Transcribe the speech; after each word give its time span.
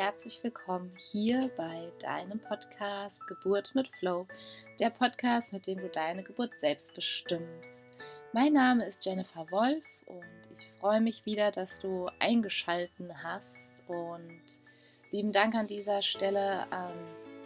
herzlich 0.00 0.42
willkommen 0.42 0.90
hier 0.96 1.50
bei 1.58 1.92
deinem 2.00 2.38
Podcast 2.38 3.26
Geburt 3.26 3.74
mit 3.74 3.86
Flow, 3.98 4.26
der 4.80 4.88
Podcast, 4.88 5.52
mit 5.52 5.66
dem 5.66 5.76
du 5.76 5.90
deine 5.90 6.22
Geburt 6.22 6.52
selbst 6.58 6.94
bestimmst. 6.94 7.84
Mein 8.32 8.54
Name 8.54 8.86
ist 8.86 9.04
Jennifer 9.04 9.44
Wolf 9.50 9.84
und 10.06 10.56
ich 10.56 10.70
freue 10.80 11.02
mich 11.02 11.26
wieder, 11.26 11.50
dass 11.50 11.80
du 11.80 12.08
eingeschalten 12.18 13.12
hast 13.22 13.84
und 13.88 14.40
lieben 15.10 15.32
Dank 15.32 15.54
an 15.54 15.66
dieser 15.66 16.00
Stelle 16.00 16.62
an 16.72 16.94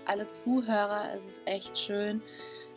alle 0.04 0.28
Zuhörer. 0.28 1.12
Es 1.12 1.24
ist 1.24 1.40
echt 1.46 1.76
schön, 1.76 2.22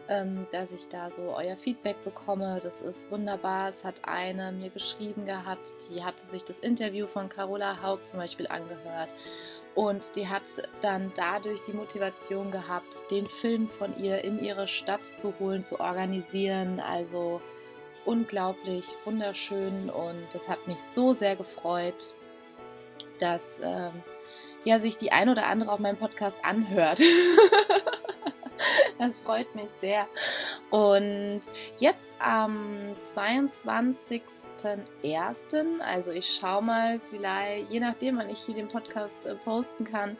ähm, 0.09 0.47
dass 0.51 0.71
ich 0.71 0.87
da 0.87 1.11
so 1.11 1.35
euer 1.35 1.55
Feedback 1.55 2.03
bekomme. 2.03 2.59
Das 2.63 2.81
ist 2.81 3.11
wunderbar. 3.11 3.69
Es 3.69 3.85
hat 3.85 4.07
eine 4.07 4.51
mir 4.51 4.71
geschrieben 4.71 5.27
gehabt, 5.27 5.75
die 5.91 6.03
hatte 6.03 6.25
sich 6.25 6.43
das 6.43 6.57
Interview 6.57 7.05
von 7.05 7.29
Carola 7.29 7.79
Haupt 7.83 8.07
zum 8.07 8.17
Beispiel 8.17 8.47
angehört. 8.47 9.09
Und 9.77 10.15
die 10.15 10.27
hat 10.27 10.41
dann 10.81 11.11
dadurch 11.15 11.61
die 11.61 11.71
Motivation 11.71 12.49
gehabt, 12.49 13.11
den 13.11 13.27
Film 13.27 13.69
von 13.69 13.95
ihr 13.99 14.23
in 14.23 14.39
ihre 14.39 14.67
Stadt 14.67 15.05
zu 15.05 15.35
holen, 15.39 15.63
zu 15.63 15.79
organisieren. 15.79 16.79
Also 16.79 17.39
unglaublich 18.03 18.87
wunderschön 19.05 19.91
und 19.91 20.25
das 20.33 20.49
hat 20.49 20.65
mich 20.65 20.81
so 20.81 21.13
sehr 21.13 21.35
gefreut, 21.35 22.11
dass 23.19 23.59
ähm, 23.63 23.91
ja, 24.63 24.79
sich 24.79 24.97
die 24.97 25.11
ein 25.11 25.29
oder 25.29 25.45
andere 25.45 25.71
auf 25.71 25.79
meinem 25.79 25.97
Podcast 25.97 26.37
anhört. 26.41 26.99
Das 28.99 29.15
freut 29.19 29.53
mich 29.53 29.69
sehr. 29.79 30.07
Und 30.69 31.43
jetzt 31.77 32.11
am 32.19 32.93
22.01., 33.01 35.79
also 35.79 36.11
ich 36.11 36.27
schaue 36.27 36.61
mal, 36.61 36.99
vielleicht, 37.09 37.71
je 37.71 37.79
nachdem, 37.79 38.17
wann 38.17 38.29
ich 38.29 38.39
hier 38.39 38.55
den 38.55 38.67
Podcast 38.67 39.25
äh, 39.25 39.35
posten 39.35 39.85
kann, 39.85 40.17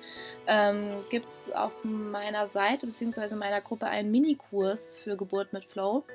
ähm, 0.48 0.88
gibt 1.10 1.28
es 1.28 1.52
auf 1.52 1.74
meiner 1.84 2.48
Seite 2.48 2.88
bzw. 2.88 3.36
meiner 3.36 3.60
Gruppe 3.60 3.88
einen 3.88 4.10
Minikurs 4.10 4.96
für 4.96 5.18
Geburt 5.18 5.52
mit 5.52 5.66
Flow, 5.66 6.06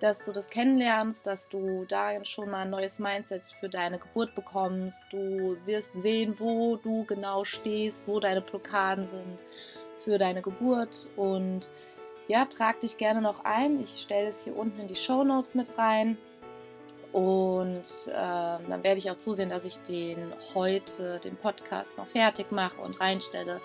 dass 0.00 0.24
du 0.24 0.32
das 0.32 0.48
kennenlernst, 0.48 1.26
dass 1.26 1.50
du 1.50 1.84
da 1.86 2.24
schon 2.24 2.48
mal 2.48 2.62
ein 2.62 2.70
neues 2.70 2.98
Mindset 2.98 3.54
für 3.60 3.68
deine 3.68 3.98
Geburt 3.98 4.34
bekommst. 4.34 5.04
Du 5.10 5.58
wirst 5.66 5.92
sehen, 6.00 6.36
wo 6.38 6.76
du 6.76 7.04
genau 7.04 7.44
stehst, 7.44 8.08
wo 8.08 8.18
deine 8.18 8.40
Blockaden 8.40 9.10
sind 9.10 9.44
für 10.04 10.18
deine 10.18 10.42
Geburt 10.42 11.08
und 11.16 11.70
ja, 12.28 12.44
trag 12.46 12.80
dich 12.80 12.96
gerne 12.96 13.20
noch 13.20 13.44
ein. 13.44 13.80
Ich 13.80 14.00
stelle 14.00 14.28
es 14.28 14.44
hier 14.44 14.56
unten 14.56 14.80
in 14.80 14.86
die 14.86 14.96
Show 14.96 15.24
Notes 15.24 15.54
mit 15.54 15.76
rein. 15.78 16.16
Und 17.12 18.08
äh, 18.08 18.12
dann 18.12 18.82
werde 18.82 18.98
ich 18.98 19.10
auch 19.10 19.16
zusehen, 19.16 19.48
dass 19.48 19.64
ich 19.64 19.78
den 19.78 20.32
heute, 20.54 21.20
den 21.20 21.36
Podcast 21.36 21.96
noch 21.96 22.08
fertig 22.08 22.50
mache 22.50 22.80
und 22.80 23.00
reinstelle, 23.00 23.60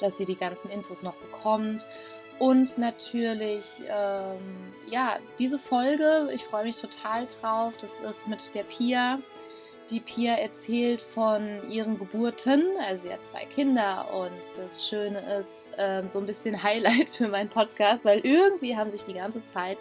dass 0.00 0.16
sie 0.16 0.24
die 0.24 0.36
ganzen 0.36 0.70
Infos 0.70 1.02
noch 1.02 1.14
bekommt. 1.16 1.84
Und 2.38 2.78
natürlich, 2.78 3.82
ähm, 3.88 4.72
ja, 4.90 5.18
diese 5.38 5.58
Folge, 5.58 6.30
ich 6.32 6.44
freue 6.44 6.64
mich 6.64 6.80
total 6.80 7.26
drauf. 7.26 7.74
Das 7.78 7.98
ist 7.98 8.26
mit 8.26 8.54
der 8.54 8.64
Pia. 8.64 9.18
Die 9.90 10.00
Pia 10.00 10.36
erzählt 10.36 11.02
von 11.02 11.70
ihren 11.70 11.98
Geburten, 11.98 12.64
also 12.80 13.06
sie 13.06 13.12
hat 13.12 13.24
zwei 13.26 13.44
Kinder 13.44 14.06
und 14.14 14.58
das 14.58 14.88
Schöne 14.88 15.20
ist 15.38 15.68
ähm, 15.76 16.10
so 16.10 16.20
ein 16.20 16.26
bisschen 16.26 16.62
Highlight 16.62 17.16
für 17.16 17.28
meinen 17.28 17.50
Podcast, 17.50 18.06
weil 18.06 18.20
irgendwie 18.20 18.74
haben 18.76 18.90
sich 18.90 19.02
die 19.02 19.12
ganze 19.12 19.44
Zeit 19.44 19.76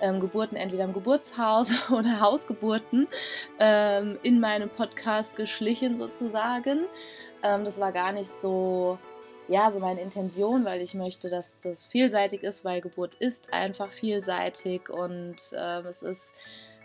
ähm, 0.00 0.20
Geburten 0.20 0.56
entweder 0.56 0.84
im 0.84 0.94
Geburtshaus 0.94 1.70
oder 1.90 2.20
Hausgeburten 2.20 3.08
ähm, 3.58 4.18
in 4.22 4.40
meinem 4.40 4.70
Podcast 4.70 5.36
geschlichen 5.36 5.98
sozusagen. 5.98 6.86
Ähm, 7.42 7.64
das 7.64 7.78
war 7.78 7.92
gar 7.92 8.12
nicht 8.12 8.30
so 8.30 8.98
ja, 9.48 9.70
so 9.70 9.80
meine 9.80 10.00
Intention, 10.00 10.64
weil 10.64 10.80
ich 10.80 10.94
möchte, 10.94 11.28
dass 11.28 11.58
das 11.58 11.84
vielseitig 11.84 12.42
ist, 12.42 12.64
weil 12.64 12.80
Geburt 12.80 13.16
ist 13.16 13.52
einfach 13.52 13.90
vielseitig 13.90 14.88
und 14.88 15.36
äh, 15.52 15.80
es 15.80 16.02
ist 16.02 16.32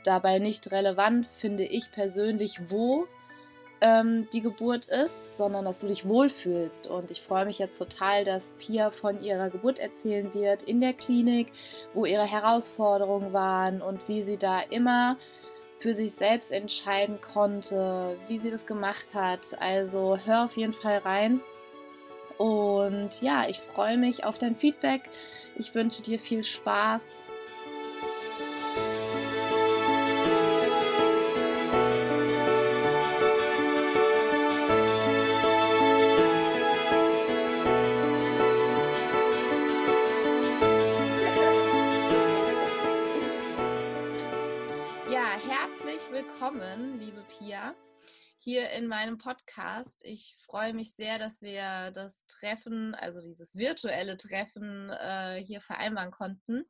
dabei 0.08 0.40
nicht 0.40 0.72
relevant, 0.72 1.28
finde 1.38 1.64
ich 1.64 1.92
persönlich, 1.92 2.60
wo 2.70 3.08
ähm, 3.82 4.28
die 4.34 4.42
Geburt 4.42 4.88
ist, 4.88 5.34
sondern 5.34 5.66
dass 5.66 5.80
du 5.80 5.88
dich 5.88 6.08
wohlfühlst. 6.08 6.88
Und 6.88 7.12
ich 7.12 7.22
freue 7.22 7.46
mich 7.46 7.60
jetzt 7.60 7.78
total, 7.78 8.24
dass 8.24 8.54
Pia 8.54 8.90
von 8.90 9.22
ihrer 9.22 9.50
Geburt 9.50 9.80
erzählen 9.80 10.34
wird 10.34 10.64
in 10.64 10.82
der 10.82 10.94
Klinik, 10.94 11.52
wo 11.94 12.06
ihre 12.06 12.26
Herausforderungen 12.26 13.34
waren 13.34 13.82
und 13.82 14.08
wie 14.08 14.24
sie 14.24 14.38
da 14.38 14.62
immer 14.62 15.18
für 15.80 15.94
sich 15.94 16.14
selbst 16.14 16.52
entscheiden 16.52 17.22
konnte, 17.22 18.18
wie 18.28 18.40
sie 18.40 18.50
das 18.50 18.66
gemacht 18.66 19.14
hat. 19.14 19.60
Also 19.60 20.18
hör 20.26 20.46
auf 20.46 20.58
jeden 20.58 20.74
Fall 20.74 20.98
rein. 21.00 21.42
Und 22.38 23.22
ja, 23.22 23.48
ich 23.48 23.60
freue 23.60 23.98
mich 23.98 24.24
auf 24.24 24.38
dein 24.38 24.56
Feedback. 24.56 25.10
Ich 25.56 25.74
wünsche 25.74 26.02
dir 26.02 26.20
viel 26.20 26.44
Spaß 26.44 27.24
willkommen, 46.58 47.00
liebe 47.00 47.24
Pia, 47.38 47.76
hier 48.38 48.72
in 48.72 48.88
meinem 48.88 49.20
Podcast. 49.20 50.04
Ich 50.04 50.36
freue 50.44 50.74
mich 50.74 50.96
sehr, 50.96 51.20
dass 51.20 51.40
wir 51.44 51.92
das 51.92 52.26
Treffen, 52.26 52.96
also 52.96 53.22
dieses 53.22 53.56
virtuelle 53.56 54.18
Treffen 54.18 54.90
äh, 54.90 55.36
hier 55.36 55.62
vereinbaren 55.62 56.10
konnten. 56.10 56.66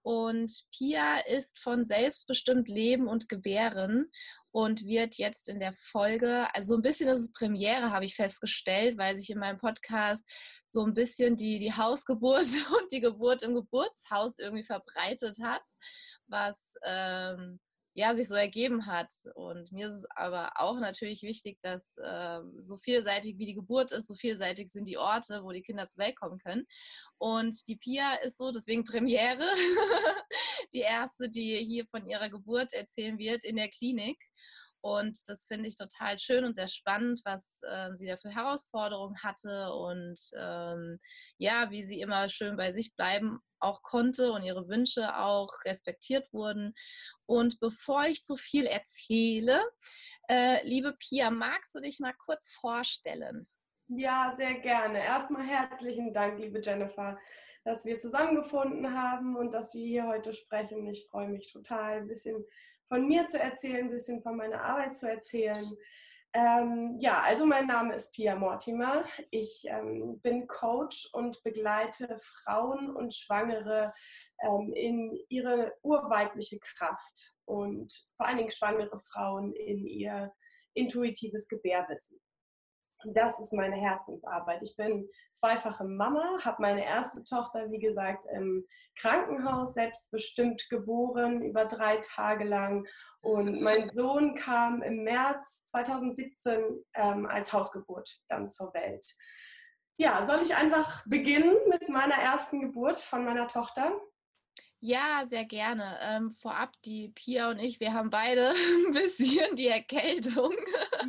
Und 0.00 0.64
Pia 0.74 1.18
ist 1.18 1.58
von 1.58 1.84
Selbstbestimmt 1.84 2.68
Leben 2.68 3.08
und 3.08 3.28
Gebären 3.28 4.10
und 4.52 4.86
wird 4.86 5.16
jetzt 5.16 5.50
in 5.50 5.60
der 5.60 5.74
Folge, 5.74 6.48
also 6.54 6.68
so 6.68 6.78
ein 6.78 6.82
bisschen 6.82 7.08
ist 7.10 7.20
es 7.20 7.32
Premiere, 7.32 7.90
habe 7.90 8.06
ich 8.06 8.16
festgestellt, 8.16 8.96
weil 8.96 9.16
sich 9.16 9.28
in 9.28 9.38
meinem 9.38 9.58
Podcast 9.58 10.24
so 10.66 10.82
ein 10.82 10.94
bisschen 10.94 11.36
die, 11.36 11.58
die 11.58 11.74
Hausgeburt 11.74 12.46
und 12.80 12.90
die 12.90 13.00
Geburt 13.00 13.42
im 13.42 13.54
Geburtshaus 13.54 14.38
irgendwie 14.38 14.64
verbreitet 14.64 15.36
hat, 15.42 15.64
was 16.26 16.76
ähm, 16.86 17.60
ja, 17.96 18.14
sich 18.14 18.28
so 18.28 18.34
ergeben 18.34 18.84
hat. 18.84 19.10
Und 19.34 19.72
mir 19.72 19.88
ist 19.88 19.94
es 19.94 20.06
aber 20.14 20.52
auch 20.56 20.78
natürlich 20.78 21.22
wichtig, 21.22 21.58
dass 21.62 21.96
äh, 21.96 22.40
so 22.58 22.76
vielseitig 22.76 23.38
wie 23.38 23.46
die 23.46 23.54
Geburt 23.54 23.90
ist, 23.90 24.06
so 24.06 24.14
vielseitig 24.14 24.70
sind 24.70 24.86
die 24.86 24.98
Orte, 24.98 25.42
wo 25.42 25.50
die 25.50 25.62
Kinder 25.62 25.88
zur 25.88 26.04
Welt 26.04 26.14
kommen 26.14 26.38
können. 26.38 26.66
Und 27.16 27.66
die 27.68 27.76
Pia 27.76 28.16
ist 28.16 28.36
so, 28.36 28.52
deswegen 28.52 28.84
Premiere, 28.84 29.48
die 30.74 30.80
erste, 30.80 31.30
die 31.30 31.56
hier 31.64 31.86
von 31.86 32.06
ihrer 32.06 32.28
Geburt 32.28 32.74
erzählen 32.74 33.18
wird 33.18 33.44
in 33.44 33.56
der 33.56 33.70
Klinik. 33.70 34.18
Und 34.86 35.28
das 35.28 35.46
finde 35.46 35.66
ich 35.66 35.76
total 35.76 36.16
schön 36.16 36.44
und 36.44 36.54
sehr 36.54 36.68
spannend, 36.68 37.20
was 37.24 37.60
äh, 37.68 37.90
sie 37.96 38.06
da 38.06 38.16
für 38.16 38.30
Herausforderungen 38.30 39.20
hatte 39.20 39.72
und 39.72 40.16
ähm, 40.38 41.00
ja, 41.38 41.72
wie 41.72 41.82
sie 41.82 42.00
immer 42.00 42.28
schön 42.28 42.56
bei 42.56 42.70
sich 42.70 42.94
bleiben 42.94 43.40
auch 43.58 43.82
konnte 43.82 44.30
und 44.30 44.44
ihre 44.44 44.68
Wünsche 44.68 45.16
auch 45.16 45.50
respektiert 45.64 46.32
wurden. 46.32 46.72
Und 47.26 47.58
bevor 47.58 48.04
ich 48.04 48.22
zu 48.22 48.36
viel 48.36 48.66
erzähle, 48.66 49.60
äh, 50.28 50.64
liebe 50.64 50.94
Pia, 51.00 51.32
magst 51.32 51.74
du 51.74 51.80
dich 51.80 51.98
mal 51.98 52.14
kurz 52.24 52.48
vorstellen? 52.50 53.48
Ja, 53.88 54.32
sehr 54.36 54.54
gerne. 54.60 55.02
Erstmal 55.02 55.44
herzlichen 55.44 56.12
Dank, 56.12 56.38
liebe 56.38 56.60
Jennifer, 56.60 57.18
dass 57.64 57.84
wir 57.84 57.98
zusammengefunden 57.98 58.96
haben 58.96 59.34
und 59.34 59.52
dass 59.52 59.74
wir 59.74 59.84
hier 59.84 60.06
heute 60.06 60.32
sprechen. 60.32 60.86
Ich 60.86 61.08
freue 61.10 61.28
mich 61.28 61.52
total, 61.52 62.02
ein 62.02 62.06
bisschen 62.06 62.44
von 62.88 63.06
mir 63.06 63.26
zu 63.26 63.38
erzählen, 63.38 63.86
ein 63.86 63.90
bisschen 63.90 64.22
von 64.22 64.36
meiner 64.36 64.62
Arbeit 64.62 64.96
zu 64.96 65.08
erzählen. 65.08 65.76
Ähm, 66.32 66.96
ja, 66.98 67.22
also 67.22 67.46
mein 67.46 67.66
Name 67.66 67.94
ist 67.94 68.12
Pia 68.12 68.36
Mortimer. 68.36 69.04
Ich 69.30 69.64
ähm, 69.68 70.20
bin 70.20 70.46
Coach 70.46 71.08
und 71.14 71.42
begleite 71.42 72.18
Frauen 72.18 72.94
und 72.94 73.14
Schwangere 73.14 73.94
ähm, 74.42 74.72
in 74.74 75.18
ihre 75.30 75.72
urweibliche 75.82 76.58
Kraft 76.58 77.32
und 77.46 77.90
vor 78.16 78.26
allen 78.26 78.36
Dingen 78.36 78.50
schwangere 78.50 79.00
Frauen 79.00 79.54
in 79.54 79.86
ihr 79.86 80.30
intuitives 80.74 81.48
Gebärwissen. 81.48 82.20
Das 83.08 83.38
ist 83.38 83.52
meine 83.52 83.76
Herzensarbeit. 83.76 84.64
Ich 84.64 84.74
bin 84.74 85.08
zweifache 85.32 85.84
Mama, 85.84 86.38
habe 86.44 86.60
meine 86.60 86.84
erste 86.84 87.22
Tochter, 87.22 87.70
wie 87.70 87.78
gesagt, 87.78 88.26
im 88.32 88.66
Krankenhaus 88.98 89.74
selbstbestimmt 89.74 90.68
geboren, 90.70 91.40
über 91.42 91.66
drei 91.66 91.98
Tage 91.98 92.42
lang. 92.42 92.84
Und 93.20 93.62
mein 93.62 93.90
Sohn 93.90 94.34
kam 94.34 94.82
im 94.82 95.04
März 95.04 95.66
2017 95.66 96.84
ähm, 96.94 97.26
als 97.26 97.52
Hausgeburt 97.52 98.10
dann 98.28 98.50
zur 98.50 98.74
Welt. 98.74 99.06
Ja, 99.98 100.24
soll 100.26 100.42
ich 100.42 100.56
einfach 100.56 101.04
beginnen 101.06 101.56
mit 101.68 101.88
meiner 101.88 102.16
ersten 102.16 102.60
Geburt 102.60 102.98
von 102.98 103.24
meiner 103.24 103.46
Tochter? 103.46 103.92
Ja, 104.80 105.24
sehr 105.26 105.44
gerne. 105.46 105.98
Ähm, 106.02 106.30
vorab, 106.30 106.72
die 106.84 107.08
Pia 107.08 107.50
und 107.50 107.58
ich, 107.58 107.80
wir 107.80 107.92
haben 107.92 108.10
beide 108.10 108.50
ein 108.86 108.92
bisschen 108.92 109.56
die 109.56 109.68
Erkältung. 109.68 110.54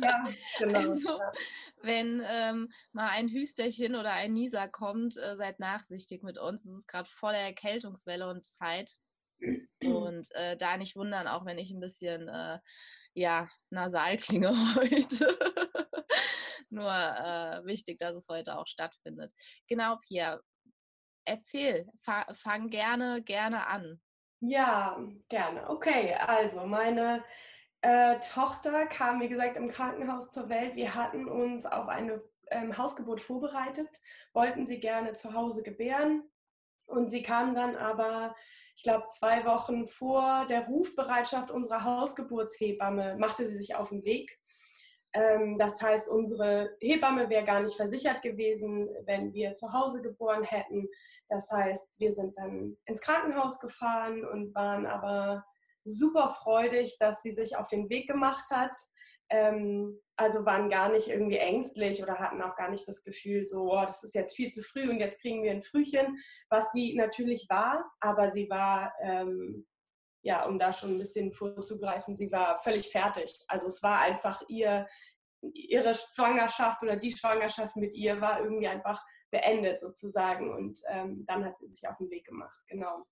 Ja, 0.02 0.28
genau. 0.58 0.78
Also, 0.78 1.18
Ja. 1.18 1.32
wenn 1.82 2.22
ähm, 2.26 2.72
mal 2.92 3.08
ein 3.10 3.28
Hüsterchen 3.28 3.94
oder 3.94 4.12
ein 4.12 4.32
Nieser 4.32 4.68
kommt, 4.68 5.16
äh, 5.16 5.36
seid 5.36 5.60
nachsichtig 5.60 6.22
mit 6.22 6.38
uns. 6.38 6.64
Es 6.64 6.76
ist 6.76 6.88
gerade 6.88 7.08
volle 7.08 7.38
Erkältungswelle 7.38 8.28
und 8.28 8.44
Zeit. 8.46 8.96
Und 9.80 10.28
äh, 10.32 10.56
da 10.56 10.76
nicht 10.76 10.96
wundern, 10.96 11.28
auch 11.28 11.44
wenn 11.46 11.56
ich 11.58 11.70
ein 11.70 11.78
bisschen 11.78 12.26
äh, 12.28 12.58
ja, 13.14 13.48
nasal 13.70 14.16
klinge 14.16 14.50
heute. 14.74 15.38
Nur 16.70 16.90
äh, 16.90 17.64
wichtig, 17.64 17.98
dass 17.98 18.16
es 18.16 18.26
heute 18.28 18.58
auch 18.58 18.66
stattfindet. 18.66 19.32
Genau, 19.68 19.96
Pia, 20.06 20.40
erzähl, 21.28 21.86
fa 22.00 22.26
fang 22.32 22.70
gerne, 22.70 23.22
gerne 23.22 23.66
an. 23.66 24.00
Ja, 24.40 24.98
gerne. 25.28 25.68
Okay, 25.68 26.14
also 26.14 26.64
meine 26.66 27.24
äh, 27.80 28.18
Tochter 28.20 28.86
kam, 28.86 29.20
wie 29.20 29.28
gesagt, 29.28 29.56
im 29.56 29.68
Krankenhaus 29.68 30.30
zur 30.30 30.48
Welt. 30.48 30.76
Wir 30.76 30.94
hatten 30.94 31.28
uns 31.28 31.66
auf 31.66 31.88
eine 31.88 32.22
ähm, 32.50 32.76
Hausgeburt 32.76 33.20
vorbereitet, 33.20 34.00
wollten 34.32 34.66
sie 34.66 34.80
gerne 34.80 35.12
zu 35.12 35.34
Hause 35.34 35.62
gebären. 35.62 36.22
Und 36.86 37.10
sie 37.10 37.22
kam 37.22 37.54
dann 37.54 37.76
aber, 37.76 38.34
ich 38.76 38.82
glaube, 38.82 39.06
zwei 39.08 39.44
Wochen 39.44 39.84
vor 39.84 40.46
der 40.46 40.66
Rufbereitschaft 40.66 41.50
unserer 41.50 41.84
Hausgeburtshebamme, 41.84 43.16
machte 43.18 43.46
sie 43.46 43.58
sich 43.58 43.74
auf 43.74 43.90
den 43.90 44.04
Weg. 44.04 44.38
Ähm, 45.12 45.58
das 45.58 45.80
heißt, 45.80 46.08
unsere 46.08 46.70
Hebamme 46.80 47.28
wäre 47.30 47.44
gar 47.44 47.60
nicht 47.60 47.76
versichert 47.76 48.22
gewesen, 48.22 48.88
wenn 49.04 49.32
wir 49.32 49.54
zu 49.54 49.72
Hause 49.72 50.02
geboren 50.02 50.42
hätten. 50.42 50.88
Das 51.28 51.50
heißt, 51.50 51.98
wir 51.98 52.12
sind 52.12 52.36
dann 52.36 52.76
ins 52.84 53.00
Krankenhaus 53.00 53.58
gefahren 53.58 54.24
und 54.24 54.54
waren 54.54 54.86
aber 54.86 55.44
super 55.84 56.28
freudig, 56.28 56.98
dass 56.98 57.22
sie 57.22 57.32
sich 57.32 57.56
auf 57.56 57.68
den 57.68 57.88
Weg 57.88 58.08
gemacht 58.08 58.50
hat. 58.50 58.76
Ähm, 59.30 60.00
also 60.16 60.44
waren 60.46 60.68
gar 60.70 60.90
nicht 60.90 61.08
irgendwie 61.08 61.36
ängstlich 61.36 62.02
oder 62.02 62.18
hatten 62.18 62.42
auch 62.42 62.56
gar 62.56 62.70
nicht 62.70 62.88
das 62.88 63.04
Gefühl, 63.04 63.46
so, 63.46 63.72
oh, 63.72 63.82
das 63.82 64.02
ist 64.02 64.14
jetzt 64.14 64.34
viel 64.34 64.50
zu 64.50 64.62
früh 64.62 64.90
und 64.90 64.98
jetzt 64.98 65.20
kriegen 65.20 65.42
wir 65.42 65.52
ein 65.52 65.62
Frühchen, 65.62 66.18
was 66.48 66.72
sie 66.72 66.94
natürlich 66.96 67.46
war, 67.48 67.84
aber 68.00 68.30
sie 68.30 68.48
war, 68.48 68.92
ähm, 69.02 69.66
ja, 70.22 70.44
um 70.44 70.58
da 70.58 70.72
schon 70.72 70.90
ein 70.90 70.98
bisschen 70.98 71.32
vorzugreifen, 71.32 72.16
sie 72.16 72.30
war 72.32 72.58
völlig 72.58 72.90
fertig. 72.90 73.38
Also 73.48 73.68
es 73.68 73.82
war 73.82 74.00
einfach 74.00 74.42
ihr, 74.48 74.86
ihre 75.40 75.94
Schwangerschaft 75.94 76.82
oder 76.82 76.96
die 76.96 77.12
Schwangerschaft 77.12 77.76
mit 77.76 77.94
ihr 77.94 78.20
war 78.20 78.40
irgendwie 78.40 78.68
einfach 78.68 79.04
beendet 79.30 79.78
sozusagen 79.78 80.52
und 80.54 80.80
ähm, 80.88 81.24
dann 81.26 81.44
hat 81.44 81.58
sie 81.58 81.68
sich 81.68 81.86
auf 81.88 81.96
den 81.98 82.10
Weg 82.10 82.26
gemacht, 82.26 82.58
genau. 82.66 83.04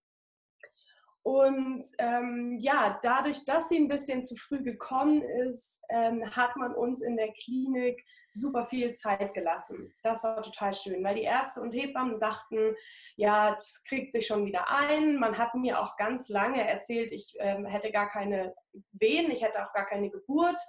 Und 1.26 1.84
ähm, 1.98 2.56
ja, 2.56 3.00
dadurch, 3.02 3.44
dass 3.46 3.68
sie 3.68 3.78
ein 3.78 3.88
bisschen 3.88 4.22
zu 4.22 4.36
früh 4.36 4.62
gekommen 4.62 5.22
ist, 5.22 5.82
ähm, 5.88 6.24
hat 6.36 6.54
man 6.54 6.72
uns 6.72 7.02
in 7.02 7.16
der 7.16 7.32
Klinik 7.32 8.00
super 8.30 8.64
viel 8.64 8.92
Zeit 8.92 9.34
gelassen. 9.34 9.92
Das 10.04 10.22
war 10.22 10.40
total 10.40 10.72
schön, 10.72 11.02
weil 11.02 11.16
die 11.16 11.24
Ärzte 11.24 11.62
und 11.62 11.74
Hebammen 11.74 12.20
dachten, 12.20 12.76
ja, 13.16 13.56
das 13.56 13.82
kriegt 13.88 14.12
sich 14.12 14.28
schon 14.28 14.46
wieder 14.46 14.70
ein. 14.70 15.18
Man 15.18 15.36
hat 15.36 15.56
mir 15.56 15.80
auch 15.80 15.96
ganz 15.96 16.28
lange 16.28 16.64
erzählt, 16.64 17.10
ich 17.10 17.34
ähm, 17.40 17.66
hätte 17.66 17.90
gar 17.90 18.08
keine 18.08 18.54
Wehen, 18.92 19.28
ich 19.32 19.42
hätte 19.42 19.66
auch 19.66 19.72
gar 19.72 19.86
keine 19.86 20.10
Geburt, 20.10 20.62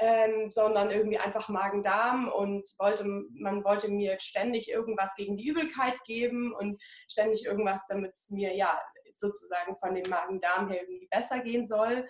ähm, 0.00 0.50
sondern 0.50 0.90
irgendwie 0.90 1.18
einfach 1.18 1.48
Magen-Darm 1.48 2.28
und 2.28 2.68
wollte, 2.80 3.04
man 3.04 3.62
wollte 3.62 3.88
mir 3.92 4.18
ständig 4.18 4.72
irgendwas 4.72 5.14
gegen 5.14 5.36
die 5.36 5.46
Übelkeit 5.46 6.02
geben 6.04 6.52
und 6.52 6.82
ständig 7.08 7.44
irgendwas, 7.44 7.86
damit 7.86 8.14
es 8.14 8.28
mir 8.30 8.56
ja 8.56 8.76
sozusagen 9.18 9.76
von 9.76 9.94
dem 9.94 10.08
Magen-Darm 10.08 10.70
her 10.70 10.82
irgendwie 10.82 11.08
besser 11.08 11.40
gehen 11.40 11.66
soll. 11.66 12.06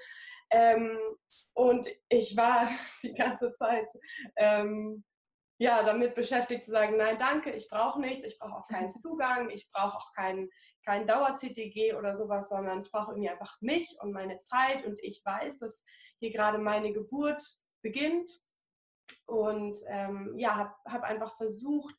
Ähm, 0.50 0.98
und 1.54 1.88
ich 2.08 2.36
war 2.36 2.68
die 3.02 3.14
ganze 3.14 3.52
Zeit 3.54 3.88
ähm, 4.36 5.04
ja, 5.60 5.82
damit 5.82 6.14
beschäftigt 6.14 6.64
zu 6.64 6.70
sagen, 6.70 6.96
nein, 6.96 7.18
danke, 7.18 7.52
ich 7.52 7.68
brauche 7.68 8.00
nichts, 8.00 8.24
ich 8.24 8.38
brauche 8.38 8.56
auch 8.56 8.66
keinen 8.66 8.94
Zugang, 8.98 9.50
ich 9.50 9.70
brauche 9.70 9.96
auch 9.96 10.12
keinen 10.14 10.48
kein 10.86 11.06
Dauer-CTG 11.06 11.94
oder 11.94 12.14
sowas, 12.14 12.48
sondern 12.48 12.80
ich 12.80 12.90
brauche 12.90 13.12
irgendwie 13.12 13.28
einfach 13.28 13.60
mich 13.60 13.94
und 14.00 14.12
meine 14.12 14.40
Zeit 14.40 14.86
und 14.86 14.98
ich 15.02 15.22
weiß, 15.22 15.58
dass 15.58 15.84
hier 16.18 16.32
gerade 16.32 16.56
meine 16.56 16.94
Geburt 16.94 17.42
beginnt 17.82 18.30
und 19.26 19.76
ähm, 19.88 20.32
ja, 20.38 20.56
habe 20.56 20.74
hab 20.86 21.02
einfach 21.02 21.36
versucht, 21.36 21.94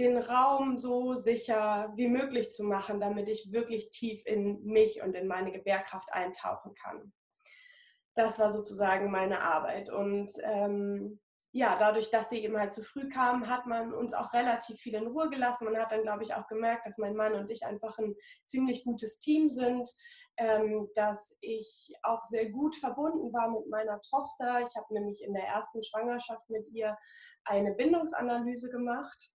den 0.00 0.16
Raum 0.16 0.78
so 0.78 1.14
sicher 1.14 1.92
wie 1.94 2.08
möglich 2.08 2.50
zu 2.50 2.64
machen, 2.64 3.00
damit 3.00 3.28
ich 3.28 3.52
wirklich 3.52 3.90
tief 3.90 4.24
in 4.24 4.64
mich 4.64 5.02
und 5.02 5.14
in 5.14 5.26
meine 5.26 5.52
Gebärkraft 5.52 6.12
eintauchen 6.12 6.74
kann. 6.74 7.12
Das 8.14 8.38
war 8.38 8.50
sozusagen 8.50 9.10
meine 9.10 9.42
Arbeit. 9.42 9.90
Und 9.90 10.32
ähm, 10.42 11.20
ja, 11.52 11.76
dadurch, 11.76 12.10
dass 12.10 12.30
sie 12.30 12.42
eben 12.42 12.58
halt 12.58 12.72
zu 12.72 12.82
früh 12.82 13.10
kam, 13.10 13.48
hat 13.48 13.66
man 13.66 13.92
uns 13.92 14.14
auch 14.14 14.32
relativ 14.32 14.80
viel 14.80 14.94
in 14.94 15.06
Ruhe 15.06 15.28
gelassen. 15.28 15.66
Man 15.66 15.76
hat 15.76 15.92
dann, 15.92 16.02
glaube 16.02 16.22
ich, 16.22 16.34
auch 16.34 16.46
gemerkt, 16.46 16.86
dass 16.86 16.96
mein 16.96 17.14
Mann 17.14 17.34
und 17.34 17.50
ich 17.50 17.66
einfach 17.66 17.98
ein 17.98 18.14
ziemlich 18.46 18.84
gutes 18.84 19.20
Team 19.20 19.50
sind, 19.50 19.86
ähm, 20.38 20.88
dass 20.94 21.36
ich 21.42 21.92
auch 22.02 22.24
sehr 22.24 22.48
gut 22.48 22.74
verbunden 22.74 23.32
war 23.34 23.50
mit 23.50 23.68
meiner 23.68 24.00
Tochter. 24.00 24.62
Ich 24.62 24.74
habe 24.76 24.94
nämlich 24.94 25.22
in 25.22 25.34
der 25.34 25.44
ersten 25.44 25.82
Schwangerschaft 25.82 26.48
mit 26.48 26.66
ihr 26.70 26.96
eine 27.44 27.74
Bindungsanalyse 27.74 28.70
gemacht 28.70 29.30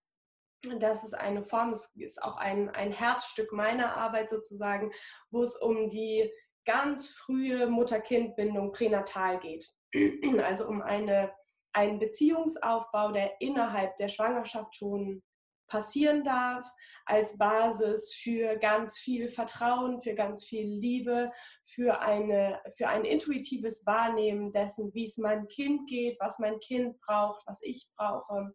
das 0.79 1.03
ist 1.03 1.13
eine 1.13 1.43
Form, 1.43 1.73
es 1.73 1.91
ist 1.95 2.21
auch 2.21 2.37
ein, 2.37 2.69
ein 2.69 2.91
Herzstück 2.91 3.51
meiner 3.51 3.95
Arbeit 3.95 4.29
sozusagen, 4.29 4.91
wo 5.29 5.41
es 5.41 5.55
um 5.57 5.89
die 5.89 6.31
ganz 6.65 7.09
frühe 7.09 7.67
Mutter-Kind-Bindung 7.67 8.71
pränatal 8.71 9.39
geht. 9.39 9.69
Also 10.43 10.67
um 10.67 10.81
eine, 10.81 11.31
einen 11.73 11.99
Beziehungsaufbau, 11.99 13.11
der 13.11 13.39
innerhalb 13.39 13.95
der 13.97 14.09
Schwangerschaft 14.09 14.75
schon 14.75 15.23
passieren 15.67 16.23
darf, 16.23 16.65
als 17.05 17.37
Basis 17.37 18.13
für 18.13 18.57
ganz 18.57 18.97
viel 18.97 19.27
Vertrauen, 19.27 19.99
für 19.99 20.13
ganz 20.13 20.45
viel 20.45 20.65
Liebe, 20.65 21.31
für, 21.63 22.01
eine, 22.01 22.61
für 22.75 22.87
ein 22.87 23.05
intuitives 23.05 23.85
Wahrnehmen 23.85 24.51
dessen, 24.51 24.93
wie 24.93 25.05
es 25.05 25.17
meinem 25.17 25.47
Kind 25.47 25.87
geht, 25.89 26.19
was 26.19 26.39
mein 26.39 26.59
Kind 26.59 26.99
braucht, 26.99 27.41
was 27.47 27.61
ich 27.61 27.87
brauche. 27.95 28.53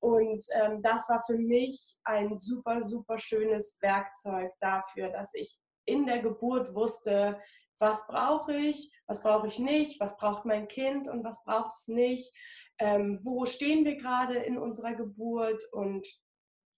Und 0.00 0.44
ähm, 0.54 0.82
das 0.82 1.08
war 1.08 1.22
für 1.26 1.36
mich 1.36 1.96
ein 2.04 2.38
super, 2.38 2.82
super 2.82 3.18
schönes 3.18 3.78
Werkzeug 3.82 4.52
dafür, 4.58 5.10
dass 5.10 5.34
ich 5.34 5.58
in 5.84 6.06
der 6.06 6.20
Geburt 6.20 6.74
wusste, 6.74 7.40
was 7.78 8.06
brauche 8.06 8.54
ich, 8.54 8.92
was 9.06 9.22
brauche 9.22 9.46
ich 9.46 9.58
nicht, 9.58 10.00
was 10.00 10.16
braucht 10.16 10.44
mein 10.44 10.68
Kind 10.68 11.08
und 11.08 11.24
was 11.24 11.42
braucht 11.44 11.72
es 11.72 11.88
nicht, 11.88 12.32
ähm, 12.78 13.18
wo 13.22 13.46
stehen 13.46 13.84
wir 13.84 13.96
gerade 13.96 14.36
in 14.36 14.58
unserer 14.58 14.94
Geburt 14.94 15.62
und 15.72 16.06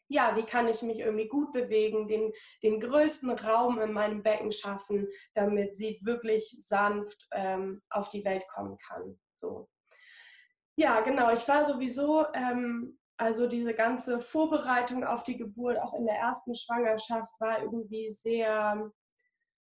ja, 0.08 0.36
wie 0.36 0.42
kann 0.42 0.68
ich 0.68 0.82
mich 0.82 0.98
irgendwie 0.98 1.28
gut 1.28 1.52
bewegen, 1.52 2.06
den, 2.06 2.32
den 2.62 2.80
größten 2.80 3.30
Raum 3.30 3.80
in 3.80 3.92
meinem 3.92 4.22
Becken 4.22 4.52
schaffen, 4.52 5.08
damit 5.32 5.76
sie 5.76 5.98
wirklich 6.02 6.54
sanft 6.58 7.26
ähm, 7.32 7.80
auf 7.88 8.10
die 8.10 8.24
Welt 8.24 8.46
kommen 8.48 8.76
kann. 8.78 9.18
So. 9.36 9.68
Ja, 10.76 11.00
genau. 11.00 11.32
Ich 11.32 11.46
war 11.48 11.66
sowieso 11.66 12.26
ähm, 12.34 12.98
also 13.16 13.46
diese 13.46 13.74
ganze 13.74 14.20
Vorbereitung 14.20 15.04
auf 15.04 15.22
die 15.22 15.36
Geburt, 15.36 15.78
auch 15.78 15.94
in 15.94 16.06
der 16.06 16.16
ersten 16.16 16.54
Schwangerschaft, 16.54 17.32
war 17.40 17.62
irgendwie 17.62 18.10
sehr 18.10 18.90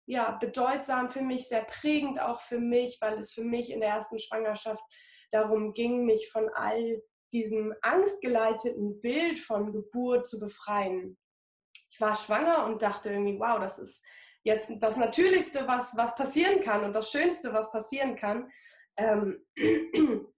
ja, 0.07 0.33
bedeutsam 0.33 1.11
für 1.11 1.21
mich, 1.21 1.49
sehr 1.49 1.65
prägend 1.65 2.21
auch 2.21 2.41
für 2.41 2.59
mich, 2.59 2.99
weil 3.01 3.19
es 3.19 3.33
für 3.33 3.45
mich 3.45 3.71
in 3.71 3.81
der 3.81 3.91
ersten 3.91 4.19
Schwangerschaft 4.19 4.83
darum 5.31 5.75
ging, 5.75 6.07
mich 6.07 6.31
von 6.31 6.49
all 6.55 7.03
diesem 7.33 7.75
angstgeleiteten 7.83 9.03
Bild 9.03 9.39
von 9.39 9.71
Geburt 9.71 10.27
zu 10.27 10.41
befreien. 10.41 11.19
Ich 11.91 12.01
war 12.01 12.15
schwanger 12.15 12.65
und 12.65 12.81
dachte 12.81 13.11
irgendwie, 13.11 13.39
wow, 13.39 13.61
das 13.61 13.79
ist 13.79 14.03
jetzt 14.45 14.71
das 14.81 14.97
Natürlichste, 14.97 15.69
was, 15.69 15.95
was 15.95 16.17
passieren 16.17 16.61
kann 16.61 16.85
und 16.85 16.95
das 16.95 17.11
Schönste, 17.11 17.53
was 17.53 17.71
passieren 17.71 18.17
kann. 18.17 18.51
Ähm, 18.97 19.45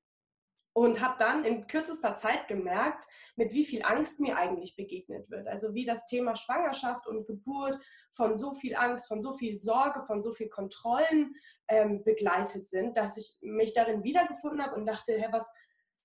und 0.73 1.01
habe 1.01 1.17
dann 1.19 1.45
in 1.45 1.67
kürzester 1.67 2.17
Zeit 2.17 2.47
gemerkt, 2.47 3.05
mit 3.37 3.53
wie 3.53 3.65
viel 3.65 3.83
Angst 3.83 4.21
mir 4.21 4.37
eigentlich 4.37 4.77
begegnet 4.77 5.29
wird. 5.31 5.49
Also 5.49 5.75
wie 5.75 5.85
das 5.85 6.07
Thema 6.07 6.37
Schwangerschaft 6.37 7.07
und 7.07 7.27
Geburt 7.27 7.79
von 8.13 8.37
so 8.37 8.55
viel 8.55 8.77
Angst, 8.77 9.09
von 9.09 9.21
so 9.21 9.33
viel 9.33 9.59
Sorge, 9.59 10.05
von 10.05 10.23
so 10.23 10.33
viel 10.33 10.49
Kontrollen 10.49 11.35
ähm, 11.69 12.05
begleitet 12.05 12.69
sind, 12.69 12.97
dass 12.97 13.17
ich 13.17 13.37
mich 13.41 13.75
darin 13.75 14.05
wiedergefunden 14.05 14.63
habe 14.65 14.77
und 14.77 14.87
dachte, 14.87 15.13
hä, 15.15 15.27
was, 15.33 15.51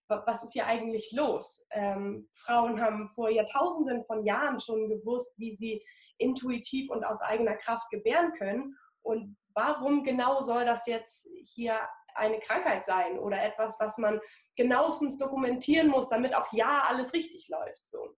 was 0.07 0.43
ist 0.43 0.53
hier 0.53 0.65
eigentlich 0.65 1.12
los? 1.12 1.65
Ähm, 1.69 2.27
Frauen 2.34 2.81
haben 2.81 3.10
vor 3.10 3.29
Jahrtausenden 3.29 4.03
von 4.03 4.25
Jahren 4.25 4.60
schon 4.60 4.89
gewusst, 4.89 5.34
wie 5.38 5.53
sie 5.53 5.86
intuitiv 6.17 6.89
und 6.89 7.03
aus 7.03 7.22
eigener 7.22 7.55
Kraft 7.55 7.89
gebären 7.91 8.31
können. 8.34 8.75
Und 9.03 9.38
warum 9.53 10.03
genau 10.03 10.41
soll 10.41 10.65
das 10.65 10.88
jetzt 10.88 11.27
hier 11.43 11.79
eine 12.15 12.39
Krankheit 12.39 12.86
sein 12.86 13.19
oder 13.19 13.41
etwas, 13.43 13.79
was 13.79 13.98
man 13.98 14.19
genauestens 14.55 15.17
dokumentieren 15.17 15.88
muss, 15.88 16.10
damit 16.10 16.36
auch 16.36 16.51
ja 16.51 16.86
alles 16.88 17.13
richtig 17.13 17.50
läuft. 17.50 17.86
So. 17.86 18.15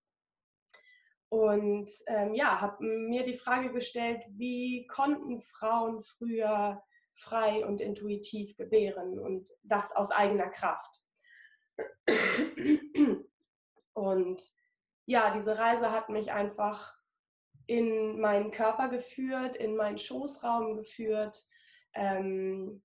Und 1.29 1.91
ähm, 2.07 2.33
ja, 2.33 2.61
habe 2.61 2.83
mir 2.83 3.23
die 3.23 3.33
Frage 3.33 3.71
gestellt, 3.71 4.23
wie 4.29 4.87
konnten 4.87 5.41
Frauen 5.41 6.01
früher 6.01 6.81
frei 7.13 7.65
und 7.65 7.81
intuitiv 7.81 8.55
gebären 8.55 9.19
und 9.19 9.49
das 9.63 9.95
aus 9.95 10.11
eigener 10.11 10.49
Kraft. 10.49 11.01
Und 13.93 14.41
ja, 15.05 15.31
diese 15.31 15.57
Reise 15.57 15.91
hat 15.91 16.09
mich 16.09 16.31
einfach 16.31 16.95
in 17.65 18.19
meinen 18.19 18.51
Körper 18.51 18.89
geführt, 18.89 19.55
in 19.55 19.75
meinen 19.75 19.97
Schoßraum 19.97 20.77
geführt, 20.77 21.43
ähm, 21.93 22.83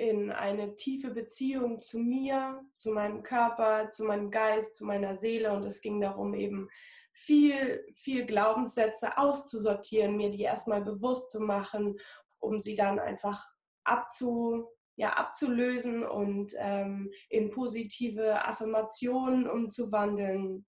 in 0.00 0.32
eine 0.32 0.76
tiefe 0.76 1.10
Beziehung 1.10 1.78
zu 1.78 1.98
mir, 1.98 2.64
zu 2.72 2.90
meinem 2.90 3.22
Körper, 3.22 3.90
zu 3.90 4.04
meinem 4.04 4.30
Geist, 4.30 4.76
zu 4.76 4.86
meiner 4.86 5.16
Seele. 5.16 5.52
Und 5.52 5.66
es 5.66 5.82
ging 5.82 6.00
darum, 6.00 6.32
eben 6.32 6.70
viel, 7.12 7.84
viel 7.94 8.24
Glaubenssätze 8.24 9.18
auszusortieren, 9.18 10.16
mir 10.16 10.30
die 10.30 10.40
erstmal 10.40 10.82
bewusst 10.82 11.30
zu 11.30 11.40
machen, 11.40 12.00
um 12.38 12.58
sie 12.58 12.74
dann 12.74 12.98
einfach 12.98 13.52
abzu, 13.84 14.70
ja, 14.96 15.12
abzulösen 15.12 16.02
und 16.06 16.54
ähm, 16.56 17.10
in 17.28 17.50
positive 17.50 18.42
Affirmationen 18.46 19.48
umzuwandeln. 19.50 20.64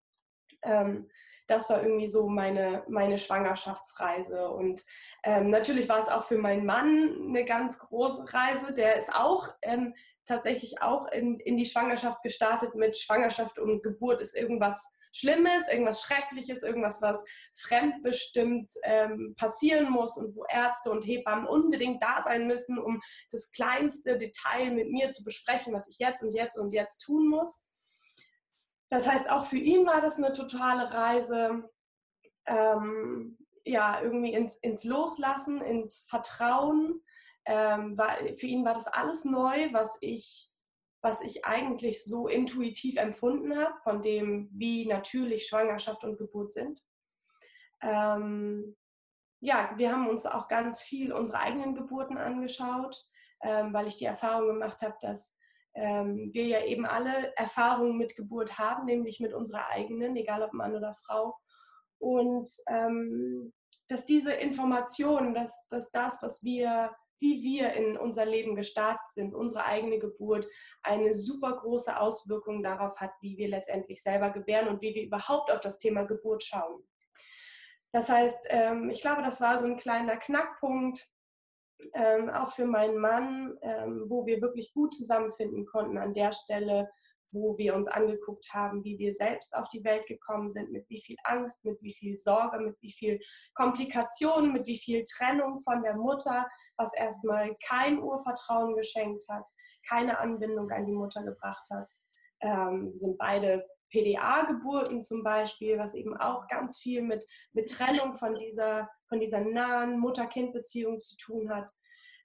Ähm, 0.62 1.10
das 1.52 1.70
war 1.70 1.84
irgendwie 1.84 2.08
so 2.08 2.30
meine, 2.30 2.84
meine 2.88 3.18
Schwangerschaftsreise. 3.18 4.50
Und 4.50 4.82
ähm, 5.24 5.50
natürlich 5.50 5.90
war 5.90 6.00
es 6.00 6.08
auch 6.08 6.24
für 6.24 6.38
meinen 6.38 6.66
Mann 6.66 7.28
eine 7.28 7.44
ganz 7.44 7.78
große 7.78 8.34
Reise. 8.34 8.74
Der 8.74 8.96
ist 8.96 9.14
auch 9.14 9.50
ähm, 9.62 9.94
tatsächlich 10.26 10.82
auch 10.82 11.12
in, 11.12 11.40
in 11.42 11.58
die 11.58 11.66
Schwangerschaft 11.66 12.24
gestartet 12.24 12.76
mit 12.76 12.98
Schwangerschaft 12.98 13.60
und 13.60 13.84
Geburt 13.84 14.22
ist 14.22 14.36
irgendwas 14.36 14.96
Schlimmes, 15.14 15.68
irgendwas 15.68 16.02
Schreckliches, 16.02 16.64
irgendwas, 16.64 17.02
was 17.02 17.22
fremdbestimmt 17.54 18.72
ähm, 18.84 19.36
passieren 19.38 19.90
muss 19.90 20.16
und 20.16 20.34
wo 20.38 20.46
Ärzte 20.48 20.90
und 20.90 21.06
Hebammen 21.06 21.48
unbedingt 21.48 22.02
da 22.02 22.22
sein 22.24 22.48
müssen, 22.48 22.80
um 22.80 23.02
das 23.30 23.52
kleinste 23.52 24.18
Detail 24.18 24.72
mit 24.72 24.90
mir 24.90 25.12
zu 25.12 25.26
besprechen, 25.26 25.74
was 25.74 25.90
ich 25.90 26.00
jetzt 26.00 26.24
und 26.24 26.34
jetzt 26.34 26.58
und 26.58 26.72
jetzt 26.72 27.00
tun 27.00 27.28
muss. 27.28 27.62
Das 28.92 29.08
heißt, 29.08 29.30
auch 29.30 29.46
für 29.46 29.58
ihn 29.58 29.88
war 29.88 30.02
das 30.02 30.18
eine 30.18 30.34
totale 30.34 30.94
Reise. 30.94 31.70
Ähm, 32.46 33.38
ja, 33.64 34.02
irgendwie 34.02 34.34
ins, 34.34 34.58
ins 34.58 34.84
Loslassen, 34.84 35.62
ins 35.62 36.06
Vertrauen. 36.10 37.02
Ähm, 37.46 37.98
war, 37.98 38.18
für 38.36 38.46
ihn 38.46 38.66
war 38.66 38.76
das 38.76 38.88
alles 38.88 39.26
neu, 39.26 39.74
was 39.74 39.98
ich 40.02 40.52
was 41.02 41.22
ich 41.22 41.46
eigentlich 41.46 42.04
so 42.04 42.28
intuitiv 42.28 42.98
empfunden 42.98 43.58
habe, 43.58 43.76
von 43.84 44.02
dem, 44.02 44.48
wie 44.52 44.86
natürlich 44.86 45.48
Schwangerschaft 45.48 46.04
und 46.04 46.18
Geburt 46.18 46.54
sind. 46.54 46.80
Ähm, 47.82 48.78
ja, 49.40 49.72
wir 49.78 49.92
haben 49.92 50.08
uns 50.08 50.28
auch 50.28 50.48
ganz 50.48 50.82
viel 50.82 51.12
unsere 51.12 51.40
eigenen 51.40 51.74
Geburten 51.74 52.18
angeschaut, 52.18 53.04
ähm, 53.42 53.74
weil 53.74 53.88
ich 53.88 53.98
die 53.98 54.06
Erfahrung 54.06 54.48
gemacht 54.48 54.84
habe, 54.84 54.96
dass 55.02 55.36
ähm, 55.74 56.32
wir 56.34 56.46
ja 56.46 56.64
eben 56.64 56.86
alle 56.86 57.36
Erfahrungen 57.36 57.98
mit 57.98 58.16
Geburt 58.16 58.58
haben, 58.58 58.86
nämlich 58.86 59.20
mit 59.20 59.34
unserer 59.34 59.68
eigenen, 59.70 60.16
egal 60.16 60.44
ob 60.44 60.54
Mann 60.54 60.76
oder 60.76 60.94
Frau. 60.94 61.36
Und 62.00 62.50
ähm, 62.68 63.54
dass 63.88 64.06
diese 64.06 64.34
Informationen, 64.34 65.34
dass, 65.34 65.68
dass 65.68 65.92
das, 65.92 66.22
was 66.22 66.44
wir 66.44 66.92
wie 67.22 67.44
wir 67.44 67.74
in 67.74 67.98
unser 67.98 68.26
Leben 68.26 68.56
gestartet 68.56 69.14
sind, 69.14 69.36
unsere 69.36 69.64
eigene 69.66 70.00
Geburt, 70.00 70.48
eine 70.82 71.14
super 71.14 71.56
große 71.56 71.98
Auswirkung 71.98 72.64
darauf 72.64 73.00
hat, 73.00 73.12
wie 73.22 73.38
wir 73.38 73.48
letztendlich 73.48 74.02
selber 74.02 74.32
gebären 74.32 74.68
und 74.68 74.82
wie 74.82 74.96
wir 74.96 75.04
überhaupt 75.04 75.52
auf 75.52 75.62
das 75.62 75.78
Thema 75.78 76.04
Geburt 76.04 76.44
schauen. 76.44 76.84
Das 77.92 78.10
heißt, 78.10 78.48
ähm, 78.50 78.90
ich 78.90 79.02
glaube, 79.02 79.22
das 79.22 79.40
war 79.40 79.60
so 79.60 79.66
ein 79.66 79.78
kleiner 79.78 80.18
Knackpunkt, 80.18 81.08
ähm, 81.94 82.30
auch 82.30 82.52
für 82.52 82.66
meinen 82.66 82.98
Mann, 82.98 83.58
ähm, 83.62 84.06
wo 84.08 84.26
wir 84.26 84.42
wirklich 84.42 84.74
gut 84.74 84.94
zusammenfinden 84.94 85.66
konnten 85.66 85.98
an 85.98 86.14
der 86.14 86.32
Stelle, 86.34 86.90
wo 87.32 87.58
wir 87.58 87.76
uns 87.76 87.88
angeguckt 87.88 88.54
haben, 88.54 88.84
wie 88.84 88.98
wir 89.00 89.14
selbst 89.14 89.56
auf 89.56 89.68
die 89.70 89.84
Welt 89.84 90.06
gekommen 90.08 90.50
sind, 90.50 90.72
mit 90.72 90.90
wie 90.90 91.02
viel 91.02 91.16
Angst, 91.24 91.64
mit 91.64 91.82
wie 91.82 91.94
viel 91.94 92.18
Sorge, 92.18 92.60
mit 92.60 92.76
wie 92.82 92.92
viel 92.92 93.20
Komplikationen, 93.54 94.54
mit 94.54 94.68
wie 94.68 94.78
viel 94.78 95.04
Trennung 95.04 95.62
von 95.62 95.82
der 95.82 95.96
Mutter, 95.96 96.48
was 96.78 96.94
erstmal 96.94 97.56
kein 97.66 98.00
Urvertrauen 98.00 98.76
geschenkt 98.76 99.26
hat, 99.30 99.48
keine 99.88 100.20
Anbindung 100.20 100.70
an 100.72 100.86
die 100.86 100.94
Mutter 100.94 101.24
gebracht 101.24 101.68
hat. 101.72 101.90
Ähm, 102.42 102.92
sind 102.96 103.18
beide 103.18 103.66
PDA-Geburten 103.92 105.04
zum 105.04 105.24
Beispiel, 105.24 105.78
was 105.78 105.94
eben 105.94 106.18
auch 106.18 106.48
ganz 106.48 106.80
viel 106.80 107.02
mit, 107.02 107.26
mit 107.54 107.70
Trennung 107.70 108.16
von 108.16 108.36
dieser, 108.36 108.90
von 109.08 109.20
dieser 109.20 109.42
nahen 109.42 110.00
Mutter-Kind-Beziehung 110.00 111.00
zu 111.00 111.16
tun 111.18 111.54
hat. 111.54 111.70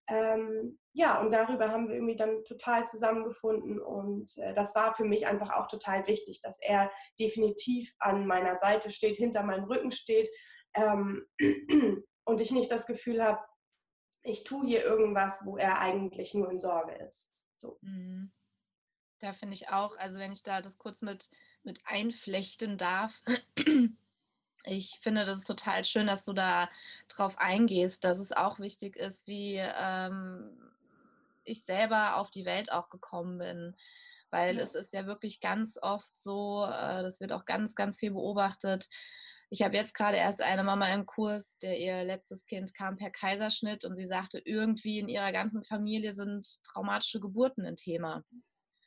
Ähm, 0.08 0.78
ja, 0.92 1.20
und 1.20 1.32
darüber 1.32 1.70
haben 1.70 1.88
wir 1.88 1.96
irgendwie 1.96 2.16
dann 2.16 2.44
total 2.44 2.86
zusammengefunden 2.86 3.80
und 3.80 4.38
äh, 4.38 4.54
das 4.54 4.74
war 4.76 4.94
für 4.94 5.04
mich 5.04 5.26
einfach 5.26 5.50
auch 5.50 5.66
total 5.66 6.06
wichtig, 6.06 6.40
dass 6.42 6.60
er 6.62 6.92
definitiv 7.18 7.92
an 7.98 8.24
meiner 8.26 8.54
Seite 8.54 8.92
steht, 8.92 9.16
hinter 9.16 9.42
meinem 9.42 9.64
Rücken 9.64 9.90
steht 9.90 10.28
ähm, 10.74 11.26
und 12.24 12.40
ich 12.40 12.52
nicht 12.52 12.70
das 12.70 12.86
Gefühl 12.86 13.22
habe, 13.22 13.40
ich 14.22 14.44
tue 14.44 14.66
hier 14.66 14.84
irgendwas, 14.84 15.42
wo 15.44 15.56
er 15.56 15.80
eigentlich 15.80 16.34
nur 16.34 16.50
in 16.50 16.60
Sorge 16.60 16.94
ist. 17.06 17.32
So. 17.58 17.78
Mhm. 17.80 18.32
Da 19.20 19.32
finde 19.32 19.54
ich 19.54 19.70
auch, 19.70 19.96
also 19.96 20.18
wenn 20.18 20.32
ich 20.32 20.42
da 20.42 20.60
das 20.60 20.78
kurz 20.78 21.00
mit, 21.00 21.30
mit 21.66 21.80
einflechten 21.84 22.78
darf, 22.78 23.22
ich 24.64 24.98
finde 25.00 25.24
das 25.24 25.38
ist 25.38 25.46
total 25.46 25.84
schön, 25.84 26.06
dass 26.06 26.24
du 26.24 26.32
da 26.32 26.68
drauf 27.08 27.38
eingehst, 27.38 28.04
dass 28.04 28.18
es 28.18 28.32
auch 28.32 28.58
wichtig 28.58 28.96
ist, 28.96 29.28
wie 29.28 29.56
ähm, 29.56 30.50
ich 31.44 31.62
selber 31.64 32.16
auf 32.16 32.30
die 32.30 32.44
Welt 32.44 32.72
auch 32.72 32.88
gekommen 32.90 33.38
bin. 33.38 33.76
Weil 34.30 34.56
ja. 34.56 34.62
es 34.62 34.74
ist 34.74 34.92
ja 34.92 35.06
wirklich 35.06 35.40
ganz 35.40 35.78
oft 35.80 36.18
so, 36.18 36.64
äh, 36.64 37.02
das 37.02 37.20
wird 37.20 37.32
auch 37.32 37.44
ganz, 37.44 37.74
ganz 37.76 37.98
viel 37.98 38.10
beobachtet. 38.10 38.88
Ich 39.48 39.62
habe 39.62 39.76
jetzt 39.76 39.94
gerade 39.94 40.16
erst 40.16 40.42
eine 40.42 40.64
Mama 40.64 40.92
im 40.92 41.06
Kurs, 41.06 41.58
der 41.58 41.78
ihr 41.78 42.02
letztes 42.02 42.46
Kind 42.46 42.74
kam 42.74 42.96
per 42.96 43.10
Kaiserschnitt 43.10 43.84
und 43.84 43.94
sie 43.94 44.06
sagte, 44.06 44.40
irgendwie 44.44 44.98
in 44.98 45.08
ihrer 45.08 45.30
ganzen 45.30 45.62
Familie 45.62 46.12
sind 46.12 46.64
traumatische 46.64 47.20
Geburten 47.20 47.64
ein 47.64 47.76
Thema. 47.76 48.24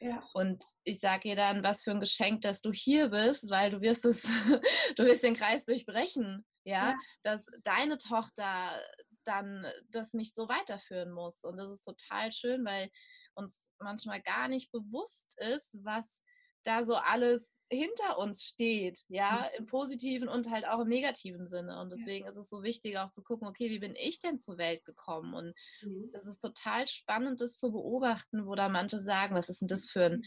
Ja. 0.02 0.24
Und 0.34 0.64
ich 0.84 1.00
sage 1.00 1.30
ihr 1.30 1.36
dann, 1.36 1.64
was 1.64 1.84
für 1.84 1.92
ein 1.92 2.00
Geschenk, 2.00 2.42
dass 2.42 2.62
du 2.62 2.72
hier 2.72 3.10
bist, 3.10 3.50
weil 3.50 3.72
du 3.72 3.82
wirst 3.82 4.06
es, 4.06 4.24
du 4.96 5.04
wirst 5.04 5.24
den 5.24 5.36
Kreis 5.36 5.66
durchbrechen, 5.66 6.46
ja? 6.64 6.92
ja, 6.92 6.96
dass 7.24 7.48
deine 7.64 7.98
Tochter 7.98 8.82
dann 9.26 9.66
das 9.90 10.14
nicht 10.14 10.36
so 10.36 10.48
weiterführen 10.48 11.12
muss. 11.12 11.44
Und 11.44 11.58
das 11.58 11.70
ist 11.70 11.84
total 11.84 12.32
schön, 12.32 12.64
weil 12.66 12.90
uns 13.36 13.70
manchmal 13.80 14.22
gar 14.22 14.48
nicht 14.48 14.72
bewusst 14.72 15.36
ist, 15.38 15.80
was 15.84 16.24
da 16.64 16.84
so 16.84 16.96
alles 16.96 17.59
hinter 17.72 18.18
uns 18.18 18.44
steht, 18.44 19.04
ja, 19.10 19.50
mhm. 19.52 19.60
im 19.60 19.66
positiven 19.68 20.28
und 20.28 20.50
halt 20.50 20.68
auch 20.68 20.80
im 20.82 20.88
negativen 20.88 21.48
Sinne. 21.48 21.80
Und 21.80 21.92
deswegen 21.92 22.26
ja. 22.26 22.32
ist 22.32 22.38
es 22.38 22.50
so 22.50 22.64
wichtig, 22.64 22.98
auch 22.98 23.12
zu 23.12 23.24
gucken, 23.24 23.48
okay, 23.48 23.70
wie 23.70 23.80
bin 23.80 23.96
ich 23.96 24.20
denn 24.20 24.40
zur 24.40 24.58
Welt 24.58 24.84
gekommen? 24.86 25.34
Und 25.34 25.54
mhm. 25.82 26.10
das 26.12 26.26
ist 26.26 26.40
total 26.40 26.88
spannend, 26.88 27.42
das 27.42 27.58
zu 27.58 27.72
beobachten, 27.72 28.48
wo 28.48 28.56
da 28.56 28.70
manche 28.70 28.98
sagen, 28.98 29.36
was 29.36 29.50
ist 29.50 29.62
denn 29.62 29.68
das 29.68 29.90
für 29.90 30.06
ein, 30.06 30.24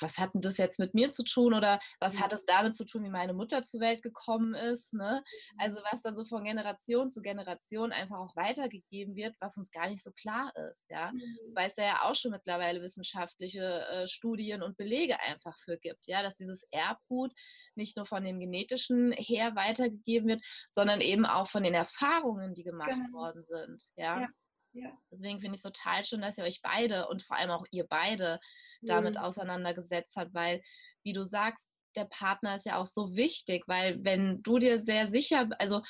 was 0.00 0.18
hat 0.18 0.34
denn 0.34 0.42
das 0.42 0.58
jetzt 0.58 0.78
mit 0.78 0.94
mir 0.94 1.10
zu 1.10 1.24
tun 1.24 1.54
oder 1.54 1.80
was 1.98 2.14
mhm. 2.14 2.20
hat 2.20 2.32
es 2.32 2.44
damit 2.44 2.74
zu 2.74 2.84
tun, 2.84 3.04
wie 3.04 3.10
meine 3.10 3.32
Mutter 3.32 3.62
zur 3.62 3.80
Welt 3.80 4.02
gekommen 4.02 4.54
ist? 4.54 4.92
Ne? 4.92 5.24
Also 5.56 5.80
mhm. 5.80 5.84
was 5.90 6.02
dann 6.02 6.16
so 6.16 6.24
von 6.24 6.44
Generation 6.44 7.08
zu 7.08 7.22
Generation 7.22 7.92
einfach 7.92 8.18
auch 8.18 8.36
weitergegeben 8.36 9.16
wird, 9.16 9.34
was 9.40 9.56
uns 9.56 9.70
gar 9.70 9.88
nicht 9.88 10.02
so 10.02 10.12
klar 10.12 10.52
ist, 10.68 10.90
ja. 10.90 11.10
Mhm. 11.12 11.54
Weil 11.54 11.68
es 11.68 11.76
ja 11.76 12.02
auch 12.02 12.14
schon 12.14 12.32
mittlerweile 12.32 12.82
wissenschaftliche 12.82 13.86
äh, 13.86 14.06
Studien 14.08 14.62
und 14.62 14.76
Belege 14.76 15.18
einfach 15.20 15.56
für 15.58 15.78
gibt, 15.78 16.06
ja, 16.06 16.22
dass 16.22 16.36
diese 16.36 16.49
dieses 16.50 16.66
Erbgut 16.70 17.32
nicht 17.74 17.96
nur 17.96 18.06
von 18.06 18.24
dem 18.24 18.40
genetischen 18.40 19.12
her 19.12 19.54
weitergegeben 19.54 20.28
wird, 20.28 20.42
sondern 20.68 21.00
eben 21.00 21.24
auch 21.24 21.48
von 21.48 21.62
den 21.62 21.74
Erfahrungen, 21.74 22.54
die 22.54 22.64
gemacht 22.64 22.90
genau. 22.90 23.12
worden 23.12 23.42
sind. 23.42 23.82
Ja. 23.96 24.20
ja. 24.20 24.28
ja. 24.72 24.98
Deswegen 25.10 25.40
finde 25.40 25.56
ich 25.56 25.64
es 25.64 25.72
total 25.72 26.04
schön, 26.04 26.20
dass 26.20 26.38
ihr 26.38 26.44
euch 26.44 26.60
beide 26.62 27.08
und 27.08 27.22
vor 27.22 27.36
allem 27.36 27.50
auch 27.50 27.64
ihr 27.70 27.86
beide 27.88 28.40
mhm. 28.80 28.86
damit 28.86 29.18
auseinandergesetzt 29.18 30.16
habt, 30.16 30.34
weil, 30.34 30.62
wie 31.02 31.12
du 31.12 31.24
sagst, 31.24 31.70
der 31.96 32.04
Partner 32.04 32.54
ist 32.54 32.66
ja 32.66 32.76
auch 32.76 32.86
so 32.86 33.16
wichtig, 33.16 33.64
weil 33.66 33.98
wenn 34.04 34.42
du 34.42 34.58
dir 34.58 34.78
sehr 34.78 35.08
sicher, 35.08 35.48
also 35.58 35.82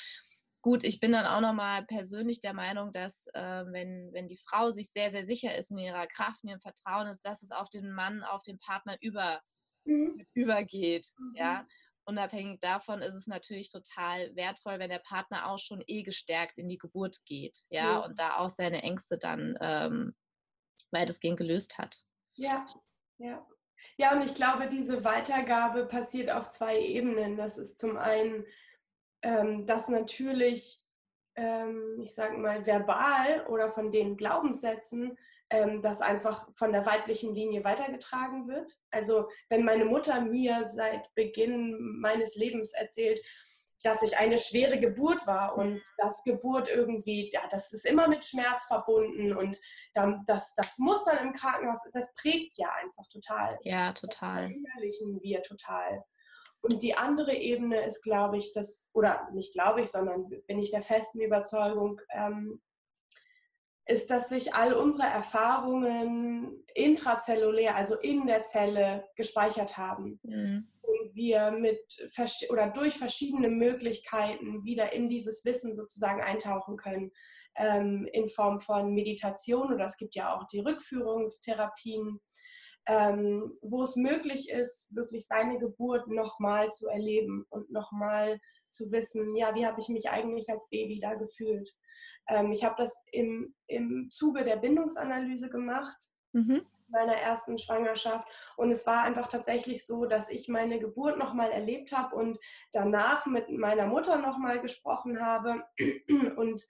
gut, 0.61 0.83
ich 0.83 0.99
bin 0.99 1.11
dann 1.11 1.25
auch 1.25 1.41
nochmal 1.41 1.85
persönlich 1.85 2.39
der 2.39 2.53
Meinung, 2.53 2.91
dass 2.91 3.25
äh, 3.33 3.63
wenn, 3.71 4.09
wenn 4.13 4.27
die 4.27 4.39
Frau 4.47 4.71
sich 4.71 4.91
sehr, 4.91 5.11
sehr 5.11 5.25
sicher 5.25 5.55
ist 5.55 5.71
in 5.71 5.77
ihrer 5.77 6.07
Kraft, 6.07 6.43
in 6.43 6.49
ihrem 6.49 6.61
Vertrauen 6.61 7.07
ist, 7.07 7.25
dass 7.25 7.41
es 7.41 7.51
auf 7.51 7.69
den 7.69 7.91
Mann, 7.91 8.23
auf 8.23 8.43
den 8.43 8.59
Partner 8.59 8.97
über, 9.01 9.41
mhm. 9.85 10.25
übergeht. 10.33 11.07
Mhm. 11.17 11.35
Ja. 11.35 11.67
Unabhängig 12.05 12.59
davon 12.59 13.01
ist 13.01 13.15
es 13.15 13.27
natürlich 13.27 13.71
total 13.71 14.35
wertvoll, 14.35 14.79
wenn 14.79 14.89
der 14.89 14.99
Partner 14.99 15.49
auch 15.49 15.59
schon 15.59 15.83
eh 15.85 16.03
gestärkt 16.03 16.57
in 16.57 16.67
die 16.67 16.79
Geburt 16.79 17.17
geht, 17.25 17.57
ja, 17.69 17.99
mhm. 17.99 18.05
und 18.05 18.19
da 18.19 18.37
auch 18.37 18.49
seine 18.49 18.81
Ängste 18.81 19.17
dann 19.17 19.55
ähm, 19.61 20.15
weitestgehend 20.91 21.37
gelöst 21.37 21.77
hat. 21.77 22.01
Ja, 22.33 22.65
ja. 23.17 23.45
Ja, 23.97 24.15
und 24.15 24.21
ich 24.23 24.35
glaube, 24.35 24.67
diese 24.67 25.03
Weitergabe 25.03 25.85
passiert 25.85 26.29
auf 26.29 26.49
zwei 26.49 26.79
Ebenen. 26.79 27.35
Das 27.35 27.57
ist 27.57 27.79
zum 27.79 27.97
einen 27.97 28.45
ähm, 29.21 29.65
dass 29.65 29.87
natürlich, 29.87 30.79
ähm, 31.35 31.99
ich 32.01 32.13
sage 32.13 32.37
mal, 32.37 32.65
verbal 32.65 33.45
oder 33.47 33.71
von 33.71 33.91
den 33.91 34.17
Glaubenssätzen 34.17 35.17
ähm, 35.51 35.81
das 35.81 36.01
einfach 36.01 36.47
von 36.55 36.71
der 36.71 36.85
weiblichen 36.85 37.35
Linie 37.35 37.63
weitergetragen 37.63 38.47
wird. 38.47 38.73
Also 38.89 39.29
wenn 39.49 39.63
meine 39.63 39.85
Mutter 39.85 40.21
mir 40.21 40.63
seit 40.65 41.13
Beginn 41.13 41.99
meines 41.99 42.35
Lebens 42.35 42.73
erzählt, 42.73 43.21
dass 43.83 44.03
ich 44.03 44.17
eine 44.17 44.37
schwere 44.37 44.79
Geburt 44.79 45.25
war 45.27 45.57
und 45.57 45.81
dass 45.97 46.23
Geburt 46.23 46.69
irgendwie, 46.69 47.29
ja, 47.33 47.41
das 47.49 47.73
ist 47.73 47.85
immer 47.85 48.07
mit 48.07 48.23
Schmerz 48.23 48.65
verbunden 48.67 49.35
und 49.35 49.59
dann, 49.93 50.23
das, 50.27 50.53
das 50.55 50.77
muss 50.77 51.03
dann 51.03 51.17
im 51.17 51.33
Krankenhaus, 51.33 51.79
das 51.91 52.13
prägt 52.15 52.57
ja 52.57 52.69
einfach 52.81 53.07
total. 53.09 53.57
Ja, 53.63 53.91
total. 53.93 54.43
Das 54.43 54.51
verinnerlichen 54.51 55.21
wir 55.21 55.41
total. 55.41 56.03
Und 56.61 56.83
die 56.83 56.93
andere 56.93 57.33
Ebene 57.33 57.83
ist, 57.85 58.03
glaube 58.03 58.37
ich, 58.37 58.53
das, 58.53 58.87
oder 58.93 59.27
nicht 59.33 59.51
glaube 59.51 59.81
ich, 59.81 59.89
sondern 59.89 60.29
bin 60.29 60.59
ich 60.59 60.69
der 60.69 60.83
festen 60.83 61.19
Überzeugung, 61.19 61.99
ähm, 62.11 62.61
ist, 63.91 64.09
dass 64.09 64.29
sich 64.29 64.53
all 64.53 64.73
unsere 64.73 65.03
Erfahrungen 65.03 66.63
intrazellulär, 66.73 67.75
also 67.75 67.95
in 67.97 68.25
der 68.25 68.45
Zelle, 68.45 69.03
gespeichert 69.15 69.77
haben. 69.77 70.19
Mhm. 70.23 70.67
Und 70.81 71.13
wir 71.15 71.51
mit 71.51 71.79
oder 72.49 72.69
durch 72.69 72.97
verschiedene 72.97 73.49
Möglichkeiten 73.49 74.63
wieder 74.63 74.93
in 74.93 75.09
dieses 75.09 75.43
Wissen 75.45 75.75
sozusagen 75.75 76.21
eintauchen 76.21 76.77
können. 76.77 77.11
Ähm, 77.55 78.07
in 78.13 78.29
Form 78.29 78.61
von 78.61 78.93
Meditation 78.93 79.73
oder 79.73 79.85
es 79.85 79.97
gibt 79.97 80.15
ja 80.15 80.33
auch 80.33 80.47
die 80.47 80.61
Rückführungstherapien, 80.61 82.21
ähm, 82.87 83.51
wo 83.61 83.83
es 83.83 83.97
möglich 83.97 84.49
ist, 84.49 84.87
wirklich 84.95 85.27
seine 85.27 85.59
Geburt 85.59 86.07
nochmal 86.07 86.71
zu 86.71 86.87
erleben 86.87 87.45
und 87.49 87.69
nochmal 87.69 88.39
zu 88.71 88.91
wissen, 88.91 89.35
ja, 89.35 89.53
wie 89.55 89.65
habe 89.65 89.79
ich 89.79 89.89
mich 89.89 90.09
eigentlich 90.09 90.49
als 90.49 90.67
Baby 90.69 90.99
da 90.99 91.13
gefühlt. 91.15 91.73
Ähm, 92.27 92.51
ich 92.51 92.63
habe 92.63 92.75
das 92.77 93.03
im, 93.11 93.53
im 93.67 94.09
Zuge 94.09 94.43
der 94.43 94.57
Bindungsanalyse 94.57 95.49
gemacht, 95.49 95.97
mhm. 96.33 96.65
meiner 96.87 97.15
ersten 97.15 97.57
Schwangerschaft. 97.57 98.27
Und 98.57 98.71
es 98.71 98.85
war 98.87 99.03
einfach 99.03 99.27
tatsächlich 99.27 99.85
so, 99.85 100.05
dass 100.05 100.29
ich 100.29 100.47
meine 100.47 100.79
Geburt 100.79 101.17
nochmal 101.17 101.51
erlebt 101.51 101.91
habe 101.91 102.15
und 102.15 102.39
danach 102.71 103.25
mit 103.25 103.49
meiner 103.49 103.87
Mutter 103.87 104.17
nochmal 104.17 104.59
gesprochen 104.61 105.21
habe 105.21 105.63
und 106.37 106.61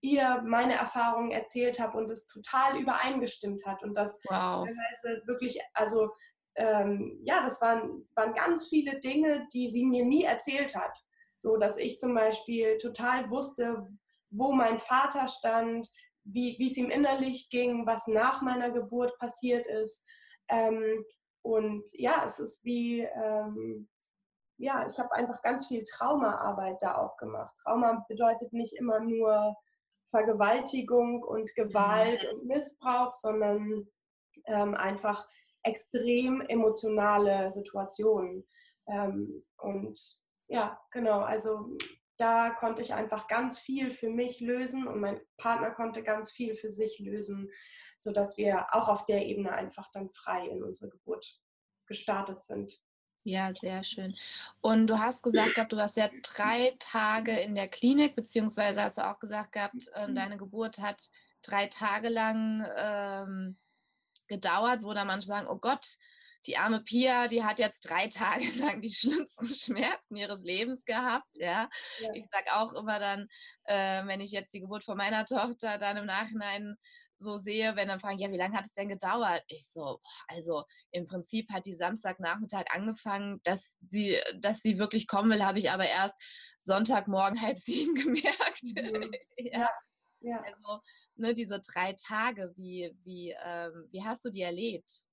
ihr 0.00 0.42
meine 0.46 0.74
Erfahrungen 0.74 1.32
erzählt 1.32 1.80
habe 1.80 1.98
und 1.98 2.08
es 2.10 2.26
total 2.26 2.78
übereingestimmt 2.78 3.66
hat. 3.66 3.82
Und 3.82 3.94
das 3.94 4.20
wow. 4.28 4.64
teilweise 4.64 5.26
wirklich, 5.26 5.58
also 5.74 6.10
ähm, 6.54 7.20
ja, 7.22 7.42
das 7.42 7.60
waren, 7.60 8.08
waren 8.14 8.34
ganz 8.34 8.68
viele 8.68 8.98
Dinge, 9.00 9.46
die 9.52 9.68
sie 9.68 9.84
mir 9.84 10.04
nie 10.04 10.24
erzählt 10.24 10.76
hat. 10.76 10.96
So 11.38 11.56
dass 11.56 11.76
ich 11.78 11.98
zum 11.98 12.14
Beispiel 12.14 12.78
total 12.78 13.30
wusste, 13.30 13.88
wo 14.30 14.52
mein 14.52 14.78
Vater 14.78 15.28
stand, 15.28 15.88
wie 16.24 16.66
es 16.66 16.76
ihm 16.76 16.90
innerlich 16.90 17.48
ging, 17.48 17.86
was 17.86 18.06
nach 18.06 18.42
meiner 18.42 18.70
Geburt 18.70 19.16
passiert 19.18 19.66
ist. 19.66 20.04
Ähm, 20.48 21.04
und 21.42 21.84
ja, 21.94 22.22
es 22.24 22.38
ist 22.38 22.64
wie, 22.64 23.00
ähm, 23.00 23.88
ja, 24.58 24.84
ich 24.86 24.98
habe 24.98 25.12
einfach 25.12 25.40
ganz 25.42 25.68
viel 25.68 25.84
Traumaarbeit 25.84 26.76
da 26.80 26.98
auch 26.98 27.16
gemacht. 27.16 27.56
Trauma 27.62 28.04
bedeutet 28.08 28.52
nicht 28.52 28.74
immer 28.74 29.00
nur 29.00 29.56
Vergewaltigung 30.10 31.22
und 31.22 31.54
Gewalt 31.54 32.30
und 32.30 32.46
Missbrauch, 32.46 33.14
sondern 33.14 33.86
ähm, 34.46 34.74
einfach 34.74 35.26
extrem 35.62 36.40
emotionale 36.42 37.50
Situationen. 37.50 38.46
Ähm, 38.86 39.44
und 39.58 39.98
ja, 40.48 40.80
genau, 40.90 41.20
also 41.20 41.76
da 42.16 42.50
konnte 42.50 42.82
ich 42.82 42.94
einfach 42.94 43.28
ganz 43.28 43.58
viel 43.58 43.90
für 43.90 44.10
mich 44.10 44.40
lösen 44.40 44.88
und 44.88 45.00
mein 45.00 45.20
Partner 45.36 45.70
konnte 45.70 46.02
ganz 46.02 46.32
viel 46.32 46.54
für 46.56 46.68
sich 46.68 46.98
lösen, 46.98 47.50
sodass 47.96 48.36
wir 48.36 48.74
auch 48.74 48.88
auf 48.88 49.06
der 49.06 49.26
Ebene 49.26 49.52
einfach 49.52 49.90
dann 49.92 50.10
frei 50.10 50.46
in 50.48 50.62
unsere 50.62 50.90
Geburt 50.90 51.38
gestartet 51.86 52.42
sind. 52.42 52.80
Ja, 53.24 53.52
sehr 53.52 53.84
schön. 53.84 54.16
Und 54.60 54.86
du 54.86 54.98
hast 54.98 55.22
gesagt 55.22 55.54
gehabt, 55.54 55.72
du 55.72 55.76
warst 55.76 55.96
ja 55.96 56.08
drei 56.22 56.74
Tage 56.78 57.38
in 57.38 57.54
der 57.54 57.68
Klinik, 57.68 58.16
beziehungsweise 58.16 58.82
hast 58.82 58.98
du 58.98 59.06
auch 59.06 59.18
gesagt 59.18 59.52
gehabt, 59.52 59.90
ähm, 59.94 60.10
mhm. 60.10 60.14
deine 60.14 60.36
Geburt 60.38 60.78
hat 60.78 61.10
drei 61.42 61.66
Tage 61.66 62.08
lang 62.08 62.66
ähm, 62.76 63.58
gedauert, 64.28 64.82
wo 64.82 64.94
da 64.94 65.04
manche 65.04 65.26
sagen, 65.26 65.46
oh 65.48 65.58
Gott, 65.58 65.98
die 66.46 66.56
arme 66.56 66.82
Pia, 66.82 67.28
die 67.28 67.44
hat 67.44 67.58
jetzt 67.58 67.80
drei 67.88 68.08
Tage 68.08 68.44
lang 68.58 68.80
die 68.80 68.92
schlimmsten 68.92 69.46
Schmerzen 69.46 70.16
ihres 70.16 70.42
Lebens 70.42 70.84
gehabt. 70.84 71.28
Ja, 71.34 71.68
ja. 72.00 72.10
ich 72.14 72.26
sage 72.26 72.54
auch 72.54 72.72
immer 72.72 72.98
dann, 72.98 73.28
äh, 73.64 74.06
wenn 74.06 74.20
ich 74.20 74.32
jetzt 74.32 74.54
die 74.54 74.60
Geburt 74.60 74.84
von 74.84 74.96
meiner 74.96 75.24
Tochter 75.24 75.78
dann 75.78 75.96
im 75.96 76.06
Nachhinein 76.06 76.76
so 77.20 77.36
sehe, 77.36 77.74
wenn 77.76 77.88
dann 77.88 78.00
fragen, 78.00 78.18
ja, 78.18 78.30
wie 78.30 78.36
lange 78.36 78.56
hat 78.56 78.64
es 78.64 78.74
denn 78.74 78.88
gedauert? 78.88 79.42
Ich 79.48 79.68
so, 79.68 80.00
also 80.28 80.64
im 80.92 81.06
Prinzip 81.06 81.50
hat 81.50 81.66
die 81.66 81.74
Samstagnachmittag 81.74 82.66
angefangen, 82.70 83.40
dass 83.44 83.76
sie, 83.90 84.18
dass 84.36 84.60
sie 84.60 84.78
wirklich 84.78 85.06
kommen 85.06 85.30
will, 85.30 85.44
habe 85.44 85.58
ich 85.58 85.70
aber 85.70 85.86
erst 85.86 86.16
Sonntagmorgen 86.58 87.40
halb 87.42 87.58
sieben 87.58 87.94
gemerkt. 87.94 88.62
Mhm. 88.74 89.10
ja. 89.36 89.68
ja. 90.20 90.42
Also 90.42 90.80
ne, 91.16 91.34
diese 91.34 91.60
drei 91.60 91.94
Tage, 91.94 92.52
wie, 92.56 92.96
wie, 93.04 93.34
ähm, 93.44 93.88
wie 93.90 94.04
hast 94.04 94.24
du 94.24 94.30
die 94.30 94.42
erlebt? 94.42 95.04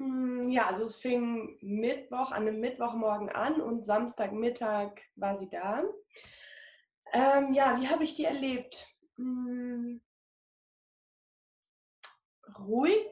Mm, 0.00 0.48
ja, 0.50 0.66
also 0.66 0.84
es 0.84 0.96
fing 0.96 1.58
Mittwoch, 1.60 2.32
an 2.32 2.48
einem 2.48 2.58
Mittwochmorgen 2.60 3.28
an 3.28 3.60
und 3.60 3.84
Samstagmittag 3.84 4.92
war 5.16 5.36
sie 5.36 5.50
da. 5.50 5.82
Ähm, 7.12 7.52
ja, 7.52 7.78
wie 7.78 7.88
habe 7.88 8.04
ich 8.04 8.14
die 8.14 8.24
erlebt? 8.24 8.88
Hm, 9.16 10.00
ruhig. 12.58 13.10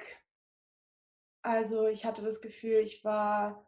Also 1.42 1.87
ich 1.88 2.07
hatte 2.07 2.22
das 2.22 2.40
Gefühl, 2.40 2.79
ich 2.79 3.05
war, 3.05 3.66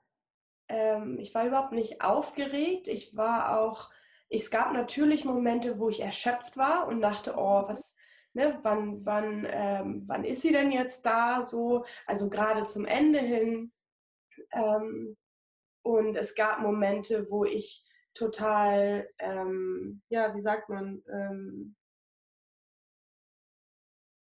ähm, 0.68 1.18
ich 1.18 1.35
war 1.35 1.46
überhaupt 1.46 1.72
nicht 1.72 2.02
aufgeregt. 2.02 2.88
Ich 2.88 3.16
war 3.16 3.61
auch, 3.61 3.90
es 4.30 4.50
gab 4.50 4.72
natürlich 4.72 5.24
Momente, 5.26 5.78
wo 5.78 5.90
ich 5.90 6.00
erschöpft 6.00 6.56
war 6.56 6.88
und 6.88 7.02
dachte, 7.02 7.35
oh, 7.37 7.64
was, 7.68 7.96
ne, 8.40 8.59
wann, 8.62 9.05
wann, 9.05 9.46
ähm, 9.50 10.05
wann 10.07 10.24
ist 10.24 10.42
sie 10.42 10.53
denn 10.53 10.70
jetzt 10.70 11.05
da 11.05 11.42
so, 11.42 11.85
also 12.07 12.31
gerade 12.31 12.64
zum 12.64 12.87
Ende 12.87 13.18
hin. 13.20 13.72
Ähm, 14.53 15.16
und 15.83 16.16
es 16.16 16.35
gab 16.35 16.61
Momente, 16.61 17.31
wo 17.31 17.44
ich 17.44 17.85
total, 18.14 19.09
ähm, 19.18 20.03
ja, 20.09 20.35
wie 20.35 20.40
sagt 20.40 20.68
man, 20.68 21.03
ähm, 21.12 21.76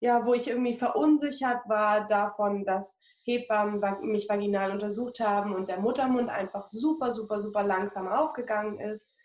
ja, 0.01 0.25
wo 0.25 0.33
ich 0.33 0.47
irgendwie 0.49 0.73
verunsichert 0.73 1.67
war 1.69 2.05
davon, 2.05 2.65
dass 2.65 2.99
Hebammen 3.23 3.81
mich 4.01 4.27
vaginal 4.27 4.71
untersucht 4.71 5.19
haben 5.21 5.55
und 5.55 5.69
der 5.69 5.79
Muttermund 5.79 6.29
einfach 6.29 6.65
super, 6.65 7.11
super, 7.11 7.39
super 7.39 7.63
langsam 7.63 8.07
aufgegangen 8.07 8.79
ist. 8.79 9.15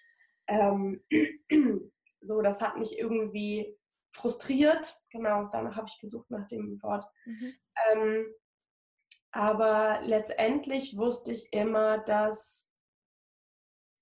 Ähm, 0.47 1.03
so, 2.21 2.43
das 2.43 2.63
hat 2.63 2.77
mich 2.77 2.99
irgendwie 2.99 3.78
frustriert. 4.11 4.95
Genau, 5.11 5.49
danach 5.51 5.77
habe 5.77 5.89
ich 5.89 6.01
gesucht 6.01 6.31
nach 6.31 6.47
dem 6.47 6.83
Wort. 6.83 7.05
Mhm. 7.25 7.55
Ähm, 7.93 8.35
aber 9.31 10.01
letztendlich 10.05 10.97
wusste 10.97 11.33
ich 11.33 11.53
immer, 11.53 11.99
dass, 11.99 12.73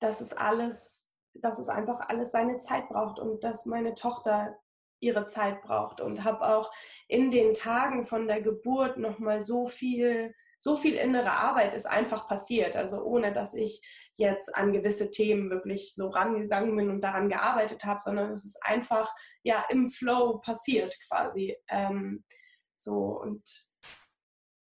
dass 0.01 0.21
es 0.21 0.33
alles, 0.33 1.11
dass 1.35 1.59
es 1.59 1.69
einfach 1.69 2.01
alles 2.09 2.31
seine 2.31 2.59
Zeit 2.59 2.89
braucht 2.89 3.19
und 3.19 3.43
dass 3.43 3.67
meine 3.67 3.95
Tochter 3.95 4.59
ihre 5.01 5.27
Zeit 5.27 5.63
braucht 5.63 6.01
und 6.01 6.25
habe 6.25 6.47
auch 6.47 6.73
in 7.09 7.31
den 7.31 7.53
Tagen 7.53 8.05
von 8.05 8.27
der 8.27 8.41
Geburt 8.41 8.97
noch 8.97 9.19
mal 9.19 9.45
so 9.45 9.67
viel 9.67 10.35
so 10.59 10.77
viel 10.77 10.95
innere 10.95 11.33
Arbeit 11.33 11.75
ist 11.75 11.87
einfach 11.87 12.27
passiert. 12.29 12.77
Also 12.77 13.03
ohne, 13.03 13.33
dass 13.33 13.55
ich 13.55 13.81
jetzt 14.15 14.55
an 14.57 14.73
gewisse 14.73 15.11
Themen 15.11 15.51
wirklich 15.51 15.95
so 15.95 16.09
rangegangen 16.09 16.75
bin 16.77 16.91
und 16.91 17.03
daran 17.03 17.29
gearbeitet 17.29 17.85
habe, 17.85 18.01
sondern 18.01 18.33
es 18.33 18.45
ist 18.45 18.59
einfach 18.63 19.15
ja 19.43 19.65
im 19.69 19.91
Flow 19.91 20.39
passiert 20.39 20.97
quasi. 21.09 21.57
Ähm, 21.69 22.25
so 22.75 23.21
und 23.21 23.43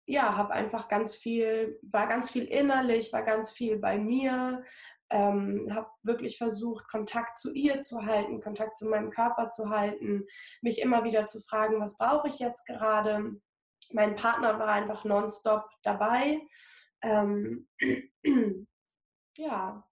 ja, 0.07 0.37
habe 0.37 0.53
einfach 0.53 0.89
ganz 0.89 1.17
viel, 1.17 1.81
war 1.83 2.07
ganz 2.07 2.31
viel 2.31 2.45
innerlich, 2.45 3.13
war 3.13 3.23
ganz 3.23 3.51
viel 3.51 3.79
bei 3.79 3.99
mir, 3.99 4.63
ähm, 5.11 5.69
habe 5.73 5.89
wirklich 6.03 6.39
versucht, 6.39 6.89
Kontakt 6.89 7.39
zu 7.39 7.53
ihr 7.53 7.81
zu 7.81 8.05
halten, 8.07 8.41
Kontakt 8.41 8.77
zu 8.77 8.87
meinem 8.89 9.11
Körper 9.11 9.51
zu 9.51 9.71
halten, 9.71 10.25
mich 10.63 10.81
immer 10.81 11.05
wieder 11.05 11.27
zu 11.27 11.41
fragen, 11.41 11.81
was 11.81 11.97
brauche 11.97 12.29
ich 12.29 12.39
jetzt 12.39 12.67
gerade 12.67 13.41
mein 13.92 14.16
Partner 14.16 14.59
war 14.59 14.68
einfach 14.68 15.05
nonstop 15.05 15.68
dabei. 15.83 16.40
Ähm, 17.03 17.68
ja, 19.37 19.87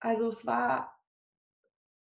also 0.00 0.28
es 0.28 0.46
war, 0.46 0.98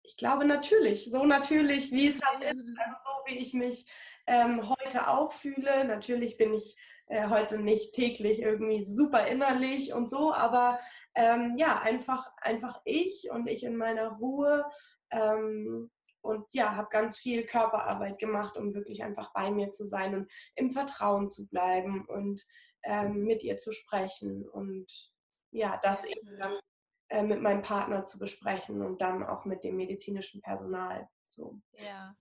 ich 0.04 0.17
glaube 0.17 0.45
natürlich, 0.45 1.12
so 1.12 1.25
natürlich, 1.25 1.91
wie 1.91 2.08
es 2.08 2.21
halt 2.21 2.43
ist, 2.43 2.78
also 2.78 2.95
so 3.04 3.12
wie 3.25 3.38
ich 3.38 3.54
mich 3.54 3.86
ähm, 4.28 4.69
heute 4.69 5.08
auch 5.08 5.34
fühle. 5.34 5.86
Natürlich 5.86 6.38
bin 6.38 6.54
ich 6.54 6.75
äh, 7.08 7.28
heute 7.30 7.60
nicht 7.60 7.93
täglich 7.93 8.41
irgendwie 8.41 8.84
super 8.84 9.28
innerlich 9.28 9.93
und 9.93 10.10
so, 10.10 10.34
aber 10.34 10.80
ähm, 11.15 11.58
ja, 11.58 11.80
einfach, 11.80 12.32
einfach 12.38 12.82
ich 12.86 13.30
und 13.32 13.47
ich 13.47 13.63
in 13.63 13.75
meiner 13.75 14.10
Ruhe. 14.10 14.65
Ähm, 15.12 15.91
und 16.22 16.46
ja, 16.54 16.76
habe 16.76 16.90
ganz 16.90 17.18
viel 17.18 17.46
Körperarbeit 17.46 18.20
gemacht, 18.20 18.58
um 18.58 18.74
wirklich 18.74 19.04
einfach 19.04 19.32
bei 19.34 19.52
mir 19.52 19.72
zu 19.72 19.86
sein 19.86 20.16
und 20.16 20.32
im 20.56 20.72
Vertrauen 20.72 21.30
zu 21.30 21.48
bleiben 21.48 22.06
und 22.06 22.46
ähm, 22.84 23.24
mit 23.24 23.44
ihr 23.44 23.58
zu 23.58 23.72
sprechen 23.72 24.48
und 24.48 25.12
ja, 25.52 25.80
das 25.82 26.04
eben 26.04 26.38
dann 26.38 26.60
äh, 27.10 27.24
mit 27.24 27.42
meinem 27.42 27.62
Partner 27.62 28.04
zu 28.04 28.20
besprechen 28.20 28.82
und 28.82 29.02
dann 29.02 29.24
auch 29.24 29.46
mit 29.46 29.64
dem 29.64 29.76
medizinischen 29.76 30.42
Personal. 30.42 31.10
So. 31.28 31.60
Ja. 31.74 32.16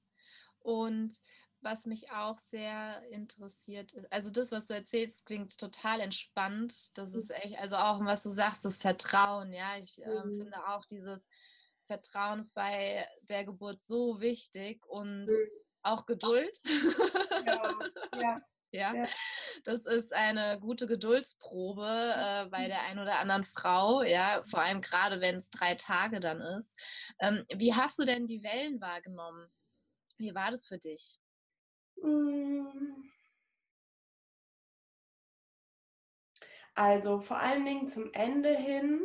Und 0.60 1.14
was 1.60 1.86
mich 1.86 2.10
auch 2.12 2.38
sehr 2.38 3.02
interessiert 3.10 3.92
ist, 3.92 4.10
also 4.12 4.30
das, 4.30 4.52
was 4.52 4.66
du 4.66 4.74
erzählst, 4.74 5.26
klingt 5.26 5.58
total 5.58 6.00
entspannt. 6.00 6.96
Das 6.96 7.14
ist 7.14 7.30
echt, 7.30 7.58
also 7.58 7.76
auch 7.76 8.00
was 8.04 8.22
du 8.22 8.30
sagst, 8.30 8.64
das 8.64 8.78
Vertrauen, 8.78 9.52
ja. 9.52 9.76
Ich 9.78 10.00
äh, 10.02 10.24
mhm. 10.24 10.36
finde 10.36 10.68
auch 10.68 10.84
dieses 10.86 11.28
Vertrauen 11.88 12.40
ist 12.40 12.54
bei 12.54 13.08
der 13.22 13.44
Geburt 13.44 13.82
so 13.82 14.20
wichtig 14.20 14.86
und 14.86 15.24
mhm. 15.24 15.50
auch 15.82 16.06
Geduld. 16.06 16.56
Ja, 17.44 17.74
ja. 18.20 18.40
Ja, 18.70 18.94
ja, 18.94 19.08
das 19.64 19.86
ist 19.86 20.12
eine 20.12 20.58
gute 20.60 20.86
Geduldsprobe 20.86 21.86
äh, 21.86 22.50
bei 22.50 22.66
der 22.66 22.82
einen 22.82 22.98
oder 22.98 23.18
anderen 23.18 23.44
Frau, 23.44 24.02
ja, 24.02 24.42
vor 24.44 24.60
allem 24.60 24.82
gerade 24.82 25.22
wenn 25.22 25.36
es 25.36 25.48
drei 25.48 25.74
Tage 25.74 26.20
dann 26.20 26.38
ist. 26.38 26.78
Ähm, 27.18 27.46
wie 27.54 27.72
hast 27.72 27.98
du 27.98 28.04
denn 28.04 28.26
die 28.26 28.42
Wellen 28.42 28.78
wahrgenommen? 28.78 29.50
Wie 30.18 30.34
war 30.34 30.50
das 30.50 30.66
für 30.66 30.76
dich? 30.76 31.18
Hm. 32.02 33.10
Also 36.74 37.20
vor 37.20 37.38
allen 37.38 37.64
Dingen 37.64 37.88
zum 37.88 38.12
Ende 38.12 38.54
hin, 38.54 39.00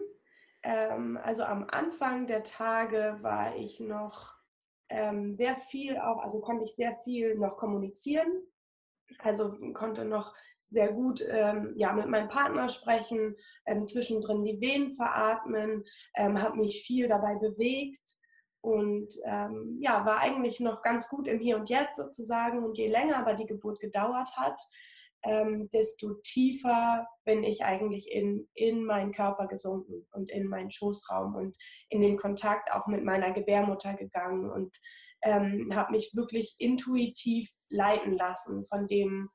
ähm, 0.63 1.19
also 1.23 1.43
am 1.43 1.67
Anfang 1.69 2.27
der 2.27 2.43
Tage 2.43 3.17
war 3.21 3.55
ich 3.55 3.79
noch 3.79 4.33
ähm, 4.89 5.33
sehr 5.35 5.55
viel 5.55 5.97
auch, 5.97 6.21
also 6.21 6.41
konnte 6.41 6.63
ich 6.63 6.75
sehr 6.75 6.95
viel 7.03 7.35
noch 7.35 7.57
kommunizieren 7.57 8.43
also 9.19 9.55
konnte 9.73 10.05
noch 10.05 10.33
sehr 10.69 10.91
gut 10.91 11.23
ähm, 11.29 11.73
ja, 11.75 11.93
mit 11.93 12.07
meinem 12.07 12.29
Partner 12.29 12.67
sprechen, 12.67 13.35
ähm, 13.65 13.85
zwischendrin 13.85 14.43
die 14.43 14.59
Venen 14.59 14.91
veratmen, 14.91 15.85
ähm, 16.15 16.41
habe 16.41 16.57
mich 16.57 16.83
viel 16.83 17.07
dabei 17.07 17.35
bewegt 17.35 18.17
und 18.61 19.13
ähm, 19.25 19.77
ja, 19.81 20.05
war 20.05 20.19
eigentlich 20.19 20.59
noch 20.59 20.81
ganz 20.81 21.09
gut 21.09 21.27
im 21.27 21.39
Hier 21.39 21.57
und 21.57 21.69
Jetzt 21.69 21.97
sozusagen. 21.97 22.63
Und 22.63 22.77
je 22.77 22.87
länger 22.87 23.17
aber 23.17 23.33
die 23.33 23.45
Geburt 23.45 23.79
gedauert 23.81 24.35
hat, 24.37 24.59
ähm, 25.23 25.69
desto 25.69 26.15
tiefer 26.23 27.07
bin 27.25 27.43
ich 27.43 27.63
eigentlich 27.63 28.11
in, 28.11 28.47
in 28.53 28.83
meinen 28.83 29.11
Körper 29.11 29.47
gesunken 29.47 30.05
und 30.11 30.29
in 30.29 30.47
meinen 30.47 30.71
Schoßraum 30.71 31.35
und 31.35 31.57
in 31.89 32.01
den 32.01 32.17
Kontakt 32.17 32.71
auch 32.71 32.87
mit 32.87 33.03
meiner 33.03 33.31
Gebärmutter 33.31 33.93
gegangen 33.93 34.49
und 34.49 34.77
ähm, 35.23 35.71
habe 35.73 35.91
mich 35.91 36.11
wirklich 36.13 36.55
intuitiv 36.57 37.49
leiten 37.69 38.13
lassen 38.13 38.65
von 38.65 38.87
dem, 38.87 39.29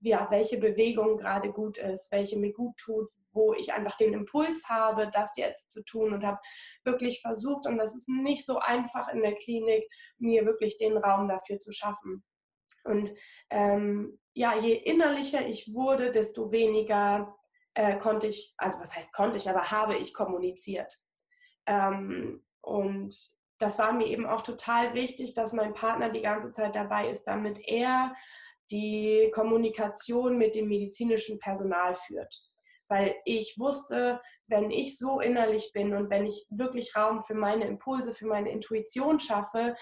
ja, 0.00 0.26
welche 0.30 0.58
Bewegung 0.58 1.18
gerade 1.18 1.52
gut 1.52 1.78
ist, 1.78 2.10
welche 2.10 2.38
mir 2.38 2.52
gut 2.52 2.76
tut, 2.78 3.08
wo 3.32 3.52
ich 3.54 3.72
einfach 3.72 3.96
den 3.96 4.14
Impuls 4.14 4.68
habe, 4.68 5.10
das 5.12 5.36
jetzt 5.36 5.70
zu 5.70 5.84
tun 5.84 6.12
und 6.14 6.24
habe 6.24 6.38
wirklich 6.84 7.20
versucht, 7.20 7.66
und 7.66 7.76
das 7.76 7.94
ist 7.94 8.08
nicht 8.08 8.46
so 8.46 8.58
einfach 8.58 9.08
in 9.08 9.22
der 9.22 9.34
Klinik, 9.34 9.84
mir 10.18 10.46
wirklich 10.46 10.78
den 10.78 10.96
Raum 10.96 11.28
dafür 11.28 11.58
zu 11.58 11.72
schaffen. 11.72 12.24
Und 12.84 13.12
ähm, 13.50 14.18
ja, 14.34 14.58
je 14.58 14.74
innerlicher 14.74 15.46
ich 15.46 15.72
wurde, 15.72 16.10
desto 16.10 16.50
weniger 16.50 17.36
äh, 17.74 17.96
konnte 17.98 18.26
ich, 18.26 18.54
also 18.56 18.80
was 18.80 18.94
heißt 18.94 19.12
konnte 19.12 19.38
ich, 19.38 19.48
aber 19.48 19.70
habe 19.70 19.96
ich 19.96 20.12
kommuniziert. 20.12 20.92
Ähm, 21.66 22.42
und 22.60 23.14
das 23.58 23.78
war 23.78 23.92
mir 23.92 24.06
eben 24.06 24.26
auch 24.26 24.42
total 24.42 24.94
wichtig, 24.94 25.34
dass 25.34 25.52
mein 25.52 25.72
Partner 25.72 26.10
die 26.10 26.22
ganze 26.22 26.50
Zeit 26.50 26.74
dabei 26.74 27.08
ist, 27.08 27.24
damit 27.24 27.58
er 27.60 28.14
die 28.70 29.30
Kommunikation 29.34 30.36
mit 30.36 30.54
dem 30.54 30.68
medizinischen 30.68 31.38
Personal 31.38 31.94
führt. 31.94 32.34
Weil 32.88 33.14
ich 33.24 33.54
wusste, 33.58 34.20
wenn 34.46 34.70
ich 34.70 34.98
so 34.98 35.20
innerlich 35.20 35.72
bin 35.72 35.94
und 35.94 36.10
wenn 36.10 36.26
ich 36.26 36.46
wirklich 36.50 36.94
Raum 36.96 37.22
für 37.22 37.34
meine 37.34 37.66
Impulse, 37.66 38.12
für 38.12 38.26
meine 38.26 38.50
Intuition 38.50 39.20
schaffe, 39.20 39.76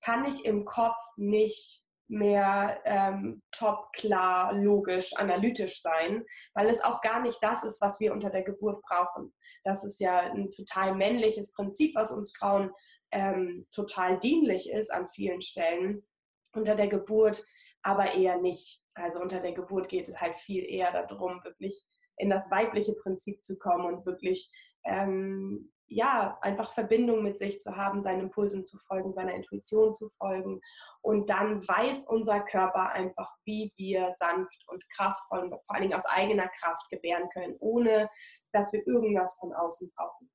kann 0.00 0.24
ich 0.24 0.44
im 0.44 0.64
Kopf 0.64 1.00
nicht 1.16 1.84
mehr 2.08 2.80
ähm, 2.84 3.42
top, 3.52 3.92
klar, 3.92 4.52
logisch, 4.54 5.14
analytisch 5.16 5.82
sein, 5.82 6.24
weil 6.54 6.68
es 6.68 6.82
auch 6.82 7.00
gar 7.00 7.20
nicht 7.20 7.38
das 7.42 7.64
ist, 7.64 7.80
was 7.80 8.00
wir 8.00 8.12
unter 8.12 8.30
der 8.30 8.42
Geburt 8.42 8.82
brauchen. 8.82 9.34
Das 9.64 9.84
ist 9.84 10.00
ja 10.00 10.20
ein 10.20 10.50
total 10.50 10.94
männliches 10.94 11.52
Prinzip, 11.52 11.94
was 11.94 12.10
uns 12.10 12.34
Frauen 12.36 12.70
ähm, 13.10 13.66
total 13.70 14.18
dienlich 14.18 14.70
ist 14.70 14.92
an 14.92 15.06
vielen 15.06 15.40
Stellen 15.40 16.06
unter 16.52 16.74
der 16.74 16.88
Geburt, 16.88 17.44
aber 17.82 18.14
eher 18.14 18.38
nicht. 18.38 18.82
Also 18.94 19.20
unter 19.20 19.40
der 19.40 19.52
Geburt 19.52 19.88
geht 19.88 20.08
es 20.08 20.20
halt 20.20 20.34
viel 20.34 20.64
eher 20.64 20.90
darum, 20.90 21.42
wirklich 21.44 21.84
in 22.16 22.30
das 22.30 22.50
weibliche 22.50 22.94
Prinzip 22.94 23.44
zu 23.44 23.58
kommen 23.58 23.86
und 23.86 24.06
wirklich 24.06 24.50
ähm, 24.88 25.72
ja 25.88 26.38
einfach 26.42 26.72
Verbindung 26.72 27.22
mit 27.22 27.38
sich 27.38 27.60
zu 27.60 27.76
haben, 27.76 28.02
seinen 28.02 28.20
Impulsen 28.20 28.64
zu 28.66 28.78
folgen, 28.78 29.12
seiner 29.12 29.34
Intuition 29.34 29.94
zu 29.94 30.08
folgen 30.10 30.60
und 31.00 31.30
dann 31.30 31.66
weiß 31.66 32.04
unser 32.06 32.40
Körper 32.40 32.90
einfach, 32.90 33.30
wie 33.44 33.72
wir 33.76 34.12
sanft 34.12 34.64
und 34.68 34.84
kraftvoll, 34.90 35.48
vor 35.48 35.74
allen 35.74 35.82
Dingen 35.82 35.94
aus 35.94 36.06
eigener 36.06 36.48
Kraft 36.48 36.88
gebären 36.90 37.28
können, 37.30 37.56
ohne 37.60 38.08
dass 38.52 38.72
wir 38.72 38.86
irgendwas 38.86 39.36
von 39.40 39.52
außen 39.54 39.90
brauchen. 39.96 40.30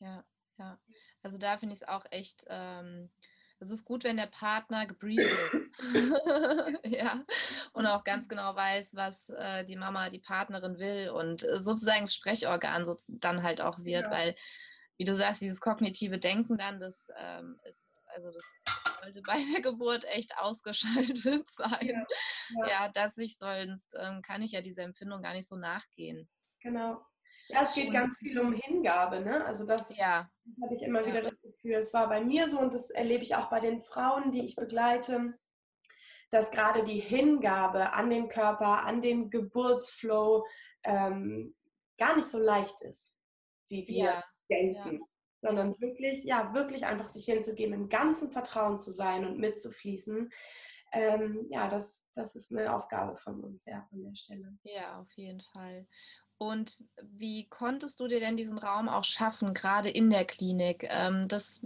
Ja, 0.00 0.24
ja. 0.58 0.78
Also 1.22 1.38
da 1.38 1.56
finde 1.56 1.74
ich 1.74 1.82
es 1.82 1.88
auch 1.88 2.04
echt, 2.10 2.44
ähm, 2.48 3.10
es 3.66 3.72
ist 3.72 3.84
gut, 3.84 4.04
wenn 4.04 4.16
der 4.16 4.26
Partner 4.26 4.86
gebrieft 4.86 5.24
ist. 5.52 5.70
ja. 6.84 7.24
Und 7.72 7.86
auch 7.86 8.04
ganz 8.04 8.28
genau 8.28 8.54
weiß, 8.54 8.94
was 8.94 9.30
äh, 9.30 9.64
die 9.64 9.76
Mama, 9.76 10.08
die 10.08 10.20
Partnerin 10.20 10.78
will 10.78 11.10
und 11.10 11.42
äh, 11.44 11.60
sozusagen 11.60 12.02
das 12.02 12.14
Sprechorgan 12.14 12.84
so, 12.84 12.96
dann 13.08 13.42
halt 13.42 13.60
auch 13.60 13.78
wird, 13.80 14.04
ja. 14.04 14.10
weil, 14.10 14.34
wie 14.96 15.04
du 15.04 15.14
sagst, 15.14 15.42
dieses 15.42 15.60
kognitive 15.60 16.18
Denken 16.18 16.56
dann, 16.56 16.78
das 16.78 17.08
ähm, 17.18 17.58
ist, 17.64 18.02
also 18.14 18.30
das 18.30 18.44
sollte 19.02 19.22
bei 19.22 19.38
der 19.52 19.62
Geburt 19.62 20.04
echt 20.04 20.38
ausgeschaltet 20.38 21.18
sein. 21.50 21.88
Ja, 21.88 22.06
ja. 22.60 22.68
ja 22.68 22.88
dass 22.88 23.18
ich 23.18 23.36
sonst 23.36 23.96
ähm, 24.00 24.22
kann 24.22 24.42
ich 24.42 24.52
ja 24.52 24.60
dieser 24.60 24.84
Empfindung 24.84 25.22
gar 25.22 25.34
nicht 25.34 25.48
so 25.48 25.56
nachgehen. 25.56 26.28
Genau. 26.60 27.04
Ja, 27.48 27.62
es 27.62 27.74
geht 27.74 27.88
und, 27.88 27.92
ganz 27.92 28.18
viel 28.18 28.38
um 28.38 28.52
Hingabe, 28.52 29.20
ne? 29.20 29.44
Also 29.44 29.64
das 29.64 29.96
ja. 29.96 30.28
habe 30.62 30.74
ich 30.74 30.82
immer 30.82 31.00
ja. 31.02 31.06
wieder 31.06 31.22
das 31.22 31.40
Gefühl. 31.40 31.74
Es 31.74 31.94
war 31.94 32.08
bei 32.08 32.20
mir 32.20 32.48
so 32.48 32.58
und 32.58 32.74
das 32.74 32.90
erlebe 32.90 33.22
ich 33.22 33.34
auch 33.36 33.48
bei 33.48 33.60
den 33.60 33.82
Frauen, 33.82 34.32
die 34.32 34.44
ich 34.44 34.56
begleite, 34.56 35.38
dass 36.30 36.50
gerade 36.50 36.82
die 36.82 36.98
Hingabe 36.98 37.92
an 37.92 38.10
den 38.10 38.28
Körper, 38.28 38.82
an 38.84 39.00
den 39.00 39.30
Geburtsflow 39.30 40.44
ähm, 40.82 41.54
gar 41.98 42.16
nicht 42.16 42.26
so 42.26 42.38
leicht 42.38 42.82
ist, 42.82 43.16
wie 43.68 43.86
wir 43.86 44.04
ja. 44.04 44.24
denken. 44.50 45.00
Sondern 45.42 45.78
wirklich, 45.80 46.24
ja, 46.24 46.52
wirklich 46.54 46.86
einfach 46.86 47.08
sich 47.08 47.26
hinzugeben, 47.26 47.74
im 47.74 47.88
ganzen 47.88 48.32
Vertrauen 48.32 48.78
zu 48.78 48.90
sein 48.90 49.24
und 49.24 49.38
mitzufließen. 49.38 50.30
Ähm, 50.92 51.46
ja, 51.50 51.68
das, 51.68 52.06
das 52.14 52.34
ist 52.36 52.50
eine 52.50 52.74
Aufgabe 52.74 53.16
von 53.16 53.44
uns, 53.44 53.64
ja, 53.66 53.86
an 53.92 54.02
der 54.02 54.14
Stelle. 54.14 54.56
Ja, 54.62 54.98
auf 55.00 55.12
jeden 55.12 55.40
Fall. 55.40 55.86
Und 56.38 56.76
wie 57.02 57.48
konntest 57.48 57.98
du 58.00 58.08
dir 58.08 58.20
denn 58.20 58.36
diesen 58.36 58.58
Raum 58.58 58.88
auch 58.88 59.04
schaffen, 59.04 59.54
gerade 59.54 59.88
in 59.88 60.10
der 60.10 60.26
Klinik? 60.26 60.86
Ähm, 60.90 61.28
das 61.28 61.62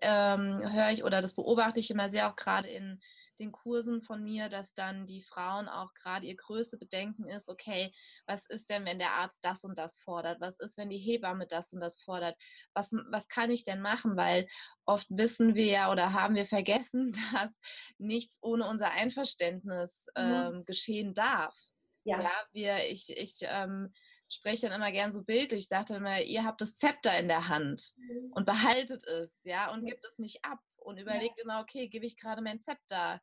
ähm, 0.00 0.60
höre 0.72 0.90
ich 0.90 1.04
oder 1.04 1.20
das 1.20 1.34
beobachte 1.34 1.80
ich 1.80 1.90
immer 1.90 2.08
sehr 2.08 2.30
auch 2.30 2.36
gerade 2.36 2.68
in 2.68 3.00
den 3.38 3.52
Kursen 3.52 4.00
von 4.00 4.22
mir, 4.22 4.48
dass 4.48 4.74
dann 4.74 5.06
die 5.06 5.22
Frauen 5.22 5.68
auch 5.68 5.92
gerade 5.94 6.26
ihr 6.26 6.36
größte 6.36 6.78
Bedenken 6.78 7.28
ist, 7.28 7.48
okay, 7.48 7.92
was 8.26 8.46
ist 8.46 8.70
denn, 8.70 8.84
wenn 8.84 8.98
der 8.98 9.12
Arzt 9.12 9.44
das 9.44 9.64
und 9.64 9.78
das 9.78 9.98
fordert? 9.98 10.40
Was 10.40 10.58
ist, 10.60 10.78
wenn 10.78 10.90
die 10.90 10.98
Hebamme 10.98 11.46
das 11.46 11.72
und 11.72 11.80
das 11.80 12.00
fordert? 12.00 12.36
Was, 12.74 12.92
was 13.10 13.28
kann 13.28 13.50
ich 13.50 13.64
denn 13.64 13.80
machen? 13.80 14.16
Weil 14.16 14.46
oft 14.84 15.06
wissen 15.10 15.54
wir 15.54 15.66
ja 15.66 15.90
oder 15.90 16.12
haben 16.12 16.34
wir 16.34 16.46
vergessen, 16.46 17.12
dass 17.32 17.60
nichts 17.98 18.38
ohne 18.42 18.66
unser 18.66 18.92
Einverständnis 18.92 20.06
mhm. 20.16 20.22
ähm, 20.22 20.54
mhm. 20.54 20.64
geschehen 20.64 21.14
darf. 21.14 21.56
Ja. 22.04 22.20
ja, 22.20 22.32
wir, 22.52 22.90
ich, 22.90 23.16
ich 23.16 23.38
ähm, 23.42 23.92
spreche 24.34 24.68
dann 24.68 24.80
immer 24.80 24.92
gern 24.92 25.12
so 25.12 25.22
bildlich, 25.22 25.60
ich 25.60 25.68
sage 25.68 25.86
dann 25.88 25.96
immer, 25.98 26.20
ihr 26.22 26.44
habt 26.44 26.60
das 26.60 26.74
Zepter 26.74 27.18
in 27.18 27.28
der 27.28 27.48
Hand 27.48 27.92
mhm. 27.96 28.32
und 28.32 28.46
behaltet 28.46 29.04
es, 29.06 29.42
ja, 29.44 29.72
und 29.72 29.86
gebt 29.86 30.04
es 30.04 30.18
nicht 30.18 30.44
ab 30.44 30.60
und 30.76 30.98
überlegt 30.98 31.38
ja. 31.38 31.44
immer, 31.44 31.60
okay, 31.60 31.88
gebe 31.88 32.06
ich 32.06 32.16
gerade 32.16 32.42
mein 32.42 32.60
Zepter 32.60 33.20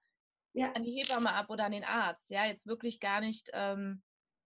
ja. 0.54 0.72
an 0.74 0.84
die 0.84 0.92
Hebamme 0.92 1.34
ab 1.34 1.50
oder 1.50 1.66
an 1.66 1.72
den 1.72 1.84
Arzt, 1.84 2.30
ja, 2.30 2.46
jetzt 2.46 2.68
wirklich 2.68 3.00
gar 3.00 3.22
nicht 3.22 3.50
ähm, 3.54 4.02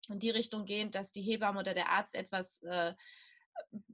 in 0.09 0.19
die 0.19 0.29
Richtung 0.29 0.65
gehend, 0.65 0.95
dass 0.95 1.11
die 1.11 1.21
Hebamme 1.21 1.59
oder 1.59 1.73
der 1.73 1.89
Arzt 1.89 2.15
etwas 2.15 2.61
äh, 2.63 2.93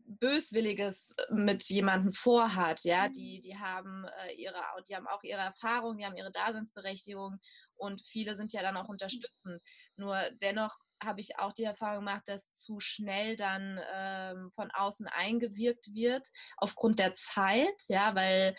Böswilliges 0.05 1.15
mit 1.29 1.63
jemandem 1.65 2.11
vorhat, 2.11 2.83
ja, 2.83 3.09
die, 3.09 3.37
mhm. 3.37 3.41
die 3.41 3.57
haben 3.57 4.05
äh, 4.05 4.33
ihre, 4.33 4.61
die 4.87 4.95
haben 4.95 5.07
auch 5.07 5.23
ihre 5.23 5.41
Erfahrung, 5.41 5.97
die 5.97 6.05
haben 6.05 6.15
ihre 6.15 6.31
Daseinsberechtigung 6.31 7.39
und 7.77 8.05
viele 8.05 8.35
sind 8.35 8.53
ja 8.53 8.61
dann 8.61 8.77
auch 8.77 8.89
unterstützend. 8.89 9.61
Nur 9.95 10.17
dennoch 10.41 10.77
habe 11.03 11.21
ich 11.21 11.37
auch 11.39 11.53
die 11.53 11.63
Erfahrung 11.63 12.05
gemacht, 12.05 12.23
dass 12.25 12.53
zu 12.53 12.79
schnell 12.79 13.35
dann 13.35 13.79
ähm, 13.93 14.51
von 14.55 14.71
außen 14.71 15.07
eingewirkt 15.07 15.93
wird 15.93 16.27
aufgrund 16.57 16.99
der 16.99 17.13
Zeit, 17.13 17.75
ja, 17.87 18.15
weil 18.15 18.55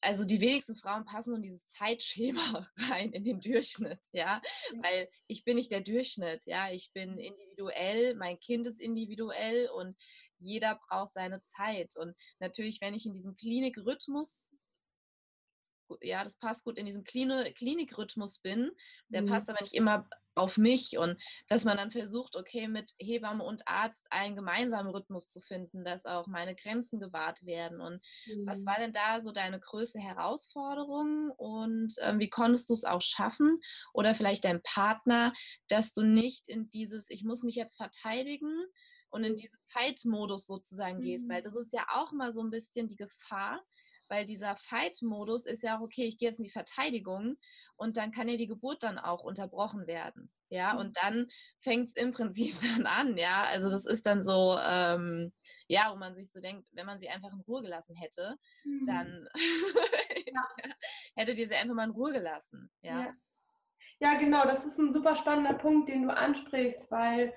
also 0.00 0.24
die 0.24 0.40
wenigsten 0.40 0.76
Frauen 0.76 1.04
passen 1.04 1.34
in 1.34 1.42
dieses 1.42 1.66
Zeitschema 1.66 2.66
rein, 2.90 3.12
in 3.12 3.24
den 3.24 3.40
Durchschnitt, 3.40 4.00
ja? 4.12 4.20
ja, 4.20 4.42
weil 4.82 5.08
ich 5.26 5.44
bin 5.44 5.56
nicht 5.56 5.72
der 5.72 5.80
Durchschnitt, 5.80 6.44
ja, 6.46 6.70
ich 6.70 6.92
bin 6.92 7.18
individuell, 7.18 8.14
mein 8.14 8.38
Kind 8.38 8.66
ist 8.66 8.80
individuell 8.80 9.68
und 9.70 9.96
jeder 10.38 10.78
braucht 10.88 11.12
seine 11.12 11.40
Zeit 11.42 11.96
und 11.96 12.14
natürlich, 12.38 12.80
wenn 12.80 12.94
ich 12.94 13.06
in 13.06 13.12
diesem 13.12 13.36
Klinikrhythmus 13.36 14.52
ja, 16.00 16.24
das 16.24 16.36
passt 16.36 16.64
gut 16.64 16.78
in 16.78 16.86
diesem 16.86 17.04
Klinikrhythmus 17.04 18.38
bin. 18.38 18.70
Der 19.08 19.22
mhm. 19.22 19.26
passt 19.26 19.48
aber 19.50 19.60
nicht 19.60 19.74
immer 19.74 20.08
auf 20.34 20.56
mich 20.56 20.96
und 20.96 21.20
dass 21.48 21.64
man 21.64 21.76
dann 21.76 21.90
versucht, 21.90 22.36
okay, 22.36 22.68
mit 22.68 22.92
Hebamme 22.98 23.44
und 23.44 23.66
Arzt 23.66 24.06
einen 24.10 24.36
gemeinsamen 24.36 24.90
Rhythmus 24.90 25.28
zu 25.28 25.40
finden, 25.40 25.84
dass 25.84 26.06
auch 26.06 26.26
meine 26.28 26.54
Grenzen 26.54 27.00
gewahrt 27.00 27.44
werden. 27.44 27.80
Und 27.80 28.00
mhm. 28.26 28.46
was 28.46 28.64
war 28.64 28.78
denn 28.78 28.92
da 28.92 29.20
so 29.20 29.32
deine 29.32 29.60
größte 29.60 29.98
Herausforderung 29.98 31.30
und 31.36 31.94
ähm, 32.00 32.20
wie 32.20 32.30
konntest 32.30 32.70
du 32.70 32.74
es 32.74 32.84
auch 32.84 33.02
schaffen 33.02 33.58
oder 33.92 34.14
vielleicht 34.14 34.44
dein 34.44 34.62
Partner, 34.62 35.32
dass 35.68 35.92
du 35.92 36.02
nicht 36.02 36.48
in 36.48 36.70
dieses, 36.70 37.10
ich 37.10 37.24
muss 37.24 37.42
mich 37.42 37.56
jetzt 37.56 37.76
verteidigen, 37.76 38.66
und 39.10 39.24
in 39.24 39.36
diesen 39.36 39.58
Fight-Modus 39.68 40.46
sozusagen 40.46 40.98
mhm. 40.98 41.02
gehst, 41.02 41.28
weil 41.28 41.42
das 41.42 41.56
ist 41.56 41.72
ja 41.72 41.84
auch 41.90 42.12
mal 42.12 42.32
so 42.32 42.40
ein 42.42 42.50
bisschen 42.50 42.88
die 42.88 42.96
Gefahr, 42.96 43.60
weil 44.10 44.26
dieser 44.26 44.56
Fight-Modus 44.56 45.46
ist 45.46 45.62
ja 45.62 45.78
auch, 45.78 45.82
okay, 45.82 46.04
ich 46.04 46.18
gehe 46.18 46.28
jetzt 46.28 46.38
in 46.38 46.44
die 46.44 46.50
Verteidigung 46.50 47.36
und 47.76 47.96
dann 47.96 48.10
kann 48.10 48.28
ja 48.28 48.36
die 48.36 48.46
Geburt 48.46 48.82
dann 48.82 48.98
auch 48.98 49.22
unterbrochen 49.22 49.86
werden. 49.86 50.30
Ja, 50.50 50.74
mhm. 50.74 50.80
und 50.80 50.96
dann 51.02 51.28
fängt 51.60 51.88
es 51.88 51.96
im 51.96 52.12
Prinzip 52.12 52.54
dann 52.74 52.86
an, 52.86 53.16
ja. 53.16 53.44
Also 53.44 53.70
das 53.70 53.86
ist 53.86 54.04
dann 54.04 54.22
so, 54.22 54.58
ähm, 54.62 55.32
ja, 55.68 55.90
wo 55.92 55.96
man 55.96 56.14
sich 56.14 56.30
so 56.30 56.40
denkt, 56.40 56.68
wenn 56.72 56.86
man 56.86 56.98
sie 56.98 57.08
einfach 57.08 57.32
in 57.32 57.40
Ruhe 57.40 57.62
gelassen 57.62 57.96
hätte, 57.96 58.36
mhm. 58.64 58.84
dann 58.86 59.28
ja. 60.26 60.48
hättet 61.16 61.38
ihr 61.38 61.48
sie 61.48 61.54
einfach 61.54 61.74
mal 61.74 61.84
in 61.84 61.90
Ruhe 61.90 62.12
gelassen, 62.12 62.70
ja. 62.82 63.04
ja. 63.04 63.14
Ja, 64.02 64.14
genau, 64.14 64.44
das 64.44 64.64
ist 64.64 64.78
ein 64.78 64.92
super 64.92 65.14
spannender 65.14 65.54
Punkt, 65.54 65.90
den 65.90 66.04
du 66.04 66.16
ansprichst, 66.16 66.90
weil 66.90 67.34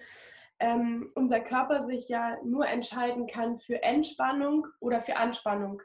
ähm, 0.59 1.11
unser 1.13 1.41
Körper 1.41 1.83
sich 1.83 2.07
ja 2.07 2.37
nur 2.45 2.65
entscheiden 2.67 3.27
kann 3.27 3.57
für 3.57 3.83
Entspannung 3.83 4.67
oder 4.79 5.01
für 5.01 5.17
Anspannung. 5.17 5.81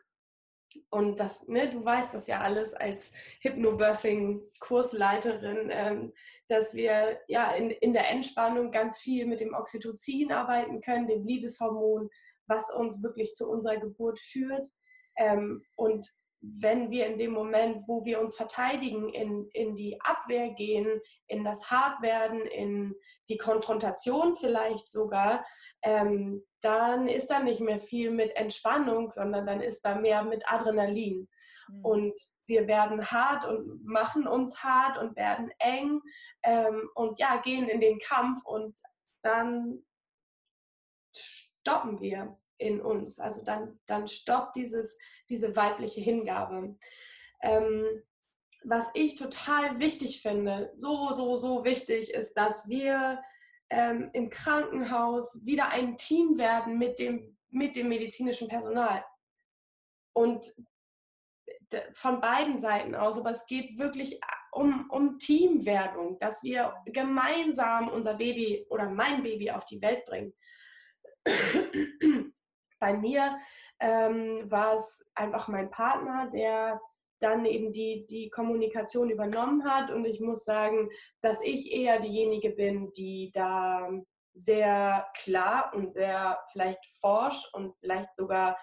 Und 0.90 1.20
das, 1.20 1.48
ne, 1.48 1.70
du 1.70 1.84
weißt 1.84 2.14
das 2.14 2.26
ja 2.26 2.40
alles 2.40 2.74
als 2.74 3.12
Hypnobirthing-Kursleiterin, 3.40 5.70
ähm, 5.70 6.12
dass 6.46 6.74
wir 6.74 7.20
ja 7.26 7.52
in, 7.52 7.70
in 7.70 7.92
der 7.92 8.10
Entspannung 8.10 8.70
ganz 8.70 8.98
viel 8.98 9.26
mit 9.26 9.40
dem 9.40 9.54
Oxytocin 9.54 10.32
arbeiten 10.32 10.80
können, 10.80 11.06
dem 11.06 11.24
Liebeshormon, 11.24 12.10
was 12.46 12.72
uns 12.72 13.02
wirklich 13.02 13.34
zu 13.34 13.48
unserer 13.48 13.78
Geburt 13.78 14.18
führt. 14.18 14.68
Ähm, 15.16 15.64
und 15.74 16.06
wenn 16.40 16.90
wir 16.90 17.06
in 17.06 17.18
dem 17.18 17.32
Moment, 17.32 17.82
wo 17.86 18.04
wir 18.04 18.20
uns 18.20 18.36
verteidigen, 18.36 19.08
in, 19.08 19.48
in 19.52 19.74
die 19.74 20.00
Abwehr 20.00 20.50
gehen, 20.50 21.00
in 21.26 21.44
das 21.44 21.70
Hartwerden, 21.70 22.42
in 22.42 22.94
die 23.28 23.38
Konfrontation 23.38 24.36
vielleicht 24.36 24.90
sogar, 24.90 25.44
ähm, 25.82 26.44
dann 26.60 27.08
ist 27.08 27.28
da 27.28 27.40
nicht 27.40 27.60
mehr 27.60 27.78
viel 27.80 28.10
mit 28.10 28.34
Entspannung, 28.36 29.10
sondern 29.10 29.46
dann 29.46 29.60
ist 29.60 29.82
da 29.82 29.94
mehr 29.94 30.22
mit 30.22 30.50
Adrenalin. 30.50 31.28
Mhm. 31.68 31.84
Und 31.84 32.20
wir 32.46 32.66
werden 32.66 33.10
hart 33.10 33.44
und 33.44 33.84
machen 33.84 34.26
uns 34.26 34.62
hart 34.62 34.98
und 34.98 35.16
werden 35.16 35.50
eng 35.58 36.00
ähm, 36.42 36.88
und 36.94 37.18
ja, 37.18 37.40
gehen 37.40 37.68
in 37.68 37.80
den 37.80 37.98
Kampf 37.98 38.44
und 38.44 38.80
dann 39.22 39.84
stoppen 41.14 42.00
wir 42.00 42.38
in 42.58 42.80
uns. 42.80 43.18
Also 43.18 43.42
dann, 43.44 43.78
dann 43.86 44.06
stoppt 44.06 44.56
dieses, 44.56 44.98
diese 45.28 45.56
weibliche 45.56 46.00
Hingabe. 46.00 46.76
Ähm, 47.42 47.84
was 48.64 48.90
ich 48.94 49.16
total 49.16 49.78
wichtig 49.78 50.20
finde, 50.20 50.72
so, 50.76 51.10
so, 51.10 51.36
so 51.36 51.64
wichtig, 51.64 52.12
ist, 52.12 52.34
dass 52.34 52.68
wir 52.68 53.22
ähm, 53.70 54.10
im 54.12 54.30
Krankenhaus 54.30 55.44
wieder 55.44 55.68
ein 55.68 55.96
Team 55.96 56.38
werden 56.38 56.78
mit 56.78 56.98
dem, 56.98 57.36
mit 57.50 57.76
dem 57.76 57.88
medizinischen 57.88 58.48
Personal. 58.48 59.04
Und 60.12 60.52
von 61.92 62.20
beiden 62.20 62.58
Seiten 62.58 62.94
aus, 62.94 63.18
aber 63.18 63.30
es 63.30 63.46
geht 63.46 63.78
wirklich 63.78 64.20
um, 64.52 64.88
um 64.90 65.18
Teamwerdung, 65.18 66.18
dass 66.18 66.42
wir 66.42 66.74
gemeinsam 66.86 67.88
unser 67.88 68.14
Baby 68.14 68.66
oder 68.70 68.88
mein 68.88 69.22
Baby 69.22 69.50
auf 69.50 69.64
die 69.66 69.80
Welt 69.82 70.04
bringen. 70.06 70.34
Bei 72.78 72.94
mir 72.94 73.38
ähm, 73.80 74.50
war 74.50 74.74
es 74.74 75.08
einfach 75.14 75.48
mein 75.48 75.70
Partner, 75.70 76.28
der 76.32 76.80
dann 77.20 77.44
eben 77.44 77.72
die, 77.72 78.06
die 78.06 78.30
Kommunikation 78.30 79.10
übernommen 79.10 79.64
hat. 79.64 79.90
Und 79.90 80.04
ich 80.04 80.20
muss 80.20 80.44
sagen, 80.44 80.88
dass 81.20 81.40
ich 81.42 81.72
eher 81.72 81.98
diejenige 81.98 82.50
bin, 82.50 82.92
die 82.92 83.30
da 83.32 83.88
sehr 84.34 85.06
klar 85.20 85.72
und 85.74 85.92
sehr 85.92 86.38
vielleicht 86.52 86.84
forsch 87.00 87.50
und 87.52 87.74
vielleicht 87.80 88.14
sogar 88.14 88.56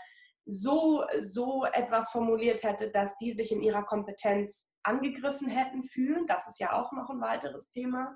so, 0.45 1.04
so 1.19 1.65
etwas 1.65 2.12
formuliert 2.12 2.63
hätte, 2.63 2.91
dass 2.91 3.17
die 3.17 3.34
sich 3.34 3.51
in 3.51 3.62
ihrer 3.62 3.84
Kompetenz 3.84 4.69
angegriffen 4.84 5.49
hätten 5.49 5.82
fühlen. 5.82 6.25
Das 6.28 6.47
ist 6.47 6.60
ja 6.60 6.73
auch 6.73 6.91
noch 6.91 7.10
ein 7.10 7.19
weiteres 7.19 7.69
Thema. 7.69 8.15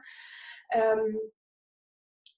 Ähm, 0.72 1.18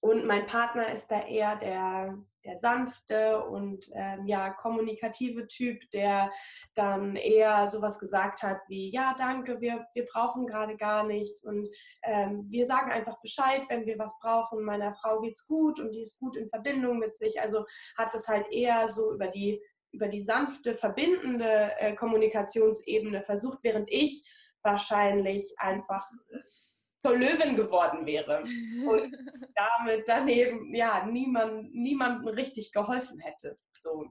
und 0.02 0.26
mein 0.26 0.46
Partner 0.46 0.92
ist 0.92 1.12
da 1.12 1.24
eher 1.28 1.54
der, 1.54 2.18
der 2.44 2.56
sanfte 2.56 3.44
und 3.44 3.88
ähm, 3.94 4.26
ja, 4.26 4.50
kommunikative 4.50 5.46
Typ, 5.46 5.88
der 5.92 6.32
dann 6.74 7.14
eher 7.14 7.68
sowas 7.68 8.00
gesagt 8.00 8.42
hat 8.42 8.58
wie, 8.66 8.90
ja, 8.92 9.14
danke, 9.16 9.60
wir, 9.60 9.86
wir 9.94 10.04
brauchen 10.06 10.48
gerade 10.48 10.76
gar 10.76 11.06
nichts 11.06 11.44
und 11.44 11.68
ähm, 12.02 12.44
wir 12.50 12.66
sagen 12.66 12.90
einfach 12.90 13.20
Bescheid, 13.20 13.62
wenn 13.68 13.86
wir 13.86 13.96
was 13.96 14.18
brauchen. 14.18 14.64
Meiner 14.64 14.92
Frau 14.92 15.20
geht's 15.20 15.46
gut 15.46 15.78
und 15.78 15.94
die 15.94 16.00
ist 16.00 16.18
gut 16.18 16.36
in 16.36 16.48
Verbindung 16.48 16.98
mit 16.98 17.16
sich. 17.16 17.40
Also 17.40 17.64
hat 17.96 18.12
es 18.12 18.26
halt 18.26 18.50
eher 18.50 18.88
so 18.88 19.14
über 19.14 19.28
die, 19.28 19.62
über 19.92 20.08
die 20.08 20.20
sanfte, 20.20 20.74
verbindende 20.74 21.78
äh, 21.78 21.94
Kommunikationsebene 21.94 23.22
versucht, 23.22 23.60
während 23.62 23.88
ich 23.88 24.28
wahrscheinlich 24.64 25.54
einfach 25.58 26.10
zur 27.02 27.16
Löwin 27.16 27.56
geworden 27.56 28.06
wäre 28.06 28.42
und 28.86 29.16
damit 29.56 30.04
daneben 30.06 30.72
ja 30.72 31.04
niemand, 31.04 31.74
niemandem 31.74 32.28
richtig 32.28 32.72
geholfen 32.72 33.18
hätte. 33.18 33.58
So. 33.76 34.06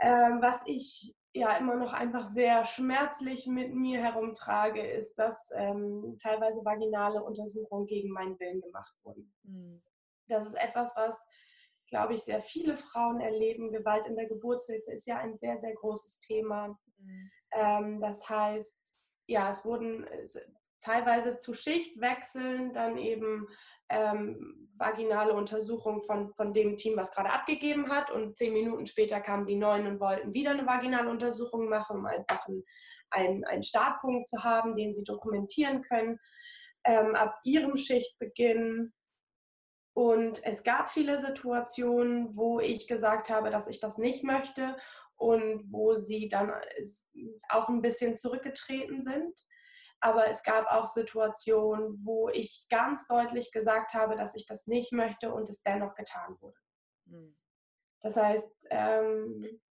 Ähm, 0.00 0.40
was 0.40 0.62
ich 0.66 1.14
ja 1.34 1.56
immer 1.58 1.74
noch 1.74 1.92
einfach 1.92 2.26
sehr 2.26 2.64
schmerzlich 2.64 3.46
mit 3.46 3.74
mir 3.74 4.00
herumtrage, 4.00 4.86
ist, 4.86 5.16
dass 5.16 5.50
ähm, 5.54 6.16
teilweise 6.22 6.64
vaginale 6.64 7.22
Untersuchungen 7.22 7.86
gegen 7.86 8.10
meinen 8.10 8.38
Willen 8.40 8.62
gemacht 8.62 8.94
wurden. 9.02 9.34
Mhm. 9.42 9.82
Das 10.28 10.46
ist 10.46 10.54
etwas, 10.54 10.96
was, 10.96 11.26
glaube 11.88 12.14
ich, 12.14 12.22
sehr 12.22 12.40
viele 12.40 12.76
Frauen 12.76 13.20
erleben. 13.20 13.72
Gewalt 13.72 14.06
in 14.06 14.16
der 14.16 14.26
Geburtshilfe 14.26 14.92
ist 14.92 15.06
ja 15.06 15.18
ein 15.18 15.36
sehr, 15.36 15.58
sehr 15.58 15.74
großes 15.74 16.20
Thema. 16.20 16.78
Mhm. 16.96 17.30
Ähm, 17.52 18.00
das 18.00 18.26
heißt, 18.26 18.94
ja, 19.26 19.50
es 19.50 19.66
wurden 19.66 20.06
teilweise 20.84 21.36
zu 21.36 21.54
Schichtwechseln 21.54 22.72
dann 22.72 22.98
eben 22.98 23.48
ähm, 23.88 24.68
vaginale 24.76 25.34
Untersuchung 25.34 26.00
von, 26.00 26.32
von 26.34 26.52
dem 26.52 26.76
Team, 26.76 26.96
was 26.96 27.12
gerade 27.12 27.30
abgegeben 27.30 27.90
hat. 27.90 28.10
Und 28.10 28.36
zehn 28.36 28.52
Minuten 28.52 28.86
später 28.86 29.20
kamen 29.20 29.46
die 29.46 29.56
Neuen 29.56 29.86
und 29.86 30.00
wollten 30.00 30.34
wieder 30.34 30.50
eine 30.50 30.66
vaginale 30.66 31.10
Untersuchung 31.10 31.68
machen, 31.68 31.98
um 31.98 32.06
einfach 32.06 32.46
einen, 33.10 33.44
einen, 33.44 33.62
Startpunkt 33.62 34.28
zu 34.28 34.42
haben, 34.42 34.74
den 34.74 34.92
sie 34.92 35.04
dokumentieren 35.04 35.82
können. 35.82 36.18
Ähm, 36.84 37.14
ab 37.14 37.38
ihrem 37.44 37.76
Schichtbeginn 37.76 38.92
und 39.94 40.44
es 40.44 40.64
gab 40.64 40.90
viele 40.90 41.20
Situationen, 41.20 42.36
wo 42.36 42.58
ich 42.58 42.88
gesagt 42.88 43.30
habe, 43.30 43.50
dass 43.50 43.68
ich 43.68 43.78
das 43.78 43.96
nicht 43.96 44.24
möchte 44.24 44.76
und 45.16 45.72
wo 45.72 45.94
sie 45.94 46.28
dann 46.28 46.52
auch 47.48 47.68
ein 47.68 47.80
bisschen 47.80 48.16
zurückgetreten 48.16 49.00
sind. 49.00 49.32
Aber 50.04 50.28
es 50.28 50.42
gab 50.42 50.66
auch 50.66 50.84
Situationen, 50.84 52.04
wo 52.04 52.28
ich 52.28 52.66
ganz 52.68 53.06
deutlich 53.06 53.52
gesagt 53.52 53.94
habe, 53.94 54.16
dass 54.16 54.34
ich 54.34 54.44
das 54.44 54.66
nicht 54.66 54.92
möchte 54.92 55.32
und 55.32 55.48
es 55.48 55.62
dennoch 55.62 55.94
getan 55.94 56.36
wurde. 56.40 56.58
Hm. 57.08 57.34
Das 58.02 58.18
heißt, 58.18 58.66
ähm, 58.68 59.62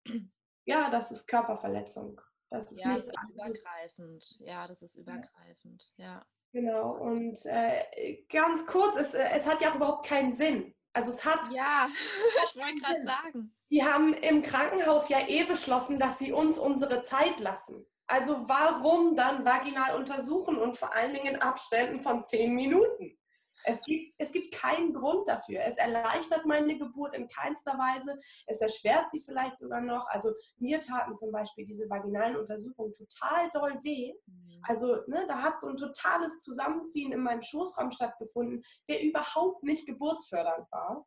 ja, 0.65 0.89
das 0.89 1.11
ist 1.11 1.27
Körperverletzung. 1.27 2.19
Das 2.49 2.71
ist 2.71 2.83
ja, 2.83 2.95
das 2.95 3.07
ist 3.09 3.29
übergreifend. 3.29 4.35
Ja, 4.39 4.65
das 4.65 4.81
ist 4.81 4.95
übergreifend. 4.95 5.93
Ja. 5.97 6.25
Genau. 6.51 6.93
Und 6.93 7.45
äh, 7.45 8.23
ganz 8.27 8.65
kurz, 8.65 8.95
es, 8.95 9.13
äh, 9.13 9.29
es 9.33 9.45
hat 9.45 9.61
ja 9.61 9.69
auch 9.69 9.75
überhaupt 9.75 10.07
keinen 10.07 10.33
Sinn. 10.33 10.73
Also 10.93 11.11
es 11.11 11.23
hat. 11.23 11.47
Ja, 11.51 11.87
ich 12.43 12.55
wollte 12.55 12.81
gerade 12.81 13.03
sagen. 13.03 13.55
Die 13.69 13.83
haben 13.83 14.15
im 14.15 14.41
Krankenhaus 14.41 15.09
ja 15.09 15.27
eh 15.27 15.43
beschlossen, 15.43 15.99
dass 15.99 16.17
sie 16.17 16.31
uns 16.31 16.57
unsere 16.57 17.03
Zeit 17.03 17.39
lassen. 17.39 17.85
Also 18.07 18.47
warum 18.47 19.15
dann 19.15 19.45
vaginal 19.45 19.95
untersuchen 19.95 20.57
und 20.57 20.77
vor 20.77 20.93
allen 20.93 21.13
Dingen 21.13 21.35
in 21.35 21.41
Abständen 21.41 22.01
von 22.01 22.23
zehn 22.23 22.53
Minuten? 22.53 23.17
Es 23.65 23.81
gibt, 23.83 24.13
es 24.17 24.31
gibt 24.31 24.53
keinen 24.53 24.93
Grund 24.93 25.27
dafür. 25.27 25.61
Es 25.61 25.77
erleichtert 25.77 26.45
meine 26.45 26.77
Geburt 26.77 27.15
in 27.15 27.27
keinster 27.27 27.73
Weise. 27.73 28.19
Es 28.45 28.61
erschwert 28.61 29.09
sie 29.09 29.19
vielleicht 29.19 29.57
sogar 29.57 29.81
noch. 29.81 30.07
Also 30.09 30.33
mir 30.57 30.79
taten 30.79 31.15
zum 31.15 31.31
Beispiel 31.31 31.65
diese 31.65 31.89
vaginalen 31.89 32.35
Untersuchungen 32.35 32.93
total 32.93 33.49
doll 33.51 33.79
weh. 33.83 34.13
Mhm. 34.25 34.61
Also 34.63 34.97
ne, 35.07 35.25
da 35.27 35.41
hat 35.41 35.61
so 35.61 35.67
ein 35.67 35.77
totales 35.77 36.39
Zusammenziehen 36.39 37.11
in 37.11 37.21
meinem 37.21 37.41
Schoßraum 37.41 37.91
stattgefunden, 37.91 38.63
der 38.87 39.01
überhaupt 39.01 39.63
nicht 39.63 39.85
geburtsfördernd 39.85 40.69
war. 40.71 41.05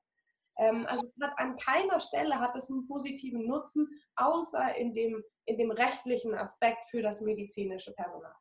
Ähm, 0.59 0.87
also 0.87 1.05
es 1.05 1.15
hat 1.23 1.39
an 1.39 1.57
keiner 1.57 2.01
Stelle 2.01 2.39
hat 2.41 2.57
es 2.57 2.71
einen 2.71 2.87
positiven 2.87 3.47
Nutzen, 3.47 3.89
außer 4.17 4.75
in 4.77 4.95
dem, 4.95 5.23
in 5.45 5.59
dem 5.59 5.71
rechtlichen 5.71 6.35
Aspekt 6.35 6.87
für 6.91 7.03
das 7.03 7.21
medizinische 7.21 7.93
Personal. 7.93 8.35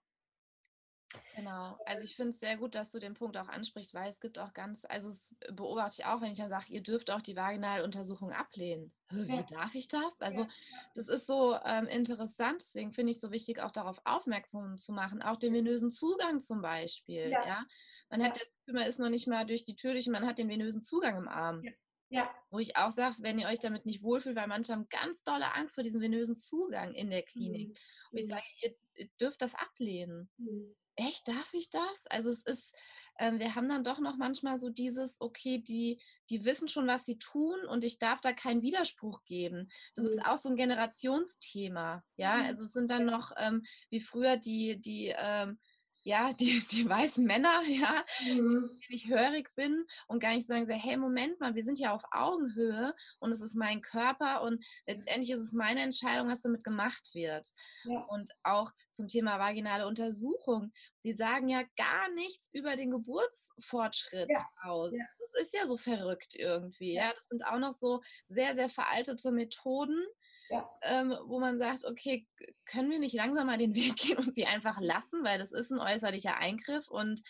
Genau, 1.35 1.77
also 1.85 2.03
ich 2.03 2.15
finde 2.15 2.31
es 2.31 2.39
sehr 2.39 2.57
gut, 2.57 2.75
dass 2.75 2.91
du 2.91 2.99
den 2.99 3.13
Punkt 3.13 3.37
auch 3.37 3.47
ansprichst, 3.47 3.93
weil 3.93 4.09
es 4.09 4.19
gibt 4.19 4.39
auch 4.39 4.53
ganz, 4.53 4.85
also 4.87 5.09
es 5.09 5.35
beobachte 5.53 6.01
ich 6.01 6.05
auch, 6.05 6.21
wenn 6.21 6.31
ich 6.31 6.37
dann 6.37 6.49
sage, 6.49 6.65
ihr 6.69 6.81
dürft 6.81 7.11
auch 7.11 7.21
die 7.21 7.35
Vaginaluntersuchung 7.35 8.31
ablehnen. 8.31 8.93
Wie 9.09 9.35
ja. 9.35 9.43
darf 9.43 9.75
ich 9.75 9.87
das? 9.87 10.21
Also 10.21 10.41
ja. 10.41 10.47
das 10.93 11.09
ist 11.09 11.27
so 11.27 11.57
ähm, 11.65 11.87
interessant, 11.87 12.61
deswegen 12.61 12.93
finde 12.93 13.11
ich 13.11 13.17
es 13.17 13.21
so 13.21 13.31
wichtig, 13.31 13.61
auch 13.61 13.71
darauf 13.71 14.01
aufmerksam 14.05 14.77
zu 14.79 14.93
machen, 14.93 15.21
auch 15.21 15.37
den 15.37 15.53
venösen 15.53 15.91
Zugang 15.91 16.39
zum 16.39 16.61
Beispiel. 16.61 17.29
Ja. 17.29 17.45
ja? 17.45 17.65
Man 18.09 18.23
hat 18.23 18.39
das 18.39 18.53
Gefühl, 18.53 18.79
man 18.79 18.87
ist 18.87 18.99
noch 18.99 19.09
nicht 19.09 19.27
mal 19.27 19.45
durch 19.45 19.63
die 19.63 19.75
Tür 19.75 19.93
durch, 19.93 20.07
man 20.07 20.25
hat 20.25 20.37
den 20.37 20.49
venösen 20.49 20.81
Zugang 20.81 21.17
im 21.17 21.27
Arm. 21.27 21.63
Ja. 22.09 22.29
Wo 22.49 22.59
ich 22.59 22.77
auch 22.77 22.91
sage, 22.91 23.15
wenn 23.19 23.39
ihr 23.39 23.47
euch 23.47 23.59
damit 23.59 23.85
nicht 23.85 24.03
wohlfühlt, 24.03 24.35
weil 24.35 24.47
manche 24.47 24.73
haben 24.73 24.87
ganz 24.89 25.23
dolle 25.23 25.53
Angst 25.55 25.75
vor 25.75 25.83
diesem 25.83 26.01
venösen 26.01 26.35
Zugang 26.35 26.93
in 26.93 27.09
der 27.09 27.23
Klinik. 27.23 27.69
Mhm. 27.69 27.75
Und 28.11 28.17
ich 28.19 28.25
mhm. 28.25 28.29
sage, 28.29 28.43
ihr 28.61 29.09
dürft 29.19 29.41
das 29.41 29.55
ablehnen. 29.55 30.29
Mhm 30.37 30.75
echt, 30.95 31.27
darf 31.27 31.53
ich 31.53 31.69
das? 31.69 32.07
Also 32.07 32.31
es 32.31 32.43
ist, 32.43 32.73
ähm, 33.19 33.39
wir 33.39 33.55
haben 33.55 33.69
dann 33.69 33.83
doch 33.83 33.99
noch 33.99 34.17
manchmal 34.17 34.57
so 34.57 34.69
dieses, 34.69 35.19
okay, 35.19 35.57
die, 35.59 36.01
die 36.29 36.45
wissen 36.45 36.67
schon, 36.67 36.87
was 36.87 37.05
sie 37.05 37.17
tun 37.17 37.59
und 37.67 37.83
ich 37.83 37.99
darf 37.99 38.21
da 38.21 38.33
keinen 38.33 38.61
Widerspruch 38.61 39.23
geben. 39.25 39.69
Das 39.95 40.05
mhm. 40.05 40.11
ist 40.11 40.25
auch 40.25 40.37
so 40.37 40.49
ein 40.49 40.55
Generationsthema, 40.55 42.03
ja. 42.17 42.37
Mhm. 42.37 42.45
Also 42.45 42.63
es 42.63 42.73
sind 42.73 42.89
dann 42.89 43.05
noch 43.05 43.31
ähm, 43.37 43.63
wie 43.89 43.99
früher 43.99 44.37
die, 44.37 44.79
die 44.79 45.13
ähm, 45.17 45.59
ja, 46.05 46.33
die, 46.33 46.63
die 46.71 46.87
weißen 46.87 47.25
Männer, 47.25 47.61
ja, 47.67 48.05
mhm. 48.23 48.49
denen 48.49 48.79
ich 48.89 49.09
hörig 49.09 49.53
bin 49.55 49.85
und 50.07 50.19
gar 50.19 50.33
nicht 50.33 50.47
sagen, 50.47 50.65
so, 50.65 50.71
hey, 50.71 50.95
Moment 50.95 51.39
mal, 51.39 51.55
wir 51.55 51.63
sind 51.63 51.79
ja 51.79 51.93
auf 51.93 52.03
Augenhöhe 52.11 52.93
und 53.19 53.31
es 53.31 53.41
ist 53.41 53.55
mein 53.55 53.81
Körper 53.81 54.43
und 54.43 54.63
letztendlich 54.85 55.31
ist 55.31 55.41
es 55.41 55.53
meine 55.53 55.81
Entscheidung, 55.81 56.29
was 56.29 56.41
damit 56.41 56.63
gemacht 56.63 57.09
wird. 57.13 57.49
Ja. 57.83 58.01
Und 58.05 58.31
auch 58.43 58.71
zum 58.91 59.07
Thema 59.07 59.39
vaginale 59.39 59.87
Untersuchung, 59.87 60.71
die 61.03 61.13
sagen 61.13 61.49
ja 61.49 61.63
gar 61.75 62.09
nichts 62.11 62.49
über 62.53 62.75
den 62.75 62.91
Geburtsfortschritt 62.91 64.29
ja. 64.29 64.45
aus. 64.61 64.95
Ja. 64.95 65.05
Das 65.19 65.41
ist 65.41 65.53
ja 65.53 65.65
so 65.65 65.75
verrückt 65.75 66.35
irgendwie, 66.35 66.93
ja. 66.93 67.11
Das 67.13 67.27
sind 67.27 67.45
auch 67.45 67.59
noch 67.59 67.73
so 67.73 68.01
sehr, 68.29 68.53
sehr 68.53 68.69
veraltete 68.69 69.31
Methoden 69.31 70.05
ja. 70.49 70.69
ähm, 70.81 71.15
wo 71.25 71.39
man 71.39 71.57
sagt, 71.57 71.85
okay, 71.85 72.27
können 72.65 72.89
wir 72.89 72.99
nicht 72.99 73.15
langsam 73.15 73.47
mal 73.47 73.57
den 73.57 73.75
Weg 73.75 73.95
gehen 73.95 74.17
und 74.17 74.33
sie 74.33 74.45
einfach 74.45 74.79
lassen, 74.79 75.23
weil 75.23 75.39
das 75.39 75.51
ist 75.51 75.71
ein 75.71 75.79
äußerlicher 75.79 76.37
Eingriff 76.37 76.89
und 76.89 77.21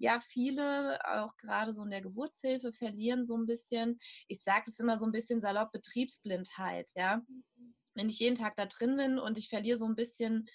ja, 0.00 0.20
viele, 0.20 0.98
auch 1.04 1.36
gerade 1.36 1.72
so 1.72 1.82
in 1.82 1.90
der 1.90 2.00
Geburtshilfe, 2.00 2.72
verlieren 2.72 3.26
so 3.26 3.36
ein 3.36 3.46
bisschen, 3.46 3.98
ich 4.28 4.42
sage 4.42 4.62
das 4.66 4.78
immer 4.78 4.96
so 4.96 5.04
ein 5.04 5.12
bisschen 5.12 5.40
salopp, 5.40 5.72
Betriebsblindheit, 5.72 6.90
ja. 6.94 7.16
Mhm. 7.16 7.74
Wenn 7.94 8.08
ich 8.08 8.20
jeden 8.20 8.36
Tag 8.36 8.54
da 8.54 8.66
drin 8.66 8.96
bin 8.96 9.18
und 9.18 9.38
ich 9.38 9.48
verliere 9.48 9.76
so 9.76 9.86
ein 9.86 9.96
bisschen, 9.96 10.48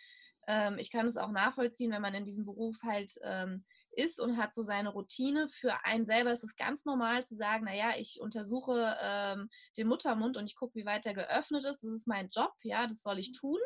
ähm, 0.47 0.77
ich 0.77 0.91
kann 0.91 1.07
es 1.07 1.17
auch 1.17 1.31
nachvollziehen, 1.31 1.91
wenn 1.91 2.01
man 2.01 2.13
in 2.13 2.23
diesem 2.23 2.45
Beruf 2.45 2.77
halt 2.83 3.11
ähm, 3.23 3.65
ist 3.95 4.19
und 4.19 4.37
hat 4.37 4.53
so 4.53 4.63
seine 4.63 4.89
Routine. 4.89 5.49
Für 5.49 5.85
einen 5.85 6.05
selber 6.05 6.31
ist 6.31 6.43
es 6.43 6.55
ganz 6.55 6.85
normal 6.85 7.23
zu 7.25 7.35
sagen, 7.35 7.65
naja, 7.65 7.91
ich 7.97 8.19
untersuche 8.21 8.95
ähm, 9.01 9.49
den 9.77 9.87
Muttermund 9.87 10.37
und 10.37 10.45
ich 10.45 10.55
gucke, 10.55 10.75
wie 10.75 10.85
weit 10.85 11.05
er 11.05 11.13
geöffnet 11.13 11.65
ist. 11.65 11.83
Das 11.83 11.91
ist 11.91 12.07
mein 12.07 12.29
Job, 12.29 12.53
ja, 12.63 12.87
das 12.87 13.01
soll 13.01 13.19
ich 13.19 13.29
mhm. 13.29 13.33
tun. 13.33 13.59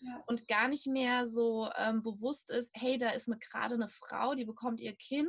Ja. 0.00 0.22
Und 0.26 0.46
gar 0.46 0.68
nicht 0.68 0.86
mehr 0.86 1.26
so 1.26 1.68
ähm, 1.76 2.02
bewusst 2.02 2.50
ist, 2.50 2.70
hey, 2.74 2.98
da 2.98 3.10
ist 3.10 3.28
eine, 3.28 3.38
gerade 3.38 3.74
eine 3.74 3.88
Frau, 3.88 4.34
die 4.34 4.44
bekommt 4.44 4.80
ihr 4.80 4.94
Kind 4.94 5.28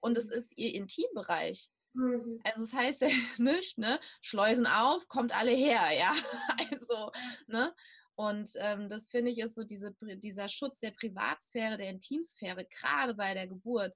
und 0.00 0.16
es 0.16 0.26
mhm. 0.26 0.32
ist 0.32 0.56
ihr 0.56 0.74
Intimbereich. 0.74 1.70
Mhm. 1.94 2.40
Also 2.44 2.62
das 2.62 2.72
heißt 2.72 3.00
ja 3.02 3.08
nicht, 3.38 3.78
ne, 3.78 3.98
Schleusen 4.20 4.66
auf, 4.66 5.08
kommt 5.08 5.34
alle 5.36 5.52
her, 5.52 5.90
ja. 5.92 6.12
Also, 6.70 7.10
ne? 7.46 7.74
Und 8.16 8.50
ähm, 8.58 8.88
das 8.88 9.08
finde 9.08 9.30
ich 9.30 9.38
ist 9.38 9.54
so 9.54 9.64
diese, 9.64 9.94
dieser 10.18 10.48
Schutz 10.48 10.78
der 10.78 10.92
Privatsphäre, 10.92 11.76
der 11.76 11.90
Intimsphäre, 11.90 12.64
gerade 12.66 13.14
bei 13.14 13.34
der 13.34 13.48
Geburt, 13.48 13.92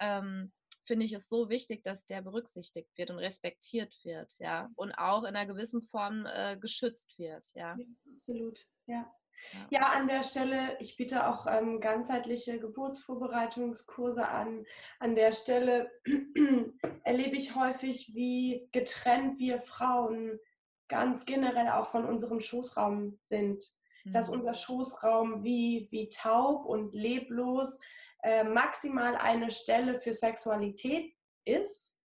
ähm, 0.00 0.52
finde 0.86 1.04
ich 1.04 1.12
es 1.12 1.28
so 1.28 1.50
wichtig, 1.50 1.84
dass 1.84 2.06
der 2.06 2.22
berücksichtigt 2.22 2.88
wird 2.96 3.10
und 3.10 3.18
respektiert 3.18 3.94
wird, 4.04 4.34
ja, 4.38 4.70
und 4.74 4.92
auch 4.92 5.24
in 5.24 5.36
einer 5.36 5.46
gewissen 5.46 5.82
Form 5.82 6.26
äh, 6.26 6.56
geschützt 6.56 7.18
wird, 7.18 7.46
ja. 7.54 7.76
ja 7.76 7.84
absolut, 8.14 8.66
ja. 8.86 9.12
ja. 9.52 9.66
Ja, 9.70 9.92
an 9.92 10.08
der 10.08 10.24
Stelle, 10.24 10.78
ich 10.80 10.96
biete 10.96 11.28
auch 11.28 11.46
ähm, 11.46 11.80
ganzheitliche 11.80 12.58
Geburtsvorbereitungskurse 12.58 14.26
an. 14.26 14.64
An 14.98 15.14
der 15.14 15.32
Stelle 15.32 15.90
erlebe 17.04 17.36
ich 17.36 17.54
häufig, 17.54 18.14
wie 18.14 18.68
getrennt 18.72 19.38
wir 19.38 19.60
Frauen 19.60 20.40
ganz 20.88 21.24
generell 21.24 21.68
auch 21.68 21.86
von 21.88 22.04
unserem 22.04 22.40
Schoßraum 22.40 23.18
sind. 23.22 23.64
Mhm. 24.04 24.12
Dass 24.12 24.30
unser 24.30 24.54
Schoßraum 24.54 25.44
wie, 25.44 25.88
wie 25.90 26.08
taub 26.08 26.64
und 26.64 26.94
leblos 26.94 27.78
äh, 28.22 28.44
maximal 28.44 29.16
eine 29.16 29.50
Stelle 29.50 30.00
für 30.00 30.12
Sexualität 30.12 31.14
ist, 31.44 31.96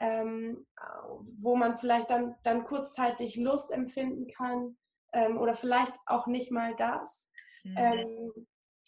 ähm, 0.00 0.66
wo 1.38 1.56
man 1.56 1.78
vielleicht 1.78 2.10
dann, 2.10 2.34
dann 2.42 2.64
kurzzeitig 2.64 3.36
Lust 3.36 3.70
empfinden 3.70 4.26
kann 4.26 4.76
ähm, 5.12 5.38
oder 5.38 5.54
vielleicht 5.54 5.96
auch 6.06 6.26
nicht 6.26 6.50
mal 6.50 6.74
das. 6.76 7.30
Mhm. 7.62 7.76
Ähm, 7.76 8.46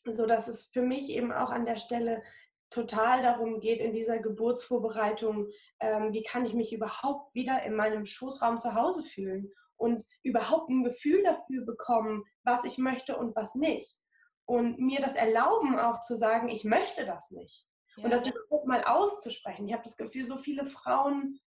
so 0.09 0.27
dass 0.27 0.49
es 0.49 0.67
für 0.67 0.83
mich 0.83 1.11
eben 1.11 1.33
auch 1.33 1.51
an 1.51 1.65
der 1.65 1.77
Stelle 1.77 2.23
total 2.71 3.23
darum 3.23 3.61
geht 3.61 3.81
in 3.81 3.93
dieser 3.93 4.19
Geburtsvorbereitung, 4.19 5.49
ähm, 5.81 6.13
wie 6.13 6.23
kann 6.23 6.45
ich 6.45 6.55
mich 6.55 6.73
überhaupt 6.73 7.35
wieder 7.35 7.63
in 7.63 7.75
meinem 7.75 8.07
Schoßraum 8.07 8.61
zu 8.61 8.75
Hause 8.75 9.03
fühlen 9.03 9.53
und 9.77 10.05
überhaupt 10.23 10.71
ein 10.71 10.85
Gefühl 10.85 11.23
dafür 11.23 11.65
bekommen, 11.65 12.25
was 12.45 12.65
ich 12.65 12.79
möchte 12.79 13.17
und 13.17 13.37
was 13.37 13.55
nicht. 13.55 13.99
Und 14.47 14.79
mir 14.79 15.01
das 15.01 15.17
erlauben 15.17 15.79
auch 15.79 16.01
zu 16.01 16.17
sagen, 16.17 16.49
ich 16.49 16.65
möchte 16.65 17.05
das 17.05 17.31
nicht. 17.31 17.67
Ja. 17.97 18.05
Und 18.05 18.11
das 18.11 18.31
überhaupt 18.31 18.67
mal 18.67 18.85
auszusprechen. 18.85 19.67
Ich 19.67 19.73
habe 19.73 19.83
das 19.83 19.97
Gefühl, 19.97 20.25
so 20.25 20.37
viele 20.37 20.67
Frauen, 20.67 21.41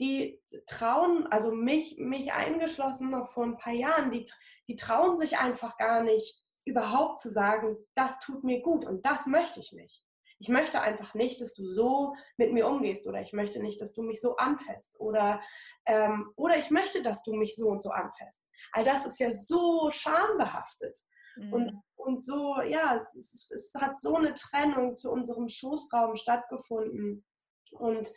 die 0.00 0.40
trauen, 0.66 1.26
also 1.26 1.52
mich, 1.52 1.98
mich 1.98 2.32
eingeschlossen 2.32 3.10
noch 3.10 3.30
vor 3.30 3.44
ein 3.44 3.56
paar 3.56 3.72
Jahren, 3.72 4.10
die, 4.10 4.26
die 4.68 4.76
trauen 4.76 5.16
sich 5.16 5.38
einfach 5.38 5.76
gar 5.76 6.02
nicht, 6.02 6.42
überhaupt 6.64 7.18
zu 7.18 7.30
sagen, 7.30 7.76
das 7.94 8.20
tut 8.20 8.44
mir 8.44 8.60
gut 8.60 8.84
und 8.84 9.06
das 9.06 9.26
möchte 9.26 9.58
ich 9.58 9.72
nicht 9.72 10.04
ich 10.38 10.48
möchte 10.48 10.80
einfach 10.80 11.14
nicht, 11.14 11.40
dass 11.40 11.54
du 11.54 11.66
so 11.66 12.14
mit 12.36 12.52
mir 12.52 12.68
umgehst 12.68 13.06
oder 13.06 13.20
ich 13.20 13.32
möchte 13.32 13.60
nicht, 13.60 13.80
dass 13.80 13.94
du 13.94 14.02
mich 14.02 14.20
so 14.20 14.36
anfasst 14.36 14.98
oder, 15.00 15.40
ähm, 15.86 16.32
oder 16.36 16.56
ich 16.58 16.70
möchte, 16.70 17.02
dass 17.02 17.22
du 17.24 17.34
mich 17.34 17.56
so 17.56 17.68
und 17.68 17.82
so 17.82 17.90
anfasst. 17.90 18.46
All 18.72 18.84
das 18.84 19.04
ist 19.04 19.18
ja 19.18 19.32
so 19.32 19.90
schambehaftet. 19.90 20.98
Mhm. 21.36 21.52
Und, 21.52 21.82
und 21.96 22.24
so, 22.24 22.60
ja, 22.62 22.96
es, 22.96 23.14
es, 23.14 23.50
es 23.50 23.74
hat 23.80 24.00
so 24.00 24.16
eine 24.16 24.34
Trennung 24.34 24.96
zu 24.96 25.10
unserem 25.10 25.48
Schoßraum 25.48 26.14
stattgefunden. 26.16 27.24
Und 27.72 28.12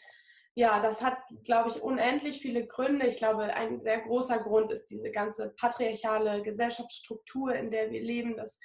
ja, 0.53 0.81
das 0.81 1.01
hat, 1.01 1.17
glaube 1.43 1.69
ich, 1.69 1.81
unendlich 1.81 2.41
viele 2.41 2.67
Gründe. 2.67 3.07
Ich 3.07 3.17
glaube, 3.17 3.43
ein 3.43 3.81
sehr 3.81 4.01
großer 4.01 4.39
Grund 4.39 4.71
ist 4.71 4.86
diese 4.88 5.10
ganze 5.10 5.53
patriarchale 5.57 6.43
Gesellschaftsstruktur, 6.43 7.55
in 7.55 7.71
der 7.71 7.89
wir 7.89 8.01
leben, 8.01 8.36
dass 8.36 8.60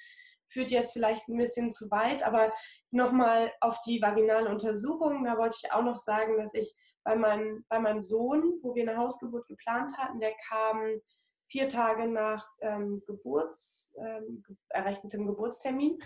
führt 0.49 0.71
jetzt 0.71 0.93
vielleicht 0.93 1.29
ein 1.29 1.37
bisschen 1.37 1.71
zu 1.71 1.91
weit, 1.91 2.23
aber 2.23 2.53
nochmal 2.91 3.53
auf 3.61 3.81
die 3.83 4.01
vaginale 4.01 4.49
Untersuchung, 4.49 5.25
da 5.25 5.39
wollte 5.39 5.59
ich 5.63 5.73
auch 5.73 5.83
noch 5.83 5.99
sagen, 5.99 6.39
dass 6.39 6.55
ich 6.55 6.75
bei 7.05 7.17
meinem, 7.17 7.65
bei 7.69 7.79
meinem 7.79 8.03
Sohn, 8.03 8.59
wo 8.63 8.75
wir 8.75 8.83
eine 8.83 8.99
Hausgeburt 8.99 9.47
geplant 9.47 9.97
hatten, 9.97 10.21
der 10.21 10.33
kam 10.49 11.01
vier 11.49 11.69
Tage 11.69 12.09
nach 12.09 12.47
ähm, 12.61 13.03
Geburts, 13.07 13.95
ähm, 13.99 14.43
errechnetem 14.71 15.27
Geburtstermin. 15.27 15.99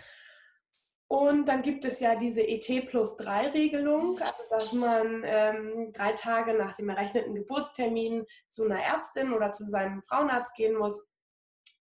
Und 1.08 1.46
dann 1.46 1.62
gibt 1.62 1.84
es 1.84 1.98
ja 1.98 2.14
diese 2.14 2.46
ET 2.46 2.86
plus 2.86 3.16
3 3.16 3.48
Regelung, 3.48 4.20
also 4.20 4.42
dass 4.48 4.72
man 4.72 5.22
ähm, 5.24 5.92
drei 5.92 6.12
Tage 6.12 6.54
nach 6.54 6.76
dem 6.76 6.88
errechneten 6.88 7.34
Geburtstermin 7.34 8.24
zu 8.48 8.64
einer 8.64 8.80
Ärztin 8.80 9.32
oder 9.32 9.50
zu 9.50 9.66
seinem 9.66 10.02
Frauenarzt 10.04 10.54
gehen 10.54 10.76
muss, 10.76 11.08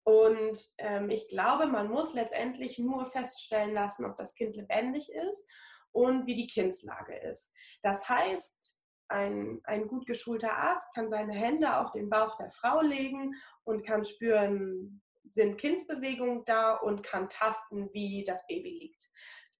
und 0.08 0.58
ähm, 0.78 1.10
ich 1.10 1.28
glaube, 1.28 1.66
man 1.66 1.90
muss 1.90 2.14
letztendlich 2.14 2.78
nur 2.78 3.04
feststellen 3.04 3.74
lassen, 3.74 4.06
ob 4.06 4.16
das 4.16 4.34
Kind 4.34 4.56
lebendig 4.56 5.12
ist 5.12 5.46
und 5.92 6.26
wie 6.26 6.34
die 6.34 6.46
Kindslage 6.46 7.14
ist. 7.14 7.54
Das 7.82 8.08
heißt, 8.08 8.80
ein, 9.08 9.60
ein 9.64 9.86
gut 9.86 10.06
geschulter 10.06 10.56
Arzt 10.56 10.94
kann 10.94 11.10
seine 11.10 11.34
Hände 11.34 11.76
auf 11.76 11.90
den 11.90 12.08
Bauch 12.08 12.36
der 12.36 12.48
Frau 12.48 12.80
legen 12.80 13.34
und 13.64 13.84
kann 13.84 14.06
spüren, 14.06 15.02
sind 15.28 15.58
Kindsbewegungen 15.58 16.42
da 16.46 16.76
und 16.76 17.02
kann 17.02 17.28
tasten, 17.28 17.92
wie 17.92 18.24
das 18.24 18.46
Baby 18.46 18.78
liegt. 18.80 19.10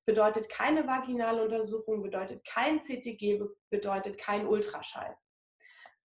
Bedeutet 0.07 0.49
keine 0.49 0.87
vaginale 0.87 1.43
Untersuchung, 1.43 2.03
bedeutet 2.03 2.43
kein 2.47 2.81
CTG, 2.81 3.43
bedeutet 3.69 4.17
kein 4.17 4.47
Ultraschall. 4.47 5.15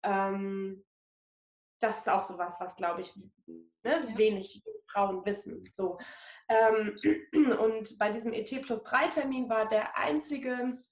Ähm, 0.04 0.86
das 1.82 2.00
ist 2.00 2.10
auch 2.10 2.22
sowas, 2.22 2.58
was, 2.60 2.76
glaube 2.76 3.02
ich, 3.02 3.16
ne, 3.46 3.66
ja. 3.84 4.18
wenig 4.18 4.64
Frauen 4.88 5.26
wissen. 5.26 5.70
So. 5.74 5.98
Ähm, 6.48 6.96
und 7.60 7.98
bei 7.98 8.12
diesem 8.12 8.34
ET 8.34 8.50
plus 8.62 8.84
3 8.84 9.08
Termin 9.08 9.50
war 9.50 9.68
der 9.68 9.98
einzige, 9.98 10.84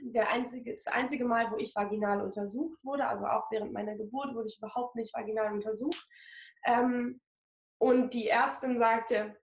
der 0.00 0.30
einzige, 0.30 0.72
das 0.72 0.86
einzige 0.86 1.24
Mal, 1.24 1.50
wo 1.50 1.56
ich 1.56 1.74
vaginal 1.74 2.22
untersucht 2.22 2.78
wurde, 2.82 3.06
also 3.06 3.26
auch 3.26 3.50
während 3.50 3.72
meiner 3.72 3.96
Geburt 3.96 4.34
wurde 4.34 4.48
ich 4.48 4.58
überhaupt 4.58 4.96
nicht 4.96 5.14
vaginal 5.14 5.52
untersucht. 5.52 6.06
Ähm, 6.64 7.20
und 7.78 8.14
die 8.14 8.28
Ärztin 8.28 8.78
sagte, 8.78 9.36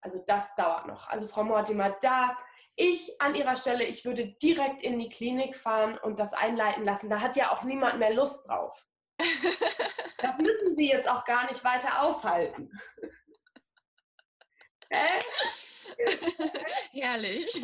also 0.00 0.22
das 0.26 0.54
dauert 0.54 0.86
noch. 0.86 1.08
Also 1.08 1.26
Frau 1.26 1.44
Mortimer, 1.44 1.96
da 2.00 2.36
ich 2.76 3.20
an 3.20 3.34
ihrer 3.34 3.56
Stelle, 3.56 3.84
ich 3.84 4.04
würde 4.04 4.34
direkt 4.42 4.82
in 4.82 4.98
die 4.98 5.08
Klinik 5.08 5.56
fahren 5.56 5.96
und 5.98 6.18
das 6.18 6.32
einleiten 6.32 6.84
lassen. 6.84 7.08
Da 7.08 7.20
hat 7.20 7.36
ja 7.36 7.52
auch 7.52 7.62
niemand 7.62 7.98
mehr 7.98 8.12
Lust 8.12 8.48
drauf. 8.48 8.86
Das 10.18 10.38
müssen 10.38 10.74
Sie 10.74 10.88
jetzt 10.88 11.08
auch 11.08 11.24
gar 11.24 11.46
nicht 11.48 11.62
weiter 11.64 12.02
aushalten. 12.02 12.70
Äh? 14.90 15.20
Herrlich. 16.92 17.62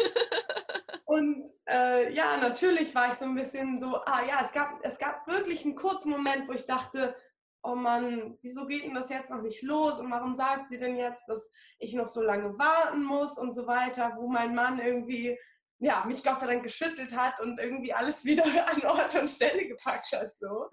Und 1.04 1.48
äh, 1.68 2.12
ja, 2.12 2.36
natürlich 2.38 2.92
war 2.94 3.08
ich 3.08 3.14
so 3.14 3.24
ein 3.24 3.34
bisschen 3.34 3.78
so, 3.78 3.96
ah 4.04 4.24
ja, 4.24 4.40
es 4.42 4.52
gab, 4.52 4.80
es 4.82 4.98
gab 4.98 5.26
wirklich 5.26 5.64
einen 5.64 5.76
kurzen 5.76 6.10
Moment, 6.10 6.48
wo 6.48 6.52
ich 6.52 6.66
dachte, 6.66 7.14
oh 7.62 7.74
Mann, 7.74 8.38
wieso 8.42 8.66
geht 8.66 8.84
denn 8.84 8.94
das 8.94 9.10
jetzt 9.10 9.30
noch 9.30 9.42
nicht 9.42 9.62
los 9.62 9.98
und 9.98 10.10
warum 10.10 10.34
sagt 10.34 10.68
sie 10.68 10.78
denn 10.78 10.96
jetzt, 10.96 11.28
dass 11.28 11.52
ich 11.78 11.94
noch 11.94 12.08
so 12.08 12.22
lange 12.22 12.58
warten 12.58 13.02
muss 13.02 13.38
und 13.38 13.54
so 13.54 13.66
weiter, 13.66 14.16
wo 14.16 14.28
mein 14.28 14.54
Mann 14.54 14.78
irgendwie, 14.78 15.38
ja, 15.78 16.04
mich 16.04 16.22
Gott 16.22 16.40
sei 16.40 16.46
Dank 16.46 16.62
geschüttelt 16.62 17.14
hat 17.14 17.40
und 17.40 17.58
irgendwie 17.58 17.92
alles 17.92 18.24
wieder 18.24 18.44
an 18.44 18.84
Ort 18.86 19.14
und 19.16 19.28
Stelle 19.28 19.66
gepackt 19.66 20.12
hat, 20.12 20.32
so. 20.38 20.68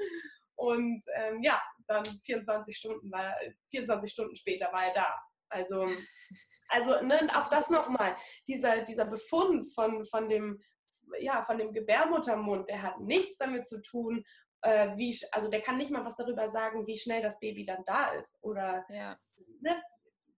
Und 0.57 1.05
ähm, 1.13 1.41
ja, 1.43 1.61
dann 1.85 2.03
24 2.03 2.75
Stunden, 2.75 3.11
war, 3.11 3.35
24 3.69 4.11
Stunden 4.11 4.35
später 4.35 4.71
war 4.73 4.85
er 4.85 4.91
da. 4.91 5.15
Also, 5.49 5.87
also 6.69 7.05
ne, 7.05 7.27
auch 7.35 7.47
das 7.47 7.69
nochmal, 7.69 8.15
dieser, 8.47 8.81
dieser 8.81 9.05
Befund 9.05 9.71
von, 9.73 10.05
von, 10.05 10.27
dem, 10.27 10.59
ja, 11.19 11.43
von 11.43 11.57
dem 11.57 11.73
Gebärmuttermund, 11.73 12.69
der 12.69 12.81
hat 12.81 12.99
nichts 12.99 13.37
damit 13.37 13.67
zu 13.67 13.81
tun, 13.81 14.25
äh, 14.63 14.97
wie, 14.97 15.17
also 15.31 15.47
der 15.47 15.61
kann 15.61 15.77
nicht 15.77 15.91
mal 15.91 16.03
was 16.03 16.15
darüber 16.15 16.49
sagen, 16.49 16.87
wie 16.87 16.97
schnell 16.97 17.21
das 17.21 17.39
Baby 17.39 17.63
dann 17.63 17.83
da 17.85 18.13
ist 18.13 18.37
oder 18.41 18.83
ja. 18.89 19.17
ne, 19.61 19.81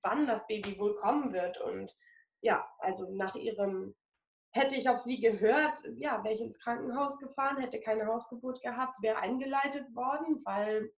wann 0.01 0.27
das 0.27 0.45
Baby 0.47 0.77
wohl 0.77 0.95
kommen 0.95 1.33
wird. 1.33 1.59
Und 1.61 1.95
ja, 2.41 2.69
also 2.79 3.09
nach 3.15 3.35
ihrem, 3.35 3.95
hätte 4.51 4.75
ich 4.75 4.89
auf 4.89 4.99
sie 4.99 5.19
gehört, 5.19 5.79
ja, 5.95 6.23
wäre 6.23 6.33
ich 6.33 6.41
ins 6.41 6.59
Krankenhaus 6.59 7.19
gefahren, 7.19 7.57
hätte 7.57 7.79
keine 7.79 8.07
Hausgeburt 8.07 8.61
gehabt, 8.61 9.01
wäre 9.01 9.19
eingeleitet 9.19 9.93
worden, 9.95 10.41
weil 10.45 10.91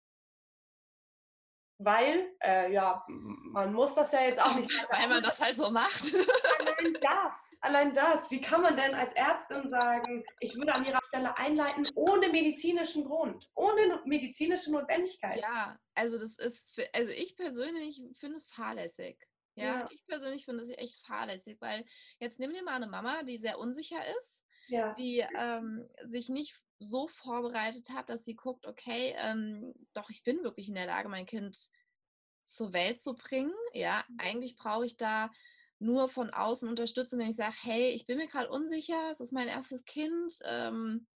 weil, 1.82 2.30
äh, 2.42 2.70
ja, 2.72 3.03
man 3.09 3.72
muss 3.72 3.94
das 3.94 4.12
ja 4.12 4.20
jetzt 4.20 4.38
auch 4.38 4.55
nicht. 4.55 4.70
Weil 4.90 5.09
man 5.09 5.22
das 5.22 5.40
halt 5.40 5.57
so 5.57 5.70
macht. 5.70 6.14
Allein 6.59 6.94
das, 7.01 7.57
allein 7.62 7.94
das. 7.94 8.30
Wie 8.30 8.40
kann 8.40 8.61
man 8.61 8.76
denn 8.76 8.94
als 8.94 9.14
Ärztin 9.14 9.66
sagen, 9.66 10.22
ich 10.40 10.55
würde 10.57 10.74
an 10.74 10.84
ihrer 10.84 11.01
Stelle 11.07 11.36
einleiten 11.38 11.88
ohne 11.94 12.28
medizinischen 12.28 13.05
Grund, 13.05 13.48
ohne 13.55 14.03
medizinische 14.05 14.70
Notwendigkeit? 14.70 15.40
Ja, 15.40 15.78
also 15.94 16.18
das 16.18 16.36
ist, 16.36 16.74
für, 16.74 16.86
also 16.92 17.12
ich 17.12 17.34
persönlich 17.36 18.03
finde 18.12 18.36
es 18.36 18.46
fahrlässig. 18.46 19.18
Ja, 19.61 19.80
ja, 19.80 19.86
ich 19.90 20.04
persönlich 20.06 20.44
finde 20.44 20.62
es 20.62 20.70
echt 20.70 21.04
fahrlässig, 21.06 21.61
weil 21.61 21.84
jetzt 22.18 22.38
nimm 22.40 22.52
dir 22.52 22.62
mal 22.62 22.74
eine 22.74 22.86
Mama, 22.86 23.22
die 23.22 23.38
sehr 23.38 23.58
unsicher 23.58 24.00
ist, 24.18 24.44
ja. 24.68 24.92
die 24.94 25.24
ähm, 25.36 25.88
sich 26.04 26.28
nicht 26.28 26.61
so 26.78 27.08
vorbereitet 27.08 27.90
hat, 27.90 28.08
dass 28.08 28.24
sie 28.24 28.34
guckt, 28.34 28.66
okay, 28.66 29.14
ähm, 29.18 29.74
doch, 29.92 30.11
ich 30.11 30.22
bin 30.22 30.42
wirklich 30.42 30.68
in 30.68 30.74
der 30.74 30.86
Lage, 30.86 31.08
mein 31.08 31.26
Kind 31.26 31.70
zur 32.44 32.72
Welt 32.72 33.00
zu 33.00 33.14
bringen. 33.14 33.54
Ja, 33.74 34.04
mhm. 34.08 34.16
eigentlich 34.18 34.56
brauche 34.56 34.86
ich 34.86 34.96
da 34.96 35.30
nur 35.78 36.08
von 36.08 36.30
außen 36.30 36.68
Unterstützung, 36.68 37.18
wenn 37.18 37.30
ich 37.30 37.36
sage, 37.36 37.54
hey, 37.62 37.90
ich 37.90 38.06
bin 38.06 38.18
mir 38.18 38.26
gerade 38.26 38.50
unsicher, 38.50 39.11
es 39.11 39.20
ist 39.20 39.32
mein 39.32 39.48
erstes 39.48 39.84
Kind, 39.84 40.34
ähm, 40.44 41.06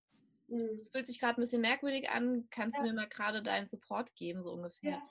mhm. 0.49 0.74
es 0.76 0.88
fühlt 0.88 1.07
sich 1.07 1.20
gerade 1.20 1.38
ein 1.38 1.42
bisschen 1.42 1.61
merkwürdig 1.61 2.11
an, 2.11 2.49
kannst 2.51 2.78
ja. 2.78 2.82
du 2.82 2.88
mir 2.88 2.95
mal 2.95 3.09
gerade 3.09 3.42
deinen 3.42 3.66
Support 3.66 4.14
geben, 4.14 4.42
so 4.42 4.53
ungefähr. 4.53 4.92
Ja. 4.92 5.09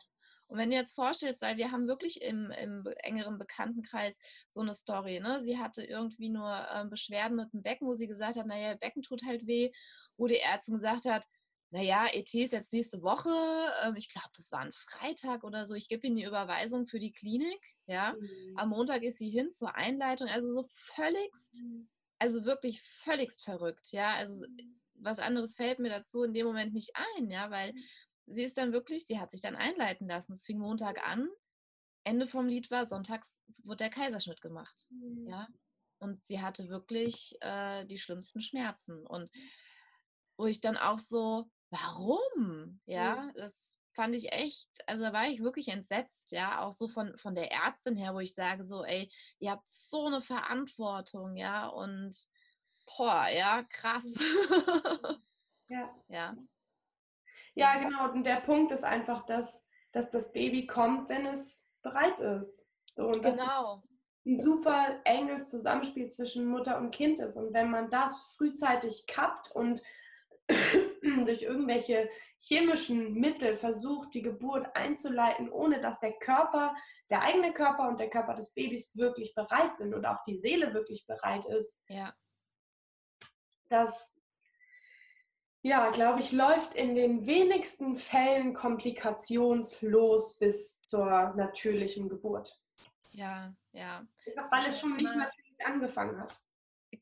Und 0.47 0.57
wenn 0.57 0.69
du 0.69 0.75
jetzt 0.75 0.93
vorstellst, 0.93 1.41
weil 1.41 1.57
wir 1.57 1.71
haben 1.71 1.87
wirklich 1.87 2.21
im, 2.21 2.51
im 2.51 2.85
engeren 2.97 3.37
Bekanntenkreis 3.37 4.19
so 4.49 4.61
eine 4.61 4.75
Story, 4.75 5.19
ne? 5.19 5.41
Sie 5.41 5.57
hatte 5.57 5.83
irgendwie 5.83 6.29
nur 6.29 6.67
ähm, 6.73 6.89
Beschwerden 6.89 7.35
mit 7.35 7.51
dem 7.53 7.63
Becken, 7.63 7.87
wo 7.87 7.95
sie 7.95 8.07
gesagt 8.07 8.37
hat, 8.37 8.45
naja, 8.45 8.75
Becken 8.75 9.01
tut 9.01 9.23
halt 9.25 9.47
weh 9.47 9.71
wo 10.17 10.27
die 10.27 10.39
Ärztin 10.39 10.75
gesagt 10.75 11.05
hat, 11.05 11.25
naja, 11.71 12.05
ET 12.11 12.31
ist 12.33 12.53
jetzt 12.53 12.71
nächste 12.71 13.01
Woche, 13.01 13.31
ähm, 13.83 13.95
ich 13.95 14.09
glaube, 14.09 14.29
das 14.35 14.51
war 14.51 14.59
ein 14.59 14.71
Freitag 14.71 15.43
oder 15.43 15.65
so, 15.65 15.73
ich 15.73 15.87
gebe 15.87 16.05
Ihnen 16.05 16.15
die 16.15 16.23
Überweisung 16.23 16.85
für 16.85 16.99
die 16.99 17.11
Klinik, 17.11 17.59
ja, 17.87 18.13
mhm. 18.13 18.53
am 18.57 18.69
Montag 18.69 19.01
ist 19.01 19.17
sie 19.17 19.29
hin 19.29 19.51
zur 19.51 19.75
Einleitung, 19.75 20.27
also 20.27 20.53
so 20.53 20.67
völligst, 20.71 21.63
mhm. 21.63 21.89
also 22.19 22.45
wirklich 22.45 22.81
völligst 22.81 23.43
verrückt, 23.43 23.91
ja, 23.91 24.13
also 24.13 24.45
mhm. 24.45 24.79
was 24.93 25.17
anderes 25.17 25.55
fällt 25.55 25.79
mir 25.79 25.89
dazu 25.89 26.23
in 26.23 26.33
dem 26.33 26.45
Moment 26.45 26.73
nicht 26.73 26.91
ein, 27.17 27.31
ja, 27.31 27.49
weil 27.49 27.73
mhm. 27.73 27.83
Sie 28.27 28.43
ist 28.43 28.57
dann 28.57 28.73
wirklich, 28.73 29.05
sie 29.05 29.19
hat 29.19 29.31
sich 29.31 29.41
dann 29.41 29.55
einleiten 29.55 30.07
lassen, 30.07 30.33
es 30.33 30.45
fing 30.45 30.59
Montag 30.59 31.07
an, 31.07 31.27
Ende 32.03 32.27
vom 32.27 32.47
Lied 32.47 32.69
war, 32.71 32.85
sonntags 32.85 33.41
wurde 33.63 33.77
der 33.77 33.89
Kaiserschnitt 33.89 34.41
gemacht, 34.41 34.87
mhm. 34.89 35.27
ja, 35.27 35.47
und 35.99 36.23
sie 36.23 36.41
hatte 36.41 36.69
wirklich 36.69 37.35
äh, 37.41 37.85
die 37.85 37.97
schlimmsten 37.97 38.41
Schmerzen 38.41 39.05
und 39.05 39.31
wo 40.37 40.45
ich 40.47 40.61
dann 40.61 40.77
auch 40.77 40.99
so, 40.99 41.49
warum? 41.69 42.81
Ja, 42.85 43.23
mhm. 43.23 43.33
das 43.35 43.77
fand 43.93 44.15
ich 44.15 44.31
echt, 44.31 44.69
also 44.87 45.03
da 45.03 45.13
war 45.13 45.27
ich 45.27 45.41
wirklich 45.41 45.69
entsetzt, 45.69 46.31
ja, 46.31 46.59
auch 46.61 46.73
so 46.73 46.87
von, 46.87 47.17
von 47.17 47.35
der 47.35 47.51
Ärztin 47.51 47.95
her, 47.95 48.13
wo 48.13 48.19
ich 48.19 48.33
sage 48.33 48.65
so, 48.65 48.83
ey, 48.83 49.11
ihr 49.39 49.51
habt 49.51 49.71
so 49.71 50.07
eine 50.07 50.21
Verantwortung, 50.21 51.35
ja, 51.35 51.67
und 51.67 52.15
boah, 52.85 53.27
ja, 53.29 53.63
krass. 53.63 54.17
Ja. 55.69 55.89
ja. 56.07 56.35
Ja, 57.55 57.77
genau. 57.77 58.11
Und 58.11 58.25
der 58.25 58.37
Punkt 58.37 58.71
ist 58.71 58.83
einfach, 58.83 59.25
dass, 59.25 59.67
dass 59.91 60.09
das 60.09 60.31
Baby 60.31 60.65
kommt, 60.65 61.09
wenn 61.09 61.25
es 61.25 61.69
bereit 61.81 62.19
ist. 62.19 62.69
So, 62.95 63.07
und 63.07 63.23
genau. 63.23 63.83
ein 64.25 64.39
super 64.39 64.99
enges 65.03 65.49
Zusammenspiel 65.49 66.09
zwischen 66.09 66.45
Mutter 66.45 66.77
und 66.77 66.91
Kind 66.91 67.19
ist. 67.19 67.37
Und 67.37 67.53
wenn 67.53 67.69
man 67.69 67.89
das 67.89 68.35
frühzeitig 68.37 69.05
kappt 69.07 69.51
und 69.51 69.81
durch 71.25 71.43
irgendwelche 71.43 72.09
chemischen 72.39 73.13
Mittel 73.13 73.57
versucht, 73.57 74.13
die 74.13 74.21
Geburt 74.21 74.75
einzuleiten, 74.75 75.51
ohne 75.51 75.81
dass 75.81 75.99
der 75.99 76.13
Körper, 76.13 76.75
der 77.09 77.23
eigene 77.23 77.53
Körper 77.53 77.87
und 77.87 77.99
der 77.99 78.09
Körper 78.09 78.33
des 78.33 78.53
Babys 78.53 78.95
wirklich 78.95 79.33
bereit 79.35 79.77
sind 79.77 79.93
und 79.93 80.05
auch 80.05 80.23
die 80.23 80.37
Seele 80.37 80.73
wirklich 80.73 81.05
bereit 81.05 81.45
ist. 81.45 81.79
Ja. 81.87 82.13
Das, 83.69 84.15
ja, 85.63 85.89
glaube 85.91 86.19
ich, 86.19 86.33
läuft 86.33 86.75
in 86.75 86.93
den 86.93 87.25
wenigsten 87.25 87.95
Fällen 87.95 88.53
komplikationslos 88.53 90.37
bis 90.37 90.81
zur 90.81 91.33
natürlichen 91.35 92.09
Geburt. 92.09 92.59
Ja, 93.11 93.55
ja. 93.71 94.05
Weil 94.51 94.67
es 94.67 94.79
schon 94.79 94.97
nicht 94.97 95.15
natürlich 95.15 95.65
angefangen 95.65 96.19
hat. 96.19 96.37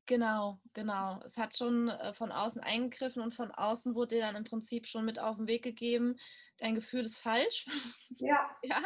Genau, 0.05 0.59
genau. 0.73 1.19
Es 1.25 1.37
hat 1.37 1.57
schon 1.57 1.89
äh, 1.89 2.13
von 2.13 2.31
außen 2.31 2.61
eingegriffen 2.61 3.23
und 3.23 3.33
von 3.33 3.51
außen 3.51 3.95
wurde 3.95 4.15
dir 4.15 4.21
dann 4.21 4.35
im 4.35 4.43
Prinzip 4.43 4.85
schon 4.85 5.05
mit 5.05 5.19
auf 5.19 5.37
den 5.37 5.47
Weg 5.47 5.63
gegeben, 5.63 6.17
dein 6.59 6.75
Gefühl 6.75 7.01
ist 7.01 7.19
falsch. 7.19 7.65
Ja. 8.17 8.55
ja. 8.61 8.83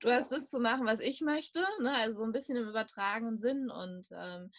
Du 0.00 0.10
hast 0.10 0.32
das 0.32 0.48
zu 0.48 0.58
machen, 0.58 0.84
was 0.84 0.98
ich 0.98 1.20
möchte, 1.20 1.60
ne? 1.80 1.94
also 1.94 2.18
so 2.18 2.24
ein 2.24 2.32
bisschen 2.32 2.56
im 2.56 2.68
übertragenen 2.68 3.38
Sinn. 3.38 3.70
Und 3.70 4.08
ähm, 4.10 4.50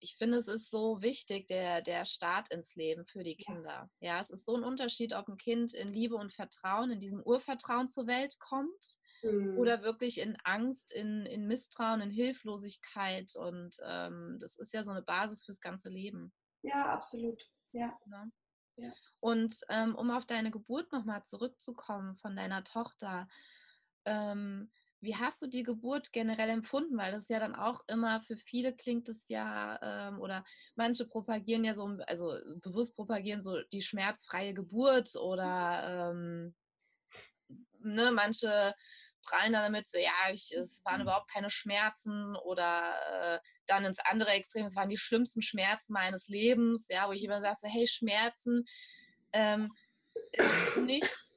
ich 0.00 0.16
finde, 0.16 0.38
es 0.38 0.48
ist 0.48 0.70
so 0.70 1.02
wichtig, 1.02 1.46
der, 1.48 1.82
der 1.82 2.04
Start 2.04 2.52
ins 2.52 2.74
Leben 2.74 3.04
für 3.04 3.22
die 3.22 3.36
Kinder. 3.36 3.90
Ja. 4.00 4.14
ja, 4.14 4.20
es 4.20 4.30
ist 4.30 4.46
so 4.46 4.56
ein 4.56 4.64
Unterschied, 4.64 5.14
ob 5.14 5.28
ein 5.28 5.36
Kind 5.36 5.74
in 5.74 5.92
Liebe 5.92 6.16
und 6.16 6.32
Vertrauen, 6.32 6.90
in 6.90 7.00
diesem 7.00 7.22
Urvertrauen 7.22 7.88
zur 7.88 8.06
Welt 8.06 8.38
kommt 8.38 8.98
mhm. 9.22 9.58
oder 9.58 9.82
wirklich 9.82 10.18
in 10.18 10.36
Angst, 10.44 10.92
in, 10.92 11.26
in 11.26 11.46
Misstrauen, 11.46 12.00
in 12.00 12.10
Hilflosigkeit. 12.10 13.34
Und 13.36 13.76
ähm, 13.84 14.38
das 14.40 14.56
ist 14.56 14.72
ja 14.72 14.82
so 14.82 14.90
eine 14.90 15.02
Basis 15.02 15.44
fürs 15.44 15.60
ganze 15.60 15.90
Leben. 15.90 16.32
Ja, 16.62 16.86
absolut. 16.86 17.42
Ja. 17.72 17.96
ja. 18.06 18.26
ja. 18.76 18.92
Und 19.20 19.54
ähm, 19.68 19.94
um 19.94 20.10
auf 20.10 20.26
deine 20.26 20.50
Geburt 20.50 20.90
nochmal 20.92 21.24
zurückzukommen 21.24 22.16
von 22.16 22.36
deiner 22.36 22.64
Tochter, 22.64 23.28
ähm, 24.06 24.70
wie 25.00 25.16
hast 25.16 25.40
du 25.42 25.46
die 25.46 25.62
Geburt 25.62 26.12
generell 26.12 26.50
empfunden? 26.50 26.96
Weil 26.98 27.12
das 27.12 27.28
ja 27.28 27.38
dann 27.38 27.54
auch 27.54 27.80
immer 27.88 28.20
für 28.22 28.36
viele 28.36 28.74
klingt 28.74 29.08
es 29.08 29.28
ja, 29.28 29.78
ähm, 29.82 30.20
oder 30.20 30.44
manche 30.74 31.06
propagieren 31.06 31.64
ja 31.64 31.74
so, 31.74 31.98
also 32.06 32.36
bewusst 32.62 32.94
propagieren 32.94 33.42
so 33.42 33.62
die 33.72 33.82
schmerzfreie 33.82 34.54
Geburt 34.54 35.16
oder 35.16 36.12
ähm, 36.12 36.54
ne, 37.80 38.10
manche 38.12 38.74
prallen 39.22 39.52
dann 39.52 39.72
damit, 39.72 39.88
so 39.88 39.98
ja, 39.98 40.32
ich, 40.32 40.52
es 40.52 40.82
waren 40.84 40.96
mhm. 40.96 41.02
überhaupt 41.02 41.30
keine 41.30 41.50
Schmerzen 41.50 42.36
oder 42.36 42.94
äh, 43.36 43.38
dann 43.66 43.84
ins 43.84 43.98
andere 44.00 44.30
Extrem, 44.30 44.64
es 44.64 44.76
waren 44.76 44.88
die 44.88 44.96
schlimmsten 44.96 45.42
Schmerzen 45.42 45.92
meines 45.92 46.28
Lebens, 46.28 46.86
ja, 46.88 47.08
wo 47.08 47.12
ich 47.12 47.24
immer 47.24 47.40
sage, 47.40 47.56
so, 47.60 47.68
hey, 47.68 47.86
Schmerzen 47.86 48.64
ähm, 49.32 49.72
ist 50.32 50.76
nicht 50.78 51.29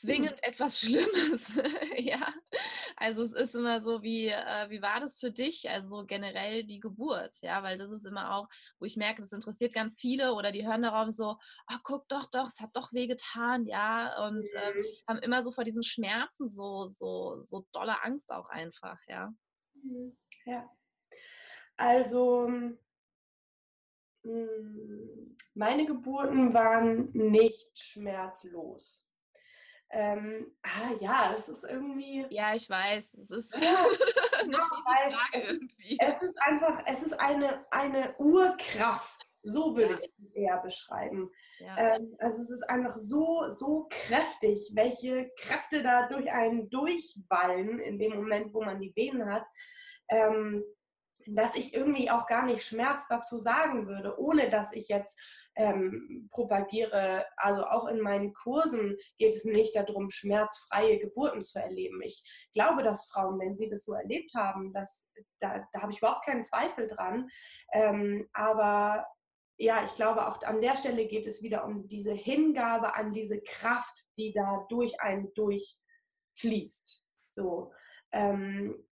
zwingend 0.00 0.36
etwas 0.42 0.80
Schlimmes. 0.80 1.56
ja, 1.98 2.32
also 2.96 3.22
es 3.22 3.32
ist 3.32 3.54
immer 3.54 3.80
so, 3.80 4.02
wie, 4.02 4.28
äh, 4.28 4.70
wie 4.70 4.82
war 4.82 5.00
das 5.00 5.18
für 5.18 5.30
dich? 5.30 5.68
Also 5.68 6.04
generell 6.06 6.64
die 6.64 6.80
Geburt, 6.80 7.38
ja, 7.42 7.62
weil 7.62 7.78
das 7.78 7.90
ist 7.90 8.06
immer 8.06 8.34
auch, 8.34 8.48
wo 8.78 8.84
ich 8.84 8.96
merke, 8.96 9.20
das 9.20 9.32
interessiert 9.32 9.72
ganz 9.72 9.98
viele 10.00 10.34
oder 10.34 10.52
die 10.52 10.66
hören 10.66 10.82
darauf 10.82 11.10
so, 11.10 11.38
oh, 11.70 11.78
guck 11.82 12.08
doch, 12.08 12.30
doch, 12.30 12.48
es 12.48 12.60
hat 12.60 12.74
doch 12.74 12.92
weh 12.92 13.06
getan, 13.06 13.64
ja, 13.64 14.26
und 14.26 14.48
ähm, 14.54 14.78
mhm. 14.78 14.84
haben 15.08 15.18
immer 15.20 15.42
so 15.42 15.52
vor 15.52 15.64
diesen 15.64 15.82
Schmerzen 15.82 16.48
so, 16.48 16.86
so, 16.86 17.40
so 17.40 17.66
dolle 17.72 18.02
Angst 18.02 18.32
auch 18.32 18.48
einfach, 18.48 18.98
ja. 19.08 19.32
Mhm. 19.74 20.16
Ja. 20.44 20.68
Also 21.76 22.48
hm, 24.28 25.36
meine 25.54 25.86
Geburten 25.86 26.52
waren 26.52 27.10
nicht 27.12 27.78
schmerzlos. 27.78 29.07
Ähm, 29.90 30.54
ah 30.62 30.92
ja, 31.00 31.32
das 31.32 31.48
ist 31.48 31.64
irgendwie. 31.64 32.26
Ja, 32.28 32.54
ich 32.54 32.68
weiß, 32.68 33.14
es 33.14 33.30
ist 33.30 33.54
eine 33.56 33.64
ja, 34.52 34.60
Frage 34.60 35.16
es 35.32 35.50
irgendwie. 35.50 35.92
Ist, 35.92 36.02
es 36.02 36.22
ist 36.22 36.42
einfach, 36.42 36.82
es 36.84 37.02
ist 37.02 37.18
eine, 37.18 37.64
eine 37.70 38.14
Urkraft. 38.18 39.22
So 39.42 39.74
würde 39.74 39.92
ja. 39.92 39.96
ich 39.96 40.04
es 40.04 40.34
eher 40.34 40.58
beschreiben. 40.58 41.30
Ja. 41.58 41.76
Ähm, 41.78 42.14
also 42.18 42.42
es 42.42 42.50
ist 42.50 42.68
einfach 42.68 42.98
so, 42.98 43.48
so 43.48 43.86
kräftig, 43.88 44.72
welche 44.74 45.30
Kräfte 45.40 45.82
da 45.82 46.06
durch 46.08 46.30
einen 46.30 46.68
durchwallen 46.68 47.78
in 47.80 47.98
dem 47.98 48.14
Moment, 48.14 48.52
wo 48.52 48.62
man 48.62 48.80
die 48.80 48.94
Venen 48.94 49.32
hat. 49.32 49.46
Ähm, 50.10 50.62
dass 51.34 51.54
ich 51.54 51.74
irgendwie 51.74 52.10
auch 52.10 52.26
gar 52.26 52.44
nicht 52.46 52.64
Schmerz 52.64 53.06
dazu 53.08 53.38
sagen 53.38 53.86
würde, 53.86 54.18
ohne 54.18 54.48
dass 54.48 54.72
ich 54.72 54.88
jetzt 54.88 55.18
ähm, 55.56 56.28
propagiere. 56.30 57.26
Also 57.36 57.64
auch 57.64 57.86
in 57.86 58.00
meinen 58.00 58.32
Kursen 58.32 58.96
geht 59.18 59.34
es 59.34 59.44
nicht 59.44 59.76
darum, 59.76 60.10
schmerzfreie 60.10 60.98
Geburten 60.98 61.42
zu 61.42 61.58
erleben. 61.58 62.00
Ich 62.02 62.22
glaube, 62.52 62.82
dass 62.82 63.06
Frauen, 63.06 63.38
wenn 63.38 63.56
sie 63.56 63.66
das 63.66 63.84
so 63.84 63.92
erlebt 63.92 64.32
haben, 64.34 64.72
dass, 64.72 65.10
da, 65.38 65.66
da 65.72 65.82
habe 65.82 65.92
ich 65.92 65.98
überhaupt 65.98 66.24
keinen 66.24 66.44
Zweifel 66.44 66.86
dran. 66.86 67.28
Ähm, 67.72 68.28
aber 68.32 69.06
ja, 69.58 69.82
ich 69.84 69.94
glaube, 69.94 70.28
auch 70.28 70.40
an 70.42 70.60
der 70.60 70.76
Stelle 70.76 71.06
geht 71.06 71.26
es 71.26 71.42
wieder 71.42 71.64
um 71.64 71.88
diese 71.88 72.12
Hingabe 72.12 72.94
an 72.94 73.12
diese 73.12 73.40
Kraft, 73.40 74.06
die 74.16 74.32
da 74.32 74.64
durch 74.68 75.00
einen 75.00 75.34
durchfließt. 75.34 77.04
So. 77.32 77.72
Ähm, 78.12 78.88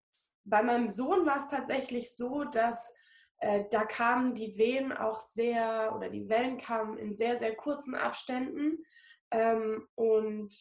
bei 0.47 0.62
meinem 0.62 0.88
Sohn 0.88 1.26
war 1.26 1.38
es 1.38 1.49
tatsächlich 1.49 2.16
so, 2.16 2.44
dass 2.44 2.94
äh, 3.38 3.64
da 3.70 3.84
kamen 3.84 4.34
die 4.34 4.57
Wehen 4.57 4.92
auch 4.92 5.20
sehr, 5.20 5.92
oder 5.94 6.09
die 6.09 6.28
Wellen 6.28 6.59
kamen 6.59 6.97
in 6.97 7.16
sehr, 7.16 7.36
sehr 7.36 7.55
kurzen 7.55 7.94
Abständen. 7.94 8.84
Ähm, 9.30 9.86
und 9.94 10.55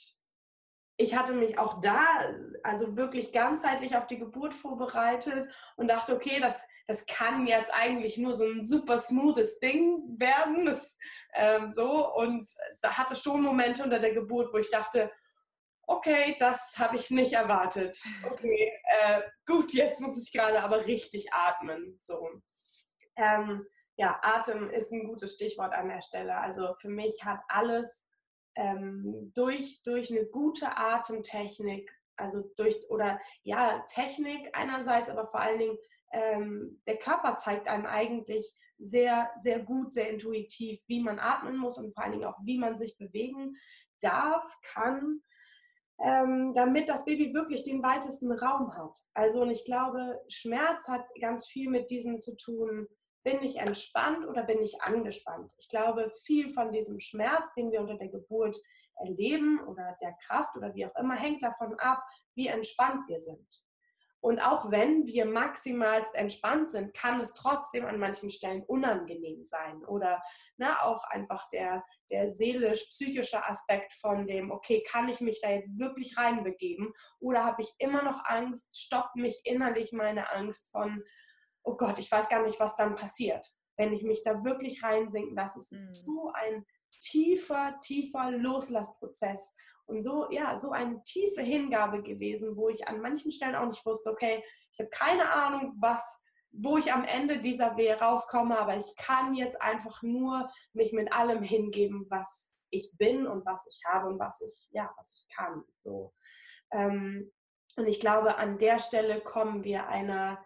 ich 0.97 1.15
hatte 1.15 1.33
mich 1.33 1.59
auch 1.59 1.81
da, 1.81 2.03
also 2.63 2.95
wirklich 2.95 3.31
ganzheitlich 3.31 3.95
auf 3.97 4.07
die 4.07 4.17
Geburt 4.17 4.53
vorbereitet 4.53 5.49
und 5.75 5.89
dachte, 5.89 6.15
okay, 6.15 6.39
das, 6.39 6.65
das 6.87 7.05
kann 7.05 7.47
jetzt 7.47 7.73
eigentlich 7.73 8.17
nur 8.17 8.33
so 8.33 8.45
ein 8.45 8.63
super 8.65 8.97
smoothes 8.97 9.59
Ding 9.59 10.01
werden. 10.17 10.65
Das, 10.65 10.97
ähm, 11.33 11.69
so. 11.69 12.13
Und 12.13 12.51
da 12.81 12.97
hatte 12.97 13.15
schon 13.15 13.41
Momente 13.41 13.83
unter 13.83 13.99
der 13.99 14.13
Geburt, 14.13 14.53
wo 14.53 14.57
ich 14.57 14.69
dachte, 14.69 15.11
okay, 15.87 16.35
das 16.39 16.75
habe 16.77 16.95
ich 16.95 17.11
nicht 17.11 17.33
erwartet. 17.33 18.01
Okay, 18.31 18.71
äh, 19.01 19.21
gut, 19.45 19.73
jetzt 19.73 20.01
muss 20.01 20.21
ich 20.21 20.31
gerade 20.31 20.61
aber 20.61 20.85
richtig 20.85 21.33
atmen. 21.33 21.97
So. 22.01 22.29
Ähm, 23.15 23.65
ja, 23.97 24.19
Atem 24.21 24.69
ist 24.69 24.91
ein 24.91 25.05
gutes 25.05 25.33
Stichwort 25.33 25.73
an 25.73 25.87
der 25.87 26.01
Stelle. 26.01 26.37
Also 26.37 26.75
für 26.75 26.89
mich 26.89 27.23
hat 27.23 27.41
alles 27.47 28.09
ähm, 28.55 29.31
durch, 29.33 29.81
durch 29.83 30.11
eine 30.11 30.25
gute 30.25 30.77
Atemtechnik, 30.77 31.89
also 32.17 32.41
durch, 32.57 32.77
oder 32.89 33.19
ja, 33.43 33.83
Technik 33.87 34.49
einerseits, 34.53 35.09
aber 35.09 35.27
vor 35.27 35.39
allen 35.39 35.59
Dingen 35.59 35.77
ähm, 36.11 36.81
der 36.85 36.97
Körper 36.97 37.37
zeigt 37.37 37.67
einem 37.67 37.85
eigentlich 37.85 38.53
sehr, 38.77 39.31
sehr 39.37 39.59
gut, 39.59 39.93
sehr 39.93 40.09
intuitiv, 40.09 40.81
wie 40.87 41.01
man 41.01 41.19
atmen 41.19 41.57
muss 41.57 41.77
und 41.77 41.93
vor 41.93 42.03
allen 42.03 42.13
Dingen 42.13 42.25
auch, 42.25 42.37
wie 42.43 42.57
man 42.57 42.77
sich 42.77 42.97
bewegen 42.97 43.55
darf, 44.01 44.43
kann, 44.61 45.21
ähm, 46.03 46.53
damit 46.53 46.89
das 46.89 47.05
Baby 47.05 47.33
wirklich 47.33 47.63
den 47.63 47.81
weitesten 47.81 48.31
Raum 48.31 48.75
hat. 48.75 48.97
Also 49.13 49.41
und 49.41 49.51
ich 49.51 49.65
glaube, 49.65 50.21
Schmerz 50.27 50.87
hat 50.87 51.09
ganz 51.21 51.47
viel 51.47 51.69
mit 51.69 51.89
diesem 51.89 52.19
zu 52.19 52.35
tun, 52.35 52.87
bin 53.23 53.41
ich 53.41 53.57
entspannt 53.57 54.25
oder 54.27 54.43
bin 54.43 54.61
ich 54.61 54.81
angespannt? 54.81 55.51
Ich 55.57 55.69
glaube, 55.69 56.09
viel 56.23 56.49
von 56.49 56.71
diesem 56.71 56.99
Schmerz, 56.99 57.53
den 57.55 57.71
wir 57.71 57.81
unter 57.81 57.95
der 57.95 58.09
Geburt 58.09 58.57
erleben 58.97 59.59
oder 59.67 59.97
der 60.01 60.13
Kraft 60.25 60.55
oder 60.55 60.73
wie 60.75 60.85
auch 60.85 60.95
immer, 60.95 61.15
hängt 61.15 61.41
davon 61.41 61.73
ab, 61.79 62.03
wie 62.35 62.47
entspannt 62.47 63.07
wir 63.07 63.19
sind. 63.19 63.64
Und 64.25 64.39
auch 64.39 64.71
wenn 64.71 65.05
wir 65.05 65.23
maximalst 65.23 66.15
entspannt 66.15 66.71
sind, 66.71 66.95
kann 66.95 67.21
es 67.21 67.35
trotzdem 67.35 67.85
an 67.85 67.99
manchen 67.99 68.31
Stellen 68.31 68.63
unangenehm 68.63 69.45
sein. 69.45 69.85
Oder 69.85 70.23
ne, 70.57 70.81
auch 70.81 71.03
einfach 71.03 71.47
der, 71.51 71.85
der 72.09 72.31
seelisch-psychische 72.31 73.45
Aspekt 73.47 73.93
von 73.93 74.25
dem, 74.25 74.49
okay, 74.49 74.81
kann 74.81 75.09
ich 75.09 75.21
mich 75.21 75.41
da 75.41 75.51
jetzt 75.51 75.77
wirklich 75.77 76.17
reinbegeben? 76.17 76.91
Oder 77.19 77.43
habe 77.43 77.61
ich 77.61 77.71
immer 77.77 78.01
noch 78.01 78.25
Angst? 78.25 78.75
Stoppt 78.75 79.15
mich 79.15 79.41
innerlich 79.43 79.91
meine 79.91 80.31
Angst 80.31 80.71
von, 80.71 81.03
oh 81.61 81.77
Gott, 81.77 81.99
ich 81.99 82.11
weiß 82.11 82.27
gar 82.27 82.41
nicht, 82.41 82.59
was 82.59 82.75
dann 82.75 82.95
passiert. 82.95 83.53
Wenn 83.77 83.93
ich 83.93 84.01
mich 84.01 84.23
da 84.23 84.43
wirklich 84.43 84.81
reinsinken 84.81 85.35
lasse, 85.35 85.59
es 85.59 85.71
ist 85.71 85.87
mhm. 85.87 86.03
so 86.03 86.31
ein 86.33 86.65
tiefer, 86.99 87.79
tiefer 87.79 88.31
Loslassprozess 88.31 89.55
und 89.87 90.03
so, 90.03 90.29
ja, 90.31 90.57
so 90.57 90.71
eine 90.71 91.01
tiefe 91.03 91.41
Hingabe 91.41 92.01
gewesen, 92.01 92.55
wo 92.55 92.69
ich 92.69 92.87
an 92.87 93.01
manchen 93.01 93.31
Stellen 93.31 93.55
auch 93.55 93.67
nicht 93.67 93.85
wusste, 93.85 94.09
okay, 94.09 94.43
ich 94.71 94.79
habe 94.79 94.89
keine 94.89 95.31
Ahnung, 95.31 95.75
was, 95.79 96.23
wo 96.51 96.77
ich 96.77 96.91
am 96.91 97.03
Ende 97.03 97.39
dieser 97.39 97.77
Wehe 97.77 97.99
rauskomme, 97.99 98.57
aber 98.57 98.77
ich 98.77 98.95
kann 98.95 99.35
jetzt 99.35 99.61
einfach 99.61 100.01
nur 100.01 100.49
mich 100.73 100.91
mit 100.91 101.13
allem 101.13 101.43
hingeben, 101.43 102.07
was 102.09 102.51
ich 102.71 102.91
bin 102.97 103.27
und 103.27 103.45
was 103.45 103.67
ich 103.67 103.81
habe 103.85 104.07
und 104.07 104.19
was 104.19 104.41
ich, 104.41 104.67
ja, 104.71 104.91
was 104.97 105.13
ich 105.13 105.35
kann. 105.35 105.63
So. 105.77 106.13
Ähm, 106.71 107.31
und 107.77 107.87
ich 107.87 107.99
glaube, 107.99 108.37
an 108.37 108.57
der 108.57 108.79
Stelle 108.79 109.21
kommen 109.21 109.63
wir 109.63 109.87
einer, 109.87 110.43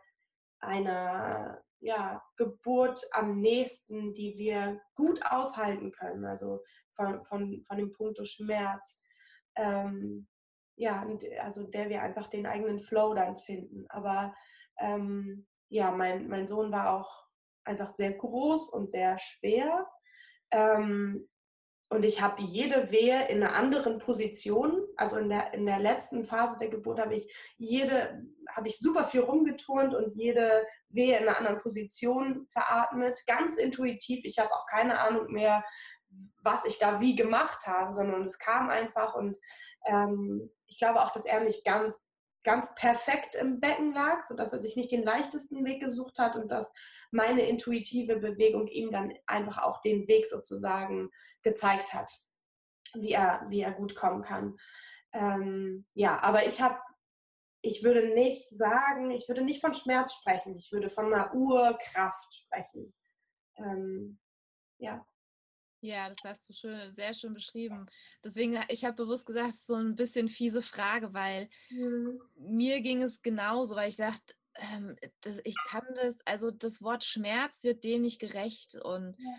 einer 0.59 1.63
ja, 1.79 2.21
Geburt 2.35 3.01
am 3.11 3.39
nächsten, 3.39 4.13
die 4.13 4.37
wir 4.37 4.81
gut 4.95 5.21
aushalten 5.25 5.91
können. 5.91 6.25
Also 6.25 6.63
von, 6.93 7.23
von, 7.23 7.63
von 7.63 7.77
dem 7.77 7.91
Punkt 7.91 8.19
Schmerz, 8.27 9.01
ähm, 9.55 10.27
ja, 10.75 11.05
also 11.41 11.67
der 11.67 11.89
wir 11.89 12.01
einfach 12.01 12.27
den 12.27 12.45
eigenen 12.45 12.79
Flow 12.79 13.13
dann 13.13 13.37
finden. 13.37 13.85
Aber 13.89 14.33
ähm, 14.79 15.45
ja, 15.69 15.91
mein, 15.91 16.27
mein 16.29 16.47
Sohn 16.47 16.71
war 16.71 16.93
auch 16.93 17.25
einfach 17.65 17.89
sehr 17.89 18.13
groß 18.13 18.69
und 18.69 18.89
sehr 18.89 19.17
schwer. 19.17 19.87
Ähm, 20.51 21.27
und 21.91 22.05
ich 22.05 22.21
habe 22.21 22.43
jede 22.43 22.91
Wehe 22.91 23.27
in 23.29 23.43
einer 23.43 23.55
anderen 23.55 23.97
Position. 23.97 24.85
Also 24.95 25.17
in 25.17 25.29
der, 25.29 25.53
in 25.53 25.65
der 25.65 25.79
letzten 25.79 26.23
Phase 26.23 26.57
der 26.59 26.69
Geburt 26.69 26.99
habe 26.99 27.15
ich 27.15 27.33
jede, 27.57 28.23
habe 28.47 28.67
ich 28.67 28.77
super 28.77 29.03
viel 29.03 29.21
rumgeturnt 29.21 29.95
und 29.95 30.13
jede 30.13 30.65
Wehe 30.89 31.17
in 31.17 31.27
einer 31.27 31.37
anderen 31.37 31.59
Position 31.59 32.45
veratmet. 32.49 33.23
Ganz 33.25 33.57
intuitiv. 33.57 34.21
Ich 34.23 34.37
habe 34.37 34.53
auch 34.53 34.67
keine 34.67 34.99
Ahnung 34.99 35.31
mehr, 35.31 35.63
was 36.41 36.65
ich 36.65 36.79
da 36.79 36.99
wie 36.99 37.15
gemacht 37.15 37.67
habe, 37.67 37.93
sondern 37.93 38.25
es 38.25 38.39
kam 38.39 38.69
einfach 38.69 39.15
und 39.15 39.37
ähm, 39.85 40.49
ich 40.67 40.77
glaube 40.77 41.01
auch, 41.01 41.11
dass 41.11 41.25
er 41.25 41.41
nicht 41.41 41.65
ganz 41.65 42.09
ganz 42.43 42.73
perfekt 42.75 43.35
im 43.35 43.59
Becken 43.59 43.93
lag, 43.93 44.23
sodass 44.23 44.53
er 44.53 44.59
sich 44.59 44.75
nicht 44.75 44.91
den 44.91 45.03
leichtesten 45.03 45.65
Weg 45.65 45.81
gesucht 45.81 46.19
hat 46.19 46.35
und 46.35 46.49
dass 46.49 46.73
meine 47.11 47.41
intuitive 47.41 48.15
Bewegung 48.17 48.67
ihm 48.67 48.91
dann 48.91 49.13
einfach 49.27 49.59
auch 49.59 49.81
den 49.81 50.07
Weg 50.07 50.25
sozusagen 50.25 51.09
gezeigt 51.43 51.93
hat, 51.93 52.11
wie 52.93 53.11
er, 53.11 53.45
wie 53.49 53.61
er 53.61 53.73
gut 53.73 53.95
kommen 53.95 54.21
kann. 54.21 54.57
Ähm, 55.11 55.85
ja, 55.93 56.19
aber 56.21 56.45
ich 56.47 56.61
habe, 56.61 56.79
ich 57.61 57.83
würde 57.83 58.13
nicht 58.13 58.49
sagen, 58.49 59.11
ich 59.11 59.27
würde 59.27 59.41
nicht 59.41 59.59
von 59.61 59.73
Schmerz 59.73 60.13
sprechen, 60.13 60.55
ich 60.55 60.71
würde 60.71 60.89
von 60.89 61.13
einer 61.13 61.33
Urkraft 61.33 62.33
sprechen. 62.33 62.93
Ähm, 63.57 64.19
ja. 64.77 65.05
Ja, 65.81 66.09
das 66.09 66.17
hast 66.25 66.49
du 66.49 66.53
schön, 66.53 66.93
sehr 66.93 67.13
schön 67.13 67.33
beschrieben. 67.33 67.85
Deswegen, 68.23 68.59
ich 68.67 68.83
habe 68.83 69.03
bewusst 69.03 69.25
gesagt, 69.25 69.53
so 69.53 69.75
ein 69.75 69.95
bisschen 69.95 70.27
fiese 70.27 70.61
Frage, 70.61 71.13
weil 71.13 71.49
mhm. 71.69 72.19
mir 72.37 72.81
ging 72.81 73.01
es 73.01 73.21
genauso, 73.21 73.75
weil 73.75 73.89
ich 73.89 73.95
sagte, 73.95 74.33
ähm, 74.73 74.95
ich 75.43 75.55
kann 75.67 75.85
das, 75.95 76.17
also 76.25 76.51
das 76.51 76.81
Wort 76.81 77.03
Schmerz 77.03 77.63
wird 77.63 77.83
dem 77.83 78.01
nicht 78.01 78.19
gerecht 78.19 78.75
und 78.75 79.15
ja. 79.17 79.31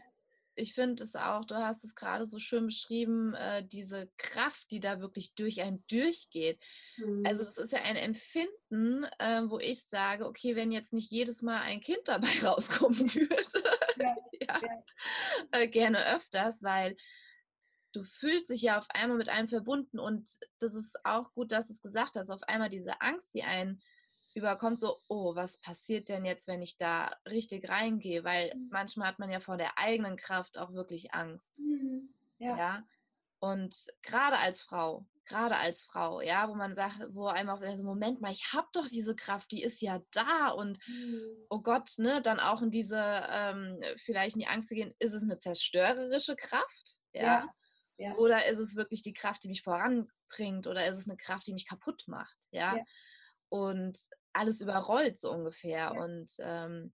Ich 0.55 0.75
finde 0.75 1.03
es 1.03 1.17
auch, 1.17 1.45
du 1.45 1.55
hast 1.57 1.85
es 1.85 1.95
gerade 1.95 2.27
so 2.27 2.39
schön 2.39 2.67
beschrieben, 2.67 3.35
äh, 3.35 3.65
diese 3.67 4.11
Kraft, 4.17 4.71
die 4.71 4.81
da 4.81 5.01
wirklich 5.01 5.35
durch 5.35 5.63
einen 5.63 5.85
durchgeht. 5.89 6.63
Also 6.99 7.07
mhm. 7.07 7.27
Also 7.27 7.45
das 7.45 7.59
ist 7.59 7.73
ja 7.73 7.83
ein 7.83 7.97
Empfinden, 7.97 9.05
äh, 9.19 9.43
wo 9.49 9.59
ich 9.59 9.85
sage, 9.85 10.27
okay, 10.27 10.57
wenn 10.57 10.73
jetzt 10.73 10.93
nicht 10.93 11.11
jedes 11.11 11.43
Mal 11.43 11.61
ein 11.63 11.81
Kind 11.81 12.01
dabei 12.05 12.29
rauskommen 12.43 13.15
würde, 13.15 13.65
ja, 13.99 14.17
ja, 14.41 14.61
ja. 14.63 14.85
Äh, 15.53 15.69
gerne 15.69 16.15
öfters, 16.15 16.63
weil 16.63 16.97
du 17.93 18.03
fühlst 18.03 18.51
dich 18.51 18.63
ja 18.63 18.79
auf 18.79 18.87
einmal 18.91 19.19
mit 19.19 19.29
einem 19.29 19.49
verbunden 19.49 19.99
und 19.99 20.29
das 20.59 20.75
ist 20.75 20.99
auch 21.05 21.33
gut, 21.33 21.53
dass 21.53 21.69
du 21.69 21.73
es 21.73 21.83
gesagt 21.83 22.17
hast, 22.17 22.31
auf 22.31 22.43
einmal 22.45 22.69
diese 22.69 23.01
Angst, 23.01 23.35
die 23.35 23.43
einen 23.43 23.81
überkommt, 24.35 24.79
so, 24.79 24.99
oh, 25.09 25.35
was 25.35 25.59
passiert 25.59 26.09
denn 26.09 26.25
jetzt, 26.25 26.49
wenn 26.49 26.63
ich 26.63 26.77
da 26.77 27.11
richtig 27.29 27.69
reingehe? 27.69 28.25
Weil 28.25 28.55
mhm. 28.55 28.69
manchmal 28.71 29.09
hat 29.09 29.19
man 29.19 29.31
ja 29.31 29.41
vor 29.41 29.57
der 29.57 29.79
eigenen 29.79 30.17
Kraft 30.17 30.59
auch 30.59 30.73
wirklich 30.73 31.15
Angst. 31.15 31.61
Mhm. 31.61 32.15
Ja. 32.39 32.57
ja. 32.57 32.83
Und 33.41 33.75
gerade 34.03 34.39
als 34.39 34.61
Frau, 34.61 35.07
gerade 35.25 35.57
als 35.57 35.85
Frau, 35.85 36.21
ja, 36.21 36.49
wo 36.49 36.55
man 36.55 36.75
sagt, 36.75 37.07
wo 37.11 37.27
einem 37.27 37.49
auf 37.49 37.61
so 37.61 37.83
Moment 37.83 38.21
mal, 38.21 38.33
ich 38.33 38.53
habe 38.53 38.69
doch 38.73 38.87
diese 38.87 39.17
Kraft, 39.17 39.51
die 39.53 39.63
ist 39.63 39.81
ja 39.81 40.03
da 40.11 40.49
und 40.49 40.79
mhm. 40.87 41.23
oh 41.49 41.61
Gott, 41.61 41.89
ne, 41.97 42.21
dann 42.21 42.39
auch 42.39 42.61
in 42.61 42.71
diese, 42.71 43.01
ähm, 43.31 43.81
vielleicht 43.97 44.37
in 44.37 44.41
die 44.41 44.47
Angst 44.47 44.69
zu 44.69 44.75
gehen, 44.75 44.95
ist 44.99 45.15
es 45.15 45.23
eine 45.23 45.39
zerstörerische 45.39 46.37
Kraft, 46.37 46.99
ja? 47.13 47.23
ja? 47.23 47.55
ja. 47.97 48.15
Oder 48.17 48.47
ist 48.47 48.59
es 48.59 48.77
wirklich 48.77 49.03
die 49.03 49.15
Kraft, 49.15 49.43
die 49.43 49.49
mich 49.49 49.63
voranbringt 49.63 50.67
oder 50.67 50.87
ist 50.87 50.99
es 50.99 51.09
eine 51.09 51.17
Kraft, 51.17 51.47
die 51.47 51.55
mich 51.55 51.67
kaputt 51.67 52.05
macht, 52.09 52.39
ja? 52.51 52.77
ja. 52.77 52.85
Und 53.49 53.99
alles 54.33 54.61
überrollt 54.61 55.19
so 55.19 55.33
ungefähr. 55.33 55.93
Ja. 55.95 56.03
Und 56.03 56.31
ähm, 56.41 56.93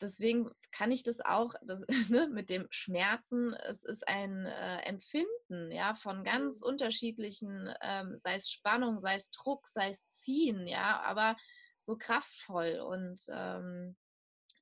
deswegen 0.00 0.50
kann 0.72 0.90
ich 0.90 1.02
das 1.02 1.20
auch 1.20 1.54
das, 1.62 1.84
ne, 2.10 2.28
mit 2.28 2.50
dem 2.50 2.66
Schmerzen, 2.70 3.54
es 3.54 3.84
ist 3.84 4.06
ein 4.08 4.46
äh, 4.46 4.78
Empfinden 4.82 5.70
ja, 5.70 5.94
von 5.94 6.24
ganz 6.24 6.62
unterschiedlichen, 6.62 7.72
ähm, 7.82 8.16
sei 8.16 8.36
es 8.36 8.50
Spannung, 8.50 8.98
sei 8.98 9.16
es 9.16 9.30
Druck, 9.30 9.66
sei 9.66 9.90
es 9.90 10.08
Ziehen, 10.08 10.66
ja, 10.66 11.00
aber 11.02 11.36
so 11.82 11.96
kraftvoll. 11.96 12.80
Und 12.80 13.20
ähm, 13.28 13.96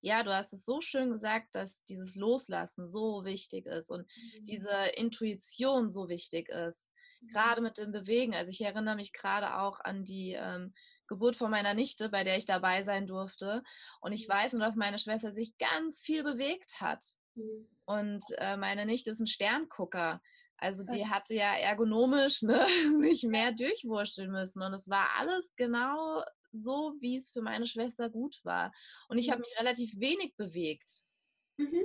ja, 0.01 0.23
du 0.23 0.35
hast 0.35 0.53
es 0.53 0.65
so 0.65 0.81
schön 0.81 1.11
gesagt, 1.11 1.55
dass 1.55 1.85
dieses 1.85 2.15
Loslassen 2.15 2.87
so 2.87 3.25
wichtig 3.25 3.67
ist 3.67 3.91
und 3.91 4.01
mhm. 4.03 4.45
diese 4.45 4.77
Intuition 4.97 5.89
so 5.89 6.09
wichtig 6.09 6.51
ist. 6.51 6.93
Gerade 7.33 7.63
mhm. 7.63 7.67
mit 7.67 7.79
dem 7.79 7.91
Bewegen. 7.91 8.35
Also 8.35 8.51
ich 8.51 8.61
erinnere 8.61 8.97
mich 8.97 9.15
gerade 9.15 9.57
auch 9.57 9.81
an 9.81 10.05
die 10.05 10.33
ähm, 10.33 10.75
Geburt 11.07 11.37
von 11.37 11.51
meiner 11.51 11.75
Nichte, 11.75 12.09
bei 12.09 12.25
der 12.25 12.37
ich 12.37 12.47
dabei 12.47 12.83
sein 12.83 13.07
durfte. 13.07 13.63
Und 14.01 14.13
ich 14.13 14.29
mhm. 14.29 14.33
weiß 14.33 14.53
nur, 14.55 14.63
dass 14.63 14.77
meine 14.77 14.99
Schwester 14.99 15.33
sich 15.33 15.57
ganz 15.59 16.01
viel 16.01 16.23
bewegt 16.23 16.81
hat. 16.81 17.05
Mhm. 17.35 17.69
Und 17.85 18.25
äh, 18.39 18.57
meine 18.57 18.87
Nichte 18.87 19.11
ist 19.11 19.21
ein 19.21 19.27
Sterngucker. 19.27 20.21
Also 20.57 20.85
die 20.85 21.07
hatte 21.07 21.35
ja 21.35 21.55
ergonomisch 21.57 22.43
ne, 22.43 22.67
sich 23.01 23.25
mehr 23.25 23.53
durchwursteln 23.53 24.31
müssen. 24.31 24.63
Und 24.63 24.73
es 24.73 24.89
war 24.89 25.11
alles 25.19 25.55
genau 25.57 26.23
so, 26.53 26.95
wie 27.01 27.17
es 27.17 27.31
für 27.31 27.43
meine 27.43 27.67
Schwester 27.67 28.09
gut 28.09 28.41
war. 28.45 28.73
Und 29.09 29.19
ich 29.19 29.31
habe 29.31 29.39
mhm. 29.39 29.43
mich 29.49 29.59
relativ 29.59 29.99
wenig 29.99 30.35
bewegt. 30.37 31.05
Mhm. 31.57 31.83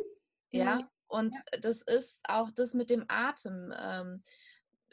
Ja, 0.52 0.80
und 1.08 1.36
ja. 1.36 1.60
das 1.62 1.82
ist 1.82 2.22
auch 2.24 2.52
das 2.52 2.74
mit 2.74 2.90
dem 2.90 3.06
Atem. 3.08 3.74
Ähm, 3.78 4.24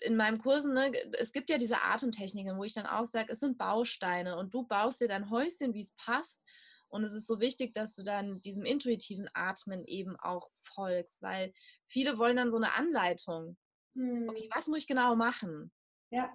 in 0.01 0.17
meinem 0.17 0.39
Kursen, 0.39 0.75
ne, 0.75 0.93
es 1.19 1.33
gibt 1.33 1.51
ja 1.51 1.59
diese 1.59 1.83
Atemtechniken, 1.83 2.59
wo 2.59 2.65
ich 2.65 2.75
dann 2.75 2.87
auch 2.87 3.07
sage, 3.07 3.33
es 3.33 3.41
sind 3.41 3.59
Bausteine 3.59 4.37
und 4.37 4.53
du 4.53 4.65
baust 4.65 5.01
dir 5.01 5.09
dein 5.09 5.31
Häuschen, 5.31 5.75
wie 5.75 5.81
es 5.81 5.93
passt. 5.93 6.45
Und 6.89 7.03
es 7.03 7.13
ist 7.13 7.27
so 7.27 7.41
wichtig, 7.41 7.73
dass 7.75 7.95
du 7.95 8.05
dann 8.05 8.41
diesem 8.43 8.65
intuitiven 8.65 9.29
Atmen 9.35 9.85
eben 9.87 10.17
auch 10.21 10.51
folgst, 10.61 11.21
weil 11.21 11.53
viele 11.89 12.19
wollen 12.19 12.37
dann 12.37 12.51
so 12.51 12.57
eine 12.57 12.75
Anleitung. 12.75 13.57
Hm. 13.95 14.29
Okay, 14.29 14.49
was 14.55 14.69
muss 14.69 14.79
ich 14.79 14.87
genau 14.87 15.17
machen? 15.17 15.73
Ja. 16.11 16.33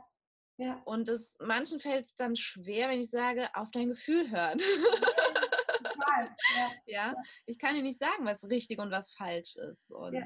Ja. 0.58 0.82
Und 0.86 1.10
es, 1.10 1.38
manchen 1.40 1.80
fällt 1.80 2.06
es 2.06 2.16
dann 2.16 2.36
schwer, 2.36 2.90
wenn 2.90 3.00
ich 3.00 3.10
sage, 3.10 3.50
auf 3.56 3.72
dein 3.72 3.90
Gefühl 3.90 4.30
hören. 4.30 4.60
Ja, 4.60 6.36
ja. 6.56 6.72
ja, 6.86 7.16
ich 7.46 7.58
kann 7.58 7.76
dir 7.76 7.82
nicht 7.82 7.98
sagen, 7.98 8.26
was 8.26 8.48
richtig 8.50 8.80
und 8.80 8.92
was 8.92 9.12
falsch 9.14 9.56
ist. 9.56 9.92
Und 9.92 10.14
ja. 10.14 10.24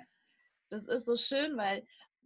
das 0.69 0.88
ist 0.88 1.05
so 1.05 1.15
schön, 1.15 1.55
weil 1.55 1.86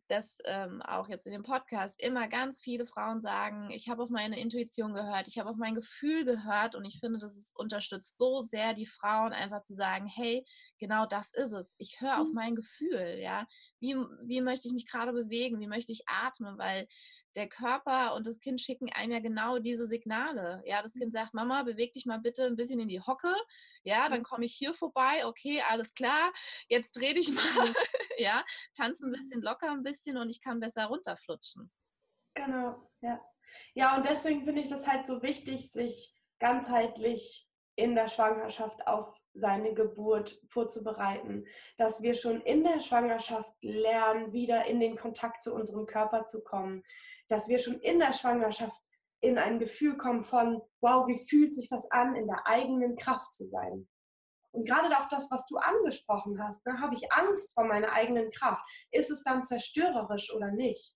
dass 0.09 0.39
ähm, 0.45 0.81
auch 0.81 1.07
jetzt 1.07 1.27
in 1.27 1.33
dem 1.33 1.43
Podcast 1.43 2.01
immer 2.01 2.27
ganz 2.27 2.59
viele 2.59 2.85
Frauen 2.85 3.21
sagen, 3.21 3.69
ich 3.69 3.89
habe 3.89 4.01
auf 4.01 4.09
meine 4.09 4.39
Intuition 4.39 4.93
gehört, 4.93 5.27
ich 5.27 5.37
habe 5.37 5.49
auf 5.49 5.55
mein 5.55 5.75
Gefühl 5.75 6.25
gehört 6.25 6.75
und 6.75 6.83
ich 6.83 6.99
finde, 6.99 7.19
das 7.19 7.53
unterstützt 7.55 8.17
so 8.17 8.41
sehr 8.41 8.73
die 8.73 8.87
Frauen 8.87 9.33
einfach 9.33 9.61
zu 9.61 9.75
sagen, 9.75 10.07
hey, 10.07 10.45
genau 10.79 11.05
das 11.05 11.31
ist 11.31 11.51
es. 11.51 11.75
Ich 11.77 12.01
höre 12.01 12.19
auf 12.19 12.27
mhm. 12.29 12.33
mein 12.33 12.55
Gefühl, 12.55 13.19
ja. 13.21 13.47
Wie, 13.79 13.95
wie 14.23 14.41
möchte 14.41 14.67
ich 14.67 14.73
mich 14.73 14.87
gerade 14.87 15.13
bewegen? 15.13 15.59
Wie 15.59 15.67
möchte 15.67 15.91
ich 15.91 16.03
atmen? 16.07 16.57
Weil 16.57 16.87
der 17.35 17.47
Körper 17.47 18.15
und 18.15 18.25
das 18.25 18.39
Kind 18.39 18.59
schicken 18.59 18.91
einem 18.91 19.11
ja 19.11 19.19
genau 19.19 19.59
diese 19.59 19.85
Signale. 19.85 20.63
Ja, 20.65 20.81
das 20.81 20.93
Kind 20.93 21.13
sagt, 21.13 21.33
Mama, 21.33 21.63
beweg 21.63 21.93
dich 21.93 22.05
mal 22.05 22.19
bitte 22.19 22.45
ein 22.45 22.55
bisschen 22.55 22.79
in 22.79 22.87
die 22.87 23.01
Hocke. 23.01 23.33
Ja, 23.83 24.09
dann 24.09 24.23
komme 24.23 24.45
ich 24.45 24.53
hier 24.53 24.73
vorbei. 24.73 25.25
Okay, 25.25 25.61
alles 25.69 25.93
klar. 25.93 26.33
Jetzt 26.67 26.93
dreh 26.93 27.13
dich 27.13 27.31
mal. 27.33 27.73
Ja, 28.19 28.43
tanze 28.75 29.07
ein 29.07 29.11
bisschen 29.11 29.41
locker 29.41 29.71
ein 29.71 29.83
bisschen 29.83 30.17
und 30.17 30.29
ich 30.29 30.41
kann 30.41 30.59
besser 30.59 30.85
runterflutschen. 30.85 31.71
Genau, 32.35 32.89
ja. 33.01 33.19
Ja, 33.73 33.97
und 33.97 34.05
deswegen 34.05 34.45
finde 34.45 34.61
ich 34.61 34.67
das 34.67 34.87
halt 34.87 35.05
so 35.05 35.21
wichtig, 35.23 35.71
sich 35.71 36.13
ganzheitlich 36.39 37.49
in 37.75 37.95
der 37.95 38.09
Schwangerschaft 38.09 38.85
auf 38.87 39.21
seine 39.33 39.73
Geburt 39.73 40.37
vorzubereiten, 40.49 41.45
dass 41.77 42.01
wir 42.01 42.13
schon 42.13 42.41
in 42.41 42.63
der 42.63 42.81
Schwangerschaft 42.81 43.51
lernen, 43.61 44.33
wieder 44.33 44.65
in 44.65 44.81
den 44.81 44.97
Kontakt 44.97 45.41
zu 45.41 45.53
unserem 45.53 45.85
Körper 45.85 46.25
zu 46.25 46.43
kommen, 46.43 46.83
dass 47.29 47.47
wir 47.47 47.57
schon 47.57 47.79
in 47.79 47.99
der 47.99 48.11
Schwangerschaft 48.11 48.81
in 49.21 49.37
ein 49.37 49.59
Gefühl 49.59 49.97
kommen 49.97 50.23
von, 50.23 50.61
wow, 50.81 51.07
wie 51.07 51.25
fühlt 51.25 51.53
sich 51.53 51.69
das 51.69 51.89
an, 51.91 52.15
in 52.15 52.27
der 52.27 52.45
eigenen 52.47 52.95
Kraft 52.95 53.33
zu 53.33 53.45
sein. 53.45 53.87
Und 54.51 54.65
gerade 54.65 54.97
auf 54.97 55.07
das, 55.09 55.29
was 55.31 55.45
du 55.47 55.57
angesprochen 55.57 56.43
hast, 56.43 56.65
ne, 56.65 56.79
habe 56.81 56.95
ich 56.95 57.11
Angst 57.11 57.53
vor 57.53 57.65
meiner 57.65 57.91
eigenen 57.91 58.29
Kraft. 58.31 58.63
Ist 58.91 59.11
es 59.11 59.23
dann 59.23 59.43
zerstörerisch 59.43 60.33
oder 60.33 60.51
nicht? 60.51 60.95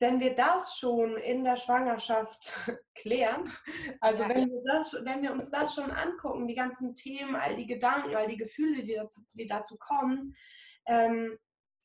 wenn 0.00 0.20
wir 0.20 0.34
das 0.34 0.76
schon 0.76 1.16
in 1.16 1.44
der 1.44 1.56
Schwangerschaft 1.56 2.52
klären, 2.94 3.50
also 4.00 4.22
ja, 4.22 4.28
wenn, 4.28 4.50
wir 4.50 4.62
das, 4.66 4.96
wenn 5.02 5.22
wir 5.22 5.32
uns 5.32 5.50
das 5.50 5.74
schon 5.74 5.90
angucken, 5.90 6.48
die 6.48 6.54
ganzen 6.54 6.94
Themen, 6.94 7.36
all 7.36 7.56
die 7.56 7.66
Gedanken, 7.66 8.14
all 8.14 8.28
die 8.28 8.36
Gefühle, 8.36 8.82
die 8.82 8.94
dazu, 8.94 9.22
die 9.32 9.46
dazu 9.46 9.76
kommen, 9.78 10.34
ähm, 10.86 11.38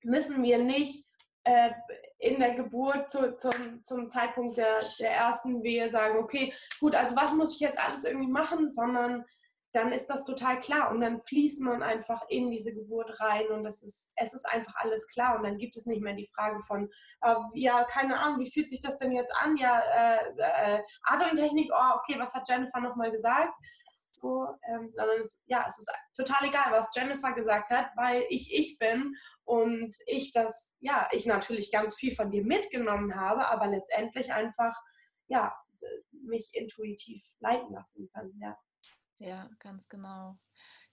müssen 0.03 0.41
wir 0.43 0.57
nicht 0.57 1.05
äh, 1.43 1.71
in 2.17 2.39
der 2.39 2.55
Geburt 2.55 3.09
zu, 3.09 3.37
zum, 3.37 3.81
zum 3.83 4.09
Zeitpunkt 4.09 4.57
der, 4.57 4.81
der 4.99 5.11
ersten 5.11 5.63
Wehe 5.63 5.89
sagen, 5.89 6.19
okay, 6.19 6.53
gut, 6.79 6.95
also 6.95 7.15
was 7.15 7.33
muss 7.33 7.53
ich 7.53 7.61
jetzt 7.61 7.79
alles 7.79 8.03
irgendwie 8.03 8.29
machen, 8.29 8.71
sondern 8.71 9.23
dann 9.71 9.91
ist 9.91 10.07
das 10.07 10.23
total 10.23 10.59
klar 10.59 10.91
und 10.91 10.99
dann 10.99 11.21
fließt 11.21 11.61
man 11.61 11.83
einfach 11.83 12.23
in 12.27 12.49
diese 12.49 12.73
Geburt 12.73 13.19
rein 13.19 13.47
und 13.49 13.65
es 13.65 13.83
ist, 13.83 14.11
es 14.15 14.33
ist 14.33 14.45
einfach 14.45 14.75
alles 14.75 15.07
klar 15.07 15.37
und 15.37 15.43
dann 15.43 15.57
gibt 15.57 15.77
es 15.77 15.85
nicht 15.85 16.01
mehr 16.01 16.15
die 16.15 16.29
Frage 16.33 16.59
von, 16.61 16.89
äh, 17.21 17.35
ja, 17.53 17.83
keine 17.83 18.19
Ahnung, 18.19 18.39
wie 18.39 18.49
fühlt 18.49 18.69
sich 18.69 18.81
das 18.81 18.97
denn 18.97 19.11
jetzt 19.11 19.33
an? 19.35 19.57
Ja, 19.57 19.79
äh, 19.79 20.77
äh, 20.77 20.83
Atemtechnik, 21.03 21.69
oh, 21.71 21.97
okay, 21.99 22.19
was 22.19 22.33
hat 22.33 22.49
Jennifer 22.49 22.79
nochmal 22.79 23.11
gesagt? 23.11 23.53
So, 24.07 24.47
ähm, 24.67 24.91
sondern 24.91 25.19
es, 25.19 25.39
ja, 25.45 25.65
es 25.67 25.77
ist 25.77 25.91
total 26.15 26.47
egal, 26.47 26.71
was 26.71 26.89
Jennifer 26.95 27.31
gesagt 27.33 27.69
hat, 27.69 27.91
weil 27.95 28.25
ich 28.29 28.51
ich 28.51 28.79
bin 28.79 29.15
und 29.43 29.95
ich 30.07 30.31
das, 30.31 30.75
ja, 30.79 31.07
ich 31.11 31.27
natürlich 31.27 31.71
ganz 31.71 31.95
viel 31.95 32.15
von 32.15 32.31
dir 32.31 32.43
mitgenommen 32.43 33.15
habe, 33.15 33.47
aber 33.47 33.67
letztendlich 33.67 34.33
einfach, 34.33 34.75
ja, 35.27 35.55
mich 36.11 36.49
intuitiv 36.53 37.23
leiten 37.39 37.71
lassen 37.71 38.09
kann, 38.11 38.31
ja. 38.41 38.57
Ja, 39.19 39.49
ganz 39.59 39.87
genau. 39.89 40.37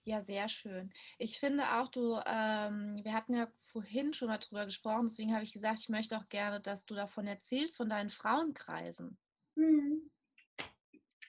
Ja, 0.03 0.21
sehr 0.21 0.47
schön. 0.47 0.93
Ich 1.17 1.39
finde 1.39 1.63
auch, 1.73 1.89
du, 1.89 2.19
ähm, 2.25 2.99
wir 3.03 3.13
hatten 3.13 3.33
ja 3.33 3.47
vorhin 3.65 4.13
schon 4.13 4.29
mal 4.29 4.37
drüber 4.37 4.65
gesprochen, 4.65 5.07
deswegen 5.07 5.33
habe 5.33 5.43
ich 5.43 5.53
gesagt, 5.53 5.79
ich 5.79 5.89
möchte 5.89 6.17
auch 6.17 6.29
gerne, 6.29 6.61
dass 6.61 6.85
du 6.85 6.95
davon 6.95 7.27
erzählst, 7.27 7.75
von 7.77 7.89
deinen 7.89 8.09
Frauenkreisen. 8.09 9.17
Hm. 9.55 10.09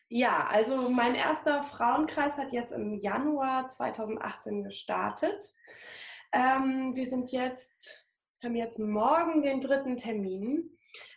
Ja, 0.08 0.46
also 0.46 0.88
mein 0.90 1.14
erster 1.14 1.62
Frauenkreis 1.62 2.38
hat 2.38 2.52
jetzt 2.52 2.72
im 2.72 2.94
Januar 2.94 3.68
2018 3.68 4.64
gestartet. 4.64 5.52
Ähm, 6.32 6.94
wir 6.94 7.06
sind 7.06 7.30
jetzt, 7.30 8.08
haben 8.42 8.54
jetzt 8.54 8.78
morgen 8.78 9.42
den 9.42 9.60
dritten 9.60 9.96
Termin. 9.96 10.70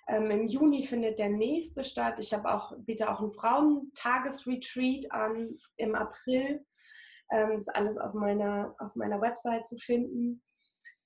Ähm, 0.07 0.31
Im 0.31 0.47
Juni 0.47 0.83
findet 0.83 1.19
der 1.19 1.29
nächste 1.29 1.83
statt. 1.83 2.19
Ich 2.19 2.33
habe 2.33 2.53
auch, 2.53 2.73
biete 2.79 3.09
auch 3.09 3.21
ein 3.21 3.31
Frauentagesretreat 3.31 5.11
an 5.11 5.55
im 5.77 5.95
April. 5.95 6.65
Ähm, 7.31 7.51
ist 7.51 7.73
alles 7.73 7.97
auf 7.97 8.13
meiner, 8.13 8.75
auf 8.79 8.95
meiner 8.95 9.21
Website 9.21 9.67
zu 9.67 9.77
finden. 9.77 10.43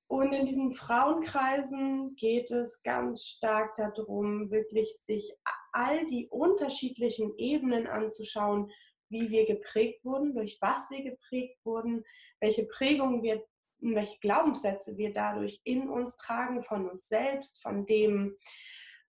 Und 0.07 0.33
in 0.33 0.45
diesen 0.45 0.71
Frauenkreisen 0.71 2.15
geht 2.15 2.51
es 2.51 2.83
ganz 2.83 3.23
stark 3.23 3.75
darum, 3.75 4.51
wirklich 4.51 4.95
sich 4.99 5.33
all 5.71 6.05
die 6.05 6.27
unterschiedlichen 6.29 7.35
Ebenen 7.37 7.87
anzuschauen, 7.87 8.71
wie 9.09 9.29
wir 9.29 9.45
geprägt 9.45 10.03
wurden, 10.05 10.33
durch 10.33 10.57
was 10.61 10.89
wir 10.89 11.03
geprägt 11.03 11.59
wurden, 11.63 12.03
welche 12.39 12.65
Prägungen 12.67 13.23
wir 13.23 13.43
welche 13.81 14.17
Glaubenssätze 14.19 14.97
wir 14.97 15.13
dadurch 15.13 15.59
in 15.63 15.89
uns 15.89 16.15
tragen, 16.15 16.63
von 16.63 16.89
uns 16.89 17.07
selbst, 17.07 17.61
von 17.61 17.85
dem, 17.85 18.35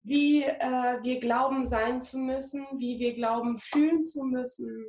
wie 0.07 0.44
äh, 0.44 1.02
wir 1.02 1.18
glauben 1.18 1.66
sein 1.66 2.00
zu 2.00 2.18
müssen, 2.18 2.64
wie 2.78 3.00
wir 3.00 3.14
glauben 3.14 3.59
fühlen 3.59 4.04
zu 4.04 4.22
müssen. 4.22 4.86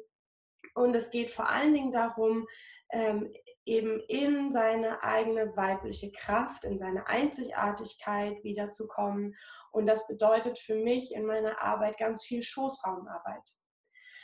Und 0.76 0.96
es 0.96 1.10
geht 1.10 1.32
vor 1.32 1.50
allen 1.50 1.74
Dingen 1.74 1.92
darum, 1.92 2.46
ähm, 2.92 3.34
eben 3.66 4.00
in 4.08 4.52
seine 4.52 5.04
eigene 5.04 5.58
weibliche 5.58 6.12
Kraft, 6.12 6.66
in 6.66 6.78
seine 6.78 7.08
Einzigartigkeit 7.08 8.44
wiederzukommen. 8.44 9.36
Und 9.72 9.88
das 9.88 10.08
bedeutet 10.08 10.60
für 10.60 10.76
mich 10.76 11.14
in 11.14 11.26
meiner 11.26 11.60
Arbeit 11.62 11.98
ganz 11.98 12.24
viel 12.24 12.44
Schoßraumarbeit. 12.44 13.44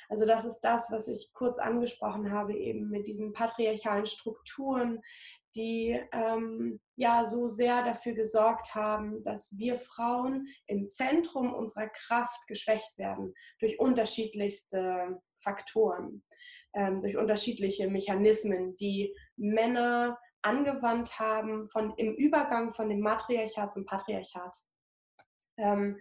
Also 0.10 0.28
das 0.28 0.46
ist 0.46 0.60
das, 0.60 0.92
was 0.92 1.08
ich 1.08 1.34
kurz 1.34 1.58
angesprochen 1.58 2.32
habe, 2.32 2.54
eben 2.56 2.90
mit 2.90 3.08
diesen 3.08 3.34
patriarchalen 3.34 4.06
Strukturen, 4.06 5.02
die 5.56 6.00
ähm, 6.12 6.80
ja 6.96 7.26
so 7.26 7.48
sehr 7.48 7.84
dafür 7.84 8.14
gesorgt 8.14 8.76
haben, 8.76 9.24
dass 9.24 9.58
wir 9.58 9.78
Frauen 9.78 10.48
im 10.68 10.90
Zentrum 10.90 11.54
unserer 11.54 11.88
Kraft 11.90 12.48
geschwächt 12.48 12.98
werden 12.98 13.34
durch 13.60 13.80
unterschiedlichste 13.80 15.22
Faktoren, 15.36 16.24
ähm, 16.74 17.02
durch 17.02 17.18
unterschiedliche 17.18 17.90
Mechanismen, 17.90 18.76
die 18.78 19.16
Männer 19.36 20.20
angewandt 20.42 21.20
haben 21.20 21.70
von, 21.70 21.94
im 21.98 22.14
Übergang 22.16 22.72
von 22.72 22.90
dem 22.90 23.00
Matriarchat 23.00 23.74
zum 23.74 23.86
Patriarchat. 23.86 24.58
Ähm, 25.58 26.00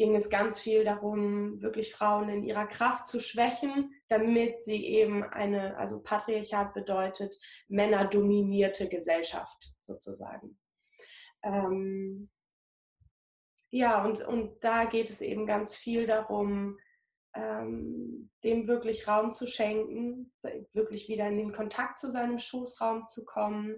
ging 0.00 0.16
es 0.16 0.30
ganz 0.30 0.58
viel 0.58 0.82
darum, 0.82 1.60
wirklich 1.60 1.92
Frauen 1.92 2.30
in 2.30 2.42
ihrer 2.42 2.64
Kraft 2.64 3.06
zu 3.06 3.20
schwächen, 3.20 3.92
damit 4.08 4.62
sie 4.62 4.86
eben 4.86 5.22
eine, 5.22 5.76
also 5.76 6.02
Patriarchat 6.02 6.72
bedeutet 6.72 7.38
männerdominierte 7.68 8.88
Gesellschaft 8.88 9.74
sozusagen. 9.78 10.58
Ähm, 11.42 12.30
ja, 13.68 14.02
und, 14.02 14.22
und 14.22 14.64
da 14.64 14.86
geht 14.86 15.10
es 15.10 15.20
eben 15.20 15.44
ganz 15.44 15.74
viel 15.74 16.06
darum, 16.06 16.78
ähm, 17.34 18.30
dem 18.42 18.68
wirklich 18.68 19.06
Raum 19.06 19.34
zu 19.34 19.46
schenken, 19.46 20.32
wirklich 20.72 21.10
wieder 21.10 21.28
in 21.28 21.36
den 21.36 21.52
Kontakt 21.52 21.98
zu 21.98 22.10
seinem 22.10 22.38
Schoßraum 22.38 23.06
zu 23.06 23.26
kommen, 23.26 23.76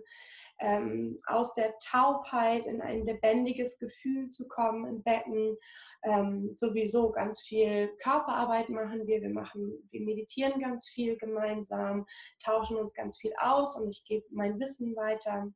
ähm, 0.61 1.21
aus 1.27 1.55
der 1.55 1.75
Taubheit 1.79 2.67
in 2.67 2.81
ein 2.81 3.05
lebendiges 3.05 3.79
Gefühl 3.79 4.29
zu 4.29 4.47
kommen 4.49 4.87
im 4.87 5.03
Becken. 5.03 5.57
Ähm, 6.05 6.55
sowieso 6.57 7.11
ganz 7.11 7.41
viel 7.41 7.89
Körperarbeit 8.03 8.69
machen 8.69 9.07
wir. 9.07 9.23
Wir 9.23 9.31
machen, 9.31 9.87
wir 9.91 10.01
meditieren 10.01 10.61
ganz 10.61 10.89
viel 10.89 11.17
gemeinsam, 11.17 12.07
tauschen 12.43 12.77
uns 12.77 12.95
ganz 12.95 13.19
viel 13.19 13.33
aus 13.39 13.77
und 13.77 13.91
ich 13.91 14.05
gebe 14.05 14.27
mein 14.31 14.59
Wissen 14.61 14.95
weiter. 14.97 15.53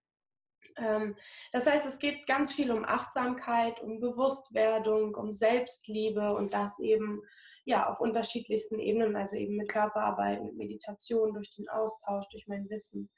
Ähm, 0.76 1.16
das 1.52 1.66
heißt, 1.66 1.86
es 1.86 1.98
geht 1.98 2.26
ganz 2.26 2.52
viel 2.52 2.70
um 2.70 2.84
Achtsamkeit, 2.84 3.80
um 3.82 4.00
Bewusstwerdung, 4.00 5.14
um 5.14 5.32
Selbstliebe 5.32 6.34
und 6.34 6.52
das 6.52 6.78
eben 6.78 7.22
ja 7.64 7.88
auf 7.90 8.00
unterschiedlichsten 8.00 8.78
Ebenen, 8.78 9.16
also 9.16 9.36
eben 9.36 9.56
mit 9.56 9.68
Körperarbeit, 9.68 10.42
mit 10.42 10.56
Meditation, 10.56 11.34
durch 11.34 11.50
den 11.50 11.68
Austausch, 11.68 12.26
durch 12.30 12.46
mein 12.46 12.68
Wissen. 12.70 13.10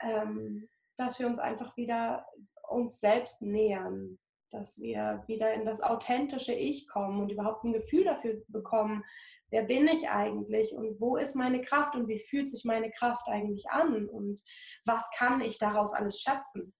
Ähm, 0.00 0.68
dass 0.96 1.18
wir 1.18 1.26
uns 1.26 1.38
einfach 1.38 1.76
wieder 1.76 2.26
uns 2.68 3.00
selbst 3.00 3.42
nähern, 3.42 4.18
dass 4.50 4.80
wir 4.80 5.24
wieder 5.26 5.52
in 5.54 5.64
das 5.64 5.80
authentische 5.80 6.54
Ich 6.54 6.88
kommen 6.88 7.20
und 7.20 7.30
überhaupt 7.30 7.64
ein 7.64 7.72
Gefühl 7.72 8.04
dafür 8.04 8.42
bekommen, 8.48 9.04
wer 9.50 9.62
bin 9.62 9.86
ich 9.88 10.08
eigentlich 10.08 10.74
und 10.74 11.00
wo 11.00 11.16
ist 11.16 11.34
meine 11.34 11.60
Kraft 11.60 11.94
und 11.94 12.08
wie 12.08 12.18
fühlt 12.18 12.50
sich 12.50 12.64
meine 12.64 12.90
Kraft 12.90 13.26
eigentlich 13.28 13.70
an 13.70 14.08
und 14.08 14.40
was 14.84 15.10
kann 15.16 15.40
ich 15.40 15.58
daraus 15.58 15.92
alles 15.92 16.20
schöpfen. 16.20 16.74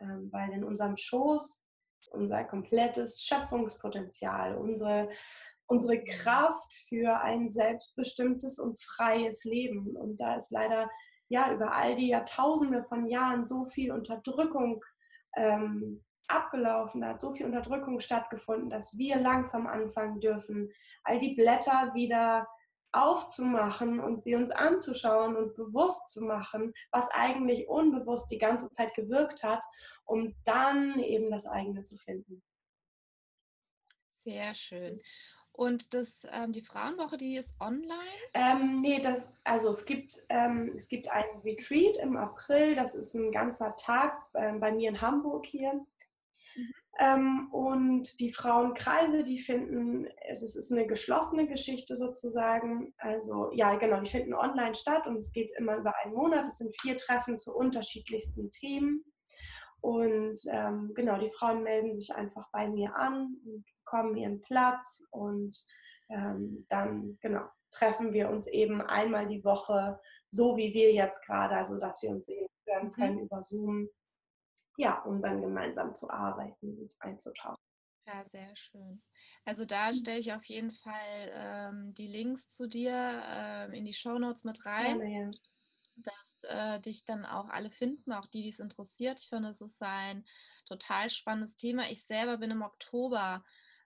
Ähm, 0.00 0.28
weil 0.30 0.52
in 0.52 0.64
unserem 0.64 0.96
Schoß 0.96 1.64
unser 2.12 2.44
komplettes 2.44 3.22
Schöpfungspotenzial, 3.22 4.56
unsere, 4.56 5.10
unsere 5.66 6.02
Kraft 6.04 6.72
für 6.88 7.20
ein 7.20 7.50
selbstbestimmtes 7.50 8.58
und 8.58 8.80
freies 8.80 9.44
Leben. 9.44 9.96
Und 9.96 10.18
da 10.18 10.36
ist 10.36 10.50
leider 10.50 10.88
ja 11.28 11.52
über 11.52 11.72
all 11.72 11.94
die 11.94 12.08
Jahrtausende 12.08 12.84
von 12.84 13.06
Jahren 13.06 13.46
so 13.46 13.64
viel 13.64 13.92
Unterdrückung 13.92 14.84
ähm, 15.36 16.04
abgelaufen, 16.26 17.00
da 17.00 17.08
hat 17.08 17.20
so 17.20 17.32
viel 17.32 17.46
Unterdrückung 17.46 18.00
stattgefunden, 18.00 18.70
dass 18.70 18.96
wir 18.98 19.16
langsam 19.16 19.66
anfangen 19.66 20.20
dürfen, 20.20 20.70
all 21.04 21.18
die 21.18 21.34
Blätter 21.34 21.92
wieder 21.94 22.46
aufzumachen 22.92 24.00
und 24.00 24.24
sie 24.24 24.34
uns 24.34 24.50
anzuschauen 24.50 25.36
und 25.36 25.54
bewusst 25.54 26.08
zu 26.08 26.24
machen, 26.24 26.72
was 26.90 27.08
eigentlich 27.10 27.68
unbewusst 27.68 28.30
die 28.30 28.38
ganze 28.38 28.70
Zeit 28.70 28.94
gewirkt 28.94 29.42
hat, 29.42 29.62
um 30.04 30.34
dann 30.44 30.98
eben 31.00 31.30
das 31.30 31.46
eigene 31.46 31.84
zu 31.84 31.96
finden. 31.96 32.42
Sehr 34.24 34.54
schön. 34.54 35.00
Und 35.58 35.92
das, 35.92 36.24
ähm, 36.32 36.52
die 36.52 36.62
Frauenwoche, 36.62 37.16
die 37.16 37.34
ist 37.34 37.60
online? 37.60 37.90
Ähm, 38.32 38.80
nee, 38.80 39.00
das, 39.00 39.34
also 39.42 39.70
es 39.70 39.86
gibt, 39.86 40.14
ähm, 40.28 40.72
es 40.76 40.88
gibt 40.88 41.10
ein 41.10 41.24
Retreat 41.44 41.96
im 41.96 42.16
April, 42.16 42.76
das 42.76 42.94
ist 42.94 43.12
ein 43.14 43.32
ganzer 43.32 43.74
Tag 43.74 44.22
ähm, 44.36 44.60
bei 44.60 44.70
mir 44.70 44.88
in 44.88 45.00
Hamburg 45.00 45.46
hier. 45.46 45.72
Mhm. 46.54 46.74
Ähm, 47.00 47.48
und 47.52 48.20
die 48.20 48.32
Frauenkreise, 48.32 49.24
die 49.24 49.40
finden, 49.40 50.06
das 50.28 50.44
ist 50.44 50.70
eine 50.70 50.86
geschlossene 50.86 51.48
Geschichte 51.48 51.96
sozusagen. 51.96 52.94
Also 52.98 53.50
ja, 53.52 53.74
genau, 53.74 54.00
die 54.00 54.10
finden 54.10 54.34
online 54.34 54.76
statt 54.76 55.08
und 55.08 55.16
es 55.16 55.32
geht 55.32 55.50
immer 55.58 55.76
über 55.78 55.92
einen 56.04 56.14
Monat. 56.14 56.46
Es 56.46 56.58
sind 56.58 56.72
vier 56.80 56.96
Treffen 56.96 57.36
zu 57.36 57.52
unterschiedlichsten 57.52 58.52
Themen. 58.52 59.04
Und 59.80 60.38
ähm, 60.52 60.92
genau, 60.94 61.18
die 61.18 61.30
Frauen 61.30 61.64
melden 61.64 61.96
sich 61.96 62.14
einfach 62.14 62.48
bei 62.52 62.68
mir 62.68 62.94
an 62.94 63.36
und 63.44 63.64
bekommen 63.88 64.16
ihren 64.16 64.40
Platz 64.40 65.04
und 65.10 65.56
ähm, 66.10 66.66
dann 66.68 67.18
genau 67.20 67.48
treffen 67.70 68.12
wir 68.12 68.30
uns 68.30 68.46
eben 68.46 68.80
einmal 68.80 69.28
die 69.28 69.44
Woche, 69.44 70.00
so 70.30 70.56
wie 70.56 70.72
wir 70.72 70.92
jetzt 70.92 71.24
gerade, 71.26 71.56
also 71.56 71.78
dass 71.78 72.02
wir 72.02 72.10
uns 72.10 72.26
sehen 72.26 72.48
mhm. 72.82 72.92
können 72.92 73.16
mhm. 73.16 73.22
über 73.22 73.42
Zoom, 73.42 73.88
ja, 74.76 75.02
um 75.02 75.20
dann 75.20 75.42
gemeinsam 75.42 75.94
zu 75.94 76.08
arbeiten 76.08 76.78
und 76.78 76.96
einzutauchen. 77.00 77.62
Ja, 78.06 78.24
sehr 78.24 78.56
schön. 78.56 79.02
Also 79.44 79.66
da 79.66 79.88
mhm. 79.88 79.94
stelle 79.94 80.18
ich 80.18 80.32
auf 80.32 80.44
jeden 80.44 80.72
Fall 80.72 81.30
ähm, 81.30 81.94
die 81.94 82.06
Links 82.06 82.48
zu 82.48 82.66
dir 82.66 83.22
ähm, 83.30 83.72
in 83.72 83.84
die 83.84 83.92
Show 83.92 84.18
Notes 84.18 84.44
mit 84.44 84.64
rein. 84.64 84.98
Gerne, 84.98 85.24
ja 85.24 85.30
dass 86.02 86.42
äh, 86.44 86.80
dich 86.80 87.04
dann 87.04 87.24
auch 87.24 87.48
alle 87.48 87.70
finden, 87.70 88.12
auch 88.12 88.26
die, 88.26 88.42
die 88.42 88.50
es 88.50 88.60
interessiert. 88.60 89.20
Ich 89.20 89.28
finde, 89.28 89.48
es 89.48 89.60
ist 89.60 89.82
ein 89.82 90.24
total 90.66 91.10
spannendes 91.10 91.56
Thema. 91.56 91.90
Ich 91.90 92.04
selber 92.04 92.38
bin 92.38 92.50
im 92.50 92.62
Oktober 92.62 93.44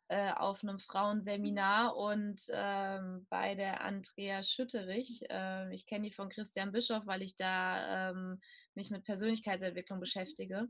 äh, 0.09 0.33
auf 0.33 0.63
einem 0.63 0.79
Frauenseminar 0.79 1.97
und 1.97 2.43
ähm, 2.51 3.27
bei 3.31 3.55
der 3.55 3.83
Andrea 3.83 4.43
Schütterich. 4.43 5.23
Äh, 5.31 5.73
ich 5.73 5.87
kenne 5.87 6.09
die 6.09 6.15
von 6.15 6.29
Christian 6.29 6.73
Bischoff, 6.73 7.07
weil 7.07 7.23
ich 7.23 7.37
da 7.37 8.11
ähm, 8.11 8.41
mich 8.75 8.91
mit 8.91 9.05
Persönlichkeitsentwicklung 9.05 10.01
beschäftige. 10.01 10.69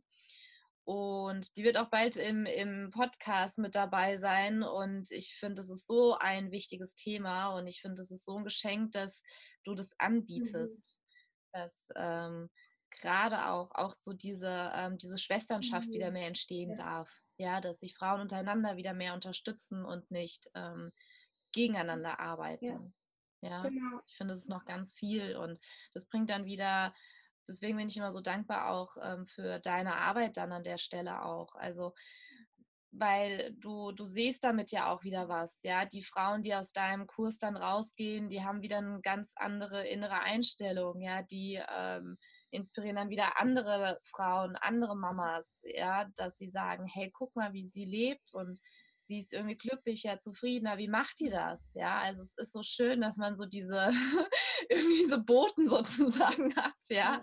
Und 0.84 1.56
die 1.56 1.64
wird 1.64 1.76
auch 1.76 1.90
bald 1.90 2.16
im, 2.16 2.44
im 2.44 2.90
Podcast 2.90 3.58
mit 3.58 3.74
dabei 3.74 4.16
sein. 4.16 4.62
Und 4.62 5.10
ich 5.10 5.34
finde, 5.34 5.54
das 5.54 5.70
ist 5.70 5.86
so 5.86 6.16
ein 6.18 6.50
wichtiges 6.50 6.94
Thema. 6.94 7.56
Und 7.56 7.66
ich 7.66 7.80
finde, 7.80 8.02
es 8.02 8.10
ist 8.10 8.24
so 8.24 8.36
ein 8.36 8.44
Geschenk, 8.44 8.92
dass 8.92 9.22
du 9.64 9.74
das 9.74 9.90
mhm. 9.90 10.06
anbietest. 10.06 11.00
Mhm. 11.00 11.58
Dass 11.58 11.88
ähm, 11.96 12.50
gerade 12.90 13.48
auch, 13.48 13.70
auch 13.74 13.94
so 13.98 14.12
diese, 14.12 14.70
ähm, 14.74 14.98
diese 14.98 15.18
Schwesternschaft 15.18 15.88
mhm. 15.88 15.92
wieder 15.92 16.10
mehr 16.10 16.26
entstehen 16.26 16.70
ja. 16.70 16.76
darf 16.76 17.21
ja, 17.36 17.60
dass 17.60 17.80
sich 17.80 17.94
Frauen 17.94 18.20
untereinander 18.20 18.76
wieder 18.76 18.94
mehr 18.94 19.14
unterstützen 19.14 19.84
und 19.84 20.10
nicht 20.10 20.50
ähm, 20.54 20.92
gegeneinander 21.52 22.20
arbeiten. 22.20 22.94
Ja, 23.40 23.48
ja? 23.48 23.62
Genau. 23.62 24.00
ich 24.06 24.16
finde, 24.16 24.34
das 24.34 24.42
ist 24.42 24.50
noch 24.50 24.64
ganz 24.64 24.94
viel 24.94 25.36
und 25.36 25.58
das 25.92 26.06
bringt 26.06 26.30
dann 26.30 26.44
wieder, 26.44 26.94
deswegen 27.48 27.76
bin 27.76 27.88
ich 27.88 27.96
immer 27.96 28.12
so 28.12 28.20
dankbar 28.20 28.70
auch 28.70 28.96
ähm, 29.02 29.26
für 29.26 29.58
deine 29.60 29.96
Arbeit 29.96 30.36
dann 30.36 30.52
an 30.52 30.62
der 30.62 30.78
Stelle 30.78 31.24
auch. 31.24 31.54
Also 31.54 31.92
weil 32.92 33.54
du, 33.58 33.90
du 33.92 34.04
siehst 34.04 34.44
damit 34.44 34.70
ja 34.70 34.92
auch 34.92 35.02
wieder 35.02 35.28
was, 35.28 35.62
ja. 35.62 35.86
Die 35.86 36.02
Frauen, 36.02 36.42
die 36.42 36.54
aus 36.54 36.72
deinem 36.72 37.06
Kurs 37.06 37.38
dann 37.38 37.56
rausgehen, 37.56 38.28
die 38.28 38.44
haben 38.44 38.60
wieder 38.60 38.78
eine 38.78 39.00
ganz 39.00 39.32
andere 39.36 39.86
innere 39.86 40.20
Einstellung, 40.20 41.00
ja, 41.00 41.22
die 41.22 41.60
ähm, 41.74 42.18
inspirieren 42.52 42.96
dann 42.96 43.10
wieder 43.10 43.40
andere 43.40 43.98
Frauen, 44.04 44.56
andere 44.56 44.96
Mamas, 44.96 45.60
ja, 45.64 46.08
dass 46.16 46.36
sie 46.36 46.50
sagen, 46.50 46.86
hey, 46.86 47.10
guck 47.10 47.34
mal, 47.34 47.52
wie 47.52 47.66
sie 47.66 47.84
lebt 47.84 48.34
und 48.34 48.60
sie 49.00 49.18
ist 49.18 49.32
irgendwie 49.32 49.56
glücklicher, 49.56 50.18
zufriedener, 50.18 50.78
wie 50.78 50.88
macht 50.88 51.18
die 51.18 51.30
das? 51.30 51.72
Ja, 51.74 51.98
also 51.98 52.22
es 52.22 52.36
ist 52.36 52.52
so 52.52 52.62
schön, 52.62 53.00
dass 53.00 53.16
man 53.16 53.36
so 53.36 53.46
diese, 53.46 53.90
irgendwie 54.68 54.98
diese 54.98 55.18
Boten 55.18 55.66
sozusagen 55.66 56.54
hat, 56.56 56.74
ja. 56.88 57.20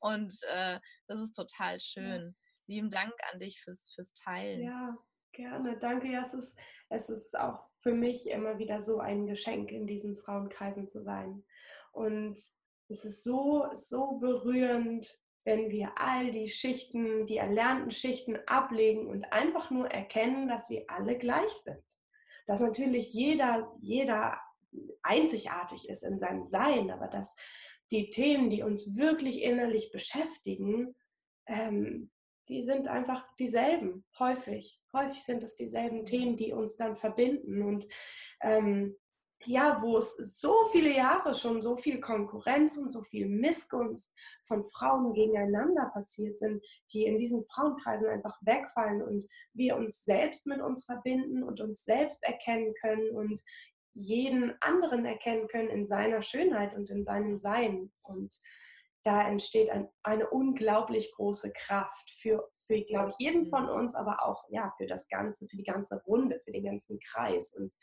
Und 0.00 0.34
äh, 0.50 0.78
das 1.06 1.20
ist 1.20 1.32
total 1.32 1.80
schön. 1.80 2.22
Ja. 2.22 2.32
Lieben 2.66 2.90
Dank 2.90 3.12
an 3.32 3.38
dich 3.38 3.60
fürs, 3.60 3.92
fürs 3.94 4.14
Teilen. 4.14 4.62
Ja, 4.62 4.96
gerne. 5.32 5.78
Danke. 5.78 6.08
Ja, 6.08 6.22
es 6.22 6.34
ist, 6.34 6.58
es 6.88 7.08
ist 7.08 7.38
auch 7.38 7.68
für 7.78 7.94
mich 7.94 8.28
immer 8.28 8.58
wieder 8.58 8.80
so 8.80 8.98
ein 8.98 9.26
Geschenk, 9.26 9.70
in 9.70 9.86
diesen 9.86 10.16
Frauenkreisen 10.16 10.88
zu 10.88 11.02
sein. 11.02 11.44
Und 11.92 12.38
es 12.92 13.04
ist 13.04 13.24
so, 13.24 13.66
so 13.72 14.18
berührend 14.18 15.06
wenn 15.44 15.70
wir 15.70 15.92
all 15.96 16.30
die 16.30 16.48
Schichten, 16.48 17.26
die 17.26 17.36
erlernten 17.36 17.90
Schichten 17.90 18.38
ablegen 18.46 19.08
und 19.08 19.32
einfach 19.32 19.70
nur 19.70 19.90
erkennen, 19.90 20.48
dass 20.48 20.70
wir 20.70 20.84
alle 20.88 21.18
gleich 21.18 21.50
sind. 21.50 21.82
Dass 22.46 22.60
natürlich 22.60 23.12
jeder, 23.12 23.72
jeder 23.80 24.38
einzigartig 25.02 25.88
ist 25.88 26.04
in 26.04 26.18
seinem 26.18 26.44
Sein, 26.44 26.90
aber 26.90 27.08
dass 27.08 27.34
die 27.90 28.08
Themen, 28.08 28.50
die 28.50 28.62
uns 28.62 28.96
wirklich 28.96 29.42
innerlich 29.42 29.90
beschäftigen, 29.90 30.94
ähm, 31.46 32.10
die 32.48 32.62
sind 32.62 32.88
einfach 32.88 33.24
dieselben, 33.36 34.04
häufig. 34.18 34.80
Häufig 34.92 35.22
sind 35.24 35.44
es 35.44 35.54
dieselben 35.54 36.04
Themen, 36.04 36.36
die 36.36 36.52
uns 36.52 36.76
dann 36.76 36.96
verbinden. 36.96 37.62
Und 37.62 37.86
ähm, 38.40 38.96
ja, 39.46 39.80
wo 39.82 39.98
es 39.98 40.16
so 40.16 40.64
viele 40.72 40.94
Jahre 40.94 41.34
schon 41.34 41.60
so 41.60 41.76
viel 41.76 42.00
Konkurrenz 42.00 42.76
und 42.76 42.90
so 42.90 43.02
viel 43.02 43.26
Missgunst 43.26 44.12
von 44.44 44.64
Frauen 44.64 45.12
gegeneinander 45.12 45.90
passiert 45.92 46.38
sind, 46.38 46.64
die 46.92 47.04
in 47.04 47.18
diesen 47.18 47.44
Frauenkreisen 47.44 48.08
einfach 48.08 48.38
wegfallen 48.42 49.02
und 49.02 49.26
wir 49.52 49.76
uns 49.76 50.04
selbst 50.04 50.46
mit 50.46 50.60
uns 50.60 50.84
verbinden 50.84 51.42
und 51.42 51.60
uns 51.60 51.84
selbst 51.84 52.22
erkennen 52.24 52.74
können 52.80 53.10
und 53.10 53.40
jeden 53.94 54.54
anderen 54.60 55.04
erkennen 55.04 55.48
können 55.48 55.68
in 55.68 55.86
seiner 55.86 56.22
Schönheit 56.22 56.74
und 56.74 56.88
in 56.90 57.04
seinem 57.04 57.36
Sein. 57.36 57.92
Und 58.02 58.34
da 59.04 59.26
entsteht 59.28 59.70
ein, 59.70 59.88
eine 60.02 60.30
unglaublich 60.30 61.12
große 61.16 61.52
Kraft 61.52 62.10
für, 62.10 62.48
für 62.66 62.80
glaube 62.82 63.10
ich, 63.10 63.18
jeden 63.18 63.46
von 63.46 63.68
uns, 63.68 63.94
aber 63.94 64.24
auch 64.24 64.44
ja, 64.48 64.72
für 64.76 64.86
das 64.86 65.08
Ganze, 65.08 65.48
für 65.48 65.56
die 65.56 65.64
ganze 65.64 66.00
Runde, 66.06 66.40
für 66.44 66.52
den 66.52 66.64
ganzen 66.64 66.98
Kreis. 67.00 67.52
Und 67.54 67.74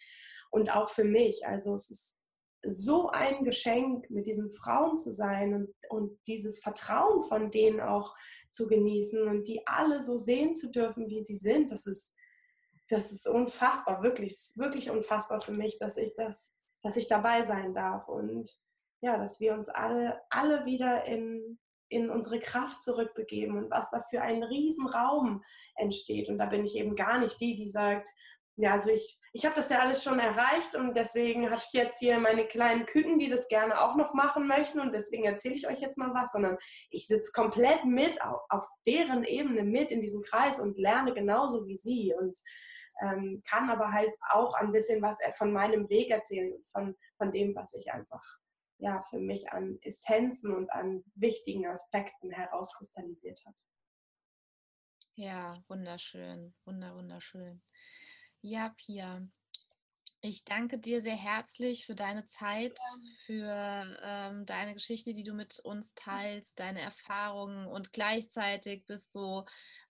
und 0.49 0.75
auch 0.75 0.89
für 0.89 1.03
mich. 1.03 1.45
Also 1.45 1.73
es 1.73 1.89
ist 1.89 2.19
so 2.63 3.09
ein 3.09 3.43
Geschenk, 3.43 4.09
mit 4.09 4.27
diesen 4.27 4.49
Frauen 4.49 4.97
zu 4.97 5.11
sein 5.11 5.53
und, 5.53 5.73
und 5.89 6.19
dieses 6.27 6.59
Vertrauen 6.59 7.21
von 7.23 7.51
denen 7.51 7.79
auch 7.79 8.15
zu 8.51 8.67
genießen 8.67 9.27
und 9.27 9.47
die 9.47 9.65
alle 9.65 10.01
so 10.01 10.17
sehen 10.17 10.55
zu 10.55 10.69
dürfen, 10.69 11.07
wie 11.07 11.21
sie 11.21 11.37
sind. 11.37 11.71
Das 11.71 11.85
ist, 11.85 12.15
das 12.89 13.11
ist 13.11 13.27
unfassbar, 13.27 14.01
wirklich, 14.03 14.35
wirklich 14.55 14.89
unfassbar 14.89 15.39
für 15.39 15.53
mich, 15.53 15.77
dass 15.79 15.97
ich 15.97 16.13
das, 16.15 16.53
dass 16.83 16.97
ich 16.97 17.07
dabei 17.07 17.43
sein 17.43 17.73
darf 17.73 18.07
und 18.07 18.49
ja, 19.01 19.17
dass 19.17 19.39
wir 19.39 19.53
uns 19.53 19.69
alle, 19.69 20.19
alle 20.29 20.65
wieder 20.65 21.05
in, 21.05 21.59
in 21.87 22.09
unsere 22.09 22.39
Kraft 22.39 22.81
zurückbegeben 22.81 23.57
und 23.57 23.71
was 23.71 23.89
da 23.91 24.01
für 24.09 24.21
ein 24.21 24.43
Riesenraum 24.43 25.43
entsteht. 25.75 26.29
Und 26.29 26.37
da 26.37 26.47
bin 26.47 26.65
ich 26.65 26.75
eben 26.75 26.95
gar 26.95 27.19
nicht 27.19 27.39
die, 27.39 27.55
die 27.55 27.69
sagt, 27.69 28.09
ja, 28.61 28.73
also 28.73 28.89
ich, 28.89 29.17
ich 29.31 29.45
habe 29.45 29.55
das 29.55 29.69
ja 29.69 29.79
alles 29.79 30.03
schon 30.03 30.19
erreicht 30.19 30.75
und 30.75 30.93
deswegen 30.97 31.49
habe 31.49 31.61
ich 31.65 31.71
jetzt 31.71 31.97
hier 31.99 32.19
meine 32.19 32.45
kleinen 32.45 32.85
Küken, 32.85 33.17
die 33.17 33.29
das 33.29 33.47
gerne 33.47 33.79
auch 33.79 33.95
noch 33.95 34.13
machen 34.13 34.47
möchten 34.47 34.81
und 34.81 34.91
deswegen 34.91 35.23
erzähle 35.23 35.55
ich 35.55 35.65
euch 35.69 35.79
jetzt 35.79 35.97
mal 35.97 36.13
was, 36.13 36.33
sondern 36.33 36.57
ich 36.89 37.07
sitze 37.07 37.31
komplett 37.31 37.85
mit 37.85 38.21
auf, 38.21 38.41
auf, 38.49 38.67
deren 38.85 39.23
Ebene 39.23 39.63
mit 39.63 39.91
in 39.91 40.01
diesem 40.01 40.21
Kreis 40.23 40.59
und 40.59 40.77
lerne 40.77 41.13
genauso 41.13 41.67
wie 41.67 41.77
sie 41.77 42.13
und 42.19 42.37
ähm, 43.01 43.41
kann 43.49 43.69
aber 43.69 43.93
halt 43.93 44.13
auch 44.29 44.53
ein 44.55 44.73
bisschen 44.73 45.01
was 45.01 45.19
von 45.37 45.53
meinem 45.53 45.87
Weg 45.87 46.09
erzählen 46.09 46.53
von, 46.73 46.97
von 47.17 47.31
dem, 47.31 47.55
was 47.55 47.73
ich 47.73 47.93
einfach 47.93 48.21
ja, 48.79 49.01
für 49.03 49.19
mich 49.19 49.53
an 49.53 49.79
Essenzen 49.83 50.53
und 50.53 50.69
an 50.73 51.05
wichtigen 51.15 51.65
Aspekten 51.65 52.29
herauskristallisiert 52.29 53.39
hat. 53.45 53.55
Ja, 55.15 55.63
wunderschön, 55.69 56.53
wunder, 56.65 56.93
wunderschön. 56.93 57.61
Ja, 58.41 58.73
Pia, 58.77 59.21
ich 60.21 60.45
danke 60.45 60.77
dir 60.77 61.01
sehr 61.01 61.15
herzlich 61.15 61.85
für 61.85 61.95
deine 61.95 62.25
Zeit, 62.25 62.77
für 63.25 63.97
ähm, 64.01 64.45
deine 64.45 64.73
Geschichte, 64.73 65.11
die 65.11 65.23
du 65.23 65.33
mit 65.33 65.59
uns 65.59 65.93
teilst, 65.93 66.57
deine 66.57 66.79
Erfahrungen 66.79 67.67
und 67.67 67.91
gleichzeitig 67.91 68.85
bist 68.85 69.13
du 69.13 69.43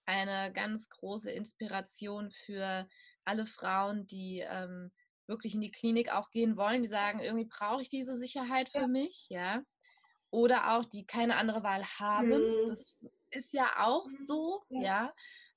eine 0.06 0.52
ganz 0.52 0.90
große 0.90 1.30
Inspiration 1.30 2.32
für 2.32 2.88
alle 3.24 3.46
Frauen, 3.46 4.08
die 4.08 4.44
ähm, 4.50 4.92
wirklich 5.28 5.54
in 5.54 5.62
die 5.62 5.72
Klinik 5.72 6.12
auch 6.12 6.32
gehen 6.32 6.58
wollen, 6.58 6.82
die 6.82 6.88
sagen, 6.88 7.20
irgendwie 7.20 7.48
brauche 7.48 7.84
ich 7.84 7.90
diese 7.90 8.16
Sicherheit 8.16 8.70
für 8.70 8.82
ja. 8.82 8.88
mich, 8.88 9.28
ja. 9.30 9.62
Oder 10.32 10.76
auch 10.76 10.86
die 10.86 11.06
keine 11.06 11.36
andere 11.36 11.62
Wahl 11.62 11.86
haben. 12.00 12.30
Mhm. 12.30 12.66
Das 12.68 13.08
ist 13.30 13.54
ja 13.54 13.72
auch 13.78 14.06
mhm. 14.06 14.26
so, 14.26 14.64
ja. 14.70 14.82
ja 14.82 15.14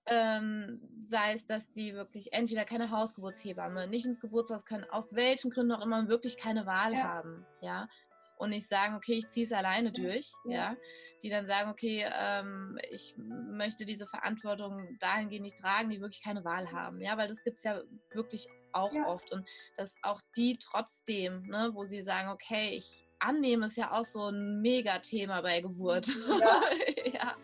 ähm, 0.07 0.81
sei 1.05 1.35
es, 1.35 1.47
dass 1.47 1.73
sie 1.73 1.95
wirklich 1.95 2.33
entweder 2.33 2.65
keine 2.65 2.91
Hausgeburtshebamme, 2.91 3.87
nicht 3.87 4.07
ins 4.07 4.21
Geburtshaus 4.21 4.65
können, 4.65 4.85
aus 4.91 5.15
welchen 5.15 5.51
Gründen 5.51 5.73
auch 5.73 5.85
immer 5.85 6.09
wirklich 6.09 6.37
keine 6.37 6.67
Wahl 6.67 6.93
ja. 6.93 7.03
haben, 7.05 7.47
ja, 7.61 7.89
und 8.37 8.51
nicht 8.51 8.69
sagen, 8.69 8.97
okay, 8.97 9.15
ich 9.15 9.29
ziehe 9.29 9.47
es 9.47 9.53
alleine 9.53 9.93
durch, 9.93 10.33
ja. 10.45 10.55
ja, 10.55 10.77
die 11.23 11.31
dann 11.31 11.47
sagen, 11.47 11.71
okay, 11.71 12.05
ähm, 12.13 12.77
ich 12.91 13.15
möchte 13.17 13.85
diese 13.85 14.07
Verantwortung 14.07 14.97
dahingehend 14.99 15.45
nicht 15.45 15.59
tragen, 15.59 15.91
die 15.91 16.01
wirklich 16.01 16.23
keine 16.23 16.45
Wahl 16.45 16.73
haben, 16.73 17.01
ja, 17.01 17.17
weil 17.17 17.29
das 17.29 17.45
gibt 17.45 17.59
es 17.59 17.63
ja 17.63 17.81
wirklich 18.13 18.49
auch 18.73 18.93
ja. 18.93 19.07
oft 19.07 19.31
und 19.31 19.47
dass 19.77 19.95
auch 20.03 20.21
die 20.37 20.59
trotzdem, 20.59 21.47
ne, 21.47 21.71
wo 21.75 21.85
sie 21.85 22.03
sagen, 22.03 22.31
okay, 22.31 22.71
ich 22.71 23.07
annehme 23.21 23.67
ist 23.67 23.77
ja 23.77 23.93
auch 23.93 24.05
so 24.05 24.29
ein 24.29 24.61
Mega-Thema 24.61 25.43
bei 25.43 25.61
Geburt. 25.61 26.09
Ja. 26.29 26.63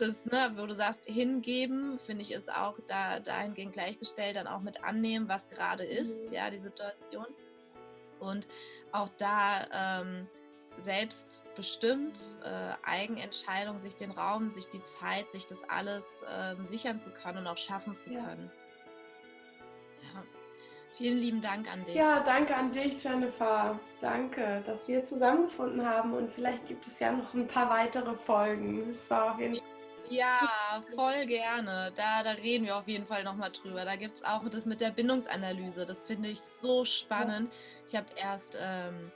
das, 0.00 0.26
ne, 0.26 0.52
wo 0.56 0.66
du 0.66 0.74
sagst, 0.74 1.06
hingeben, 1.06 1.98
finde 1.98 2.22
ich, 2.22 2.32
ist 2.32 2.52
auch 2.52 2.78
da 2.86 3.20
dahingehend 3.20 3.72
gleichgestellt, 3.72 4.36
dann 4.36 4.46
auch 4.46 4.60
mit 4.60 4.84
annehmen, 4.84 5.28
was 5.28 5.48
gerade 5.48 5.84
ist, 5.84 6.28
mhm. 6.28 6.32
ja, 6.32 6.50
die 6.50 6.58
Situation. 6.58 7.26
Und 8.18 8.48
auch 8.92 9.08
da 9.18 10.00
ähm, 10.00 10.26
selbstbestimmt, 10.76 12.38
äh, 12.44 12.88
Eigenentscheidung, 12.88 13.80
sich 13.80 13.94
den 13.94 14.10
Raum, 14.10 14.50
sich 14.50 14.68
die 14.68 14.82
Zeit, 14.82 15.30
sich 15.30 15.46
das 15.46 15.68
alles 15.68 16.04
ähm, 16.32 16.66
sichern 16.66 16.98
zu 16.98 17.10
können 17.10 17.38
und 17.38 17.46
auch 17.46 17.58
schaffen 17.58 17.96
zu 17.96 18.10
ja. 18.10 18.24
können. 18.24 18.50
Ja. 20.14 20.24
Vielen 20.92 21.18
lieben 21.18 21.40
Dank 21.40 21.72
an 21.72 21.84
dich. 21.84 21.94
Ja, 21.94 22.20
danke 22.20 22.56
an 22.56 22.72
dich, 22.72 23.02
Jennifer. 23.02 23.78
Danke, 24.00 24.62
dass 24.66 24.88
wir 24.88 25.04
zusammengefunden 25.04 25.86
haben 25.86 26.12
und 26.12 26.32
vielleicht 26.32 26.66
gibt 26.66 26.86
es 26.86 26.98
ja 26.98 27.12
noch 27.12 27.34
ein 27.34 27.46
paar 27.46 27.70
weitere 27.70 28.14
Folgen. 28.16 28.90
Es 28.90 29.10
war 29.10 29.32
auf 29.32 29.40
jeden 29.40 29.54
Fall 29.54 29.67
ja, 30.10 30.82
voll 30.94 31.26
gerne. 31.26 31.92
Da, 31.94 32.22
da 32.22 32.32
reden 32.32 32.64
wir 32.64 32.76
auf 32.76 32.88
jeden 32.88 33.06
Fall 33.06 33.24
nochmal 33.24 33.50
drüber. 33.50 33.84
Da 33.84 33.96
gibt 33.96 34.16
es 34.16 34.24
auch 34.24 34.48
das 34.48 34.66
mit 34.66 34.80
der 34.80 34.90
Bindungsanalyse. 34.90 35.84
Das 35.84 36.06
finde 36.06 36.28
ich 36.28 36.40
so 36.40 36.84
spannend. 36.84 37.50
Ich 37.86 37.94
habe 37.94 38.06
erst, 38.16 38.58
ähm, 38.60 39.10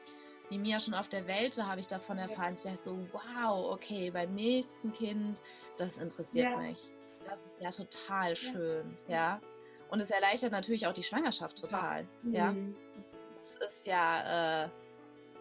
wie 0.49 0.59
Mia 0.59 0.81
schon 0.81 0.95
auf 0.95 1.09
der 1.09 1.27
Welt 1.27 1.57
war, 1.59 1.69
habe 1.69 1.81
ich 1.81 1.89
davon 1.89 2.19
erfahren. 2.19 2.55
Ich 2.55 2.63
dachte 2.63 2.77
so, 2.77 2.99
wow, 3.13 3.71
okay, 3.73 4.11
beim 4.11 4.35
nächsten 4.35 4.93
Kind, 4.93 5.43
das 5.77 5.99
interessiert 5.99 6.51
ja. 6.51 6.57
mich. 6.57 6.93
Das 7.25 7.41
ist 7.41 7.61
ja 7.61 7.71
total 7.71 8.37
schön, 8.37 8.97
ja. 9.07 9.15
ja. 9.15 9.41
Und 9.91 10.01
es 10.01 10.11
erleichtert 10.11 10.53
natürlich 10.53 10.87
auch 10.87 10.93
die 10.93 11.03
Schwangerschaft 11.03 11.61
total, 11.61 12.07
ja. 12.25 12.53
Mhm. 12.53 12.75
Das 13.37 13.57
ist 13.57 13.87
ja, 13.87 14.65
äh, 14.65 14.69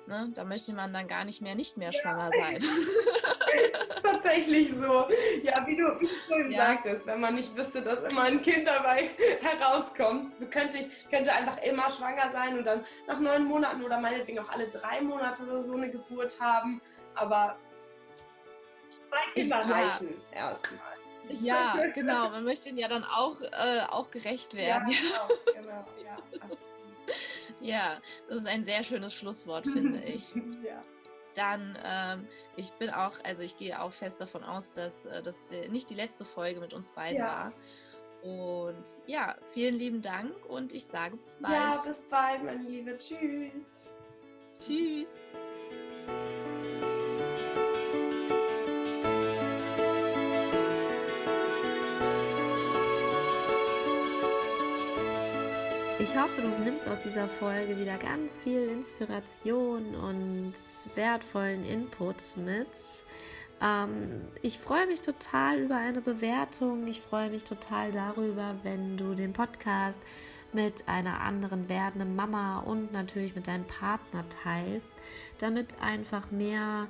ne, 0.08 0.30
da 0.34 0.43
möchte 0.43 0.74
man 0.74 0.91
dann 0.91 1.08
gar 1.08 1.24
nicht 1.24 1.41
mehr 1.41 1.56
nicht 1.56 1.78
mehr 1.78 1.91
schwanger 1.91 2.30
sein. 2.32 2.60
ist 3.84 4.02
tatsächlich 4.04 4.72
so. 4.72 5.08
Ja, 5.43 5.66
wie 5.66 5.76
du, 5.76 5.99
wie 5.99 6.08
du 6.08 6.16
vorhin 6.28 6.52
ja. 6.52 6.66
sagtest, 6.66 7.06
wenn 7.08 7.20
man 7.20 7.36
nicht 7.36 7.56
wüsste, 7.56 7.82
dass 7.82 8.02
immer 8.12 8.24
ein 8.24 8.41
Kind 8.41 8.68
dabei 8.68 9.10
herauskommt, 9.41 10.34
könnte 10.52 10.80
ich 10.80 11.10
könnte 11.10 11.32
einfach 11.32 11.62
immer 11.64 11.89
schwanger 11.89 12.32
sein 12.32 12.58
und 12.58 12.66
dann 12.66 12.86
nach 13.08 13.20
neun 13.20 13.45
Monaten 13.45 13.84
oder 13.84 13.99
meinetwegen 13.99 14.39
auch 14.39 14.49
alle 14.49 14.70
drei 14.70 15.02
Monate 15.02 15.43
oder 15.43 15.62
so 15.62 15.74
eine 15.74 15.89
Geburt 15.89 16.39
haben. 16.39 16.82
Aber 17.16 17.58
zwei 19.04 19.34
Kinder 19.34 19.62
ja. 19.62 19.68
reichen 19.68 20.22
erstmal. 20.32 20.80
Ja, 21.41 21.88
genau. 21.93 22.30
Man 22.30 22.43
möchte 22.43 22.70
ihnen 22.70 22.80
ja 22.80 22.88
dann 22.88 23.04
auch, 23.04 23.39
äh, 23.41 23.82
auch 23.89 24.10
gerecht 24.12 24.54
werden. 24.54 24.89
Ja, 24.89 25.28
genau, 25.28 25.41
genau. 25.56 25.86
Ja. 26.04 26.18
ja, 27.62 28.02
das 28.28 28.39
ist 28.39 28.47
ein 28.47 28.66
sehr 28.66 28.84
schönes 28.84 29.14
Schlusswort, 29.14 29.66
finde 29.68 29.99
ich. 29.99 30.34
ja 30.64 30.82
dann 31.36 31.77
ähm, 31.84 32.27
ich 32.55 32.71
bin 32.73 32.89
auch, 32.89 33.13
also 33.23 33.41
ich 33.41 33.57
gehe 33.57 33.82
auch 33.82 33.91
fest 33.91 34.21
davon 34.21 34.43
aus, 34.43 34.71
dass 34.71 35.05
äh, 35.05 35.21
das 35.21 35.43
nicht 35.69 35.89
die 35.89 35.95
letzte 35.95 36.25
Folge 36.25 36.59
mit 36.59 36.73
uns 36.73 36.91
beiden 36.91 37.19
ja. 37.19 37.25
war. 37.25 37.53
Und 38.23 38.84
ja, 39.07 39.36
vielen 39.49 39.75
lieben 39.75 40.01
Dank 40.01 40.45
und 40.47 40.73
ich 40.73 40.86
sage 40.86 41.17
bis 41.17 41.39
bald. 41.41 41.53
Ja, 41.53 41.82
bis 41.84 42.01
bald, 42.09 42.43
meine 42.43 42.61
Liebe. 42.61 42.97
Tschüss. 42.97 43.91
Tschüss. 44.59 45.07
Ich 56.02 56.18
hoffe, 56.18 56.41
du 56.41 56.47
nimmst 56.64 56.88
aus 56.88 57.04
dieser 57.04 57.28
Folge 57.28 57.78
wieder 57.78 57.95
ganz 57.99 58.39
viel 58.39 58.70
Inspiration 58.70 59.93
und 59.93 60.54
wertvollen 60.95 61.64
Input 61.64 62.38
mit. 62.38 62.66
Ähm, 63.62 64.22
ich 64.41 64.58
freue 64.58 64.88
mich 64.88 65.02
total 65.02 65.60
über 65.60 65.76
eine 65.76 66.02
Bewertung. 66.02 66.88
Ich 66.88 67.02
freue 67.02 67.30
mich 67.30 67.43
total 67.43 67.91
darüber, 67.91 68.56
wenn 68.64 68.97
du 68.97 69.14
den 69.14 69.32
Podcast 69.32 69.99
mit 70.54 70.88
einer 70.88 71.22
anderen 71.22 71.70
werdenden 71.70 72.16
Mama 72.16 72.62
und 72.62 72.91
natürlich 72.91 73.36
mit 73.36 73.45
deinem 73.45 73.68
Partner 73.68 74.26
teilst, 74.43 74.89
damit 75.38 75.80
einfach 75.84 76.32
mehr 76.32 76.88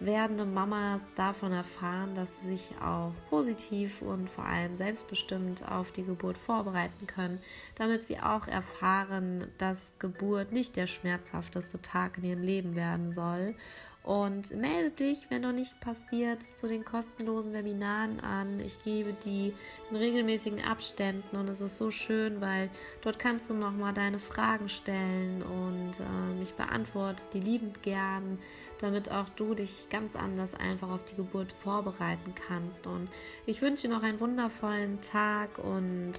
werdende 0.00 0.46
Mamas 0.46 1.02
davon 1.14 1.52
erfahren, 1.52 2.14
dass 2.14 2.40
sie 2.40 2.48
sich 2.48 2.70
auch 2.82 3.12
positiv 3.28 4.02
und 4.02 4.28
vor 4.28 4.44
allem 4.44 4.74
selbstbestimmt 4.74 5.70
auf 5.70 5.92
die 5.92 6.04
Geburt 6.04 6.38
vorbereiten 6.38 7.06
können, 7.06 7.38
damit 7.74 8.04
sie 8.04 8.18
auch 8.18 8.48
erfahren, 8.48 9.46
dass 9.58 9.92
Geburt 9.98 10.52
nicht 10.52 10.76
der 10.76 10.86
schmerzhafteste 10.86 11.82
Tag 11.82 12.18
in 12.18 12.24
ihrem 12.24 12.42
Leben 12.42 12.74
werden 12.74 13.10
soll 13.10 13.54
und 14.02 14.56
melde 14.56 14.90
dich, 14.90 15.30
wenn 15.30 15.42
noch 15.42 15.52
nicht 15.52 15.78
passiert, 15.80 16.42
zu 16.42 16.66
den 16.66 16.84
kostenlosen 16.84 17.52
Webinaren 17.52 18.20
an. 18.20 18.58
Ich 18.60 18.82
gebe 18.82 19.12
die 19.12 19.52
in 19.90 19.96
regelmäßigen 19.96 20.64
Abständen 20.64 21.36
und 21.36 21.48
es 21.50 21.60
ist 21.60 21.76
so 21.76 21.90
schön, 21.90 22.40
weil 22.40 22.70
dort 23.02 23.18
kannst 23.18 23.50
du 23.50 23.54
nochmal 23.54 23.92
deine 23.92 24.18
Fragen 24.18 24.70
stellen 24.70 25.42
und 25.42 26.00
äh, 26.00 26.42
ich 26.42 26.54
beantworte 26.54 27.24
die 27.34 27.40
liebend 27.40 27.82
gern, 27.82 28.38
damit 28.80 29.10
auch 29.10 29.28
du 29.30 29.54
dich 29.54 29.88
ganz 29.90 30.16
anders 30.16 30.54
einfach 30.54 30.90
auf 30.90 31.04
die 31.04 31.16
Geburt 31.16 31.52
vorbereiten 31.52 32.34
kannst. 32.34 32.86
Und 32.86 33.08
ich 33.46 33.62
wünsche 33.62 33.88
dir 33.88 33.94
noch 33.94 34.02
einen 34.02 34.20
wundervollen 34.20 35.00
Tag 35.00 35.58
und 35.58 36.12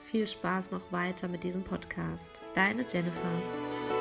viel 0.00 0.26
Spaß 0.26 0.70
noch 0.70 0.90
weiter 0.92 1.28
mit 1.28 1.44
diesem 1.44 1.62
Podcast. 1.62 2.30
Deine 2.54 2.84
Jennifer. 2.90 3.97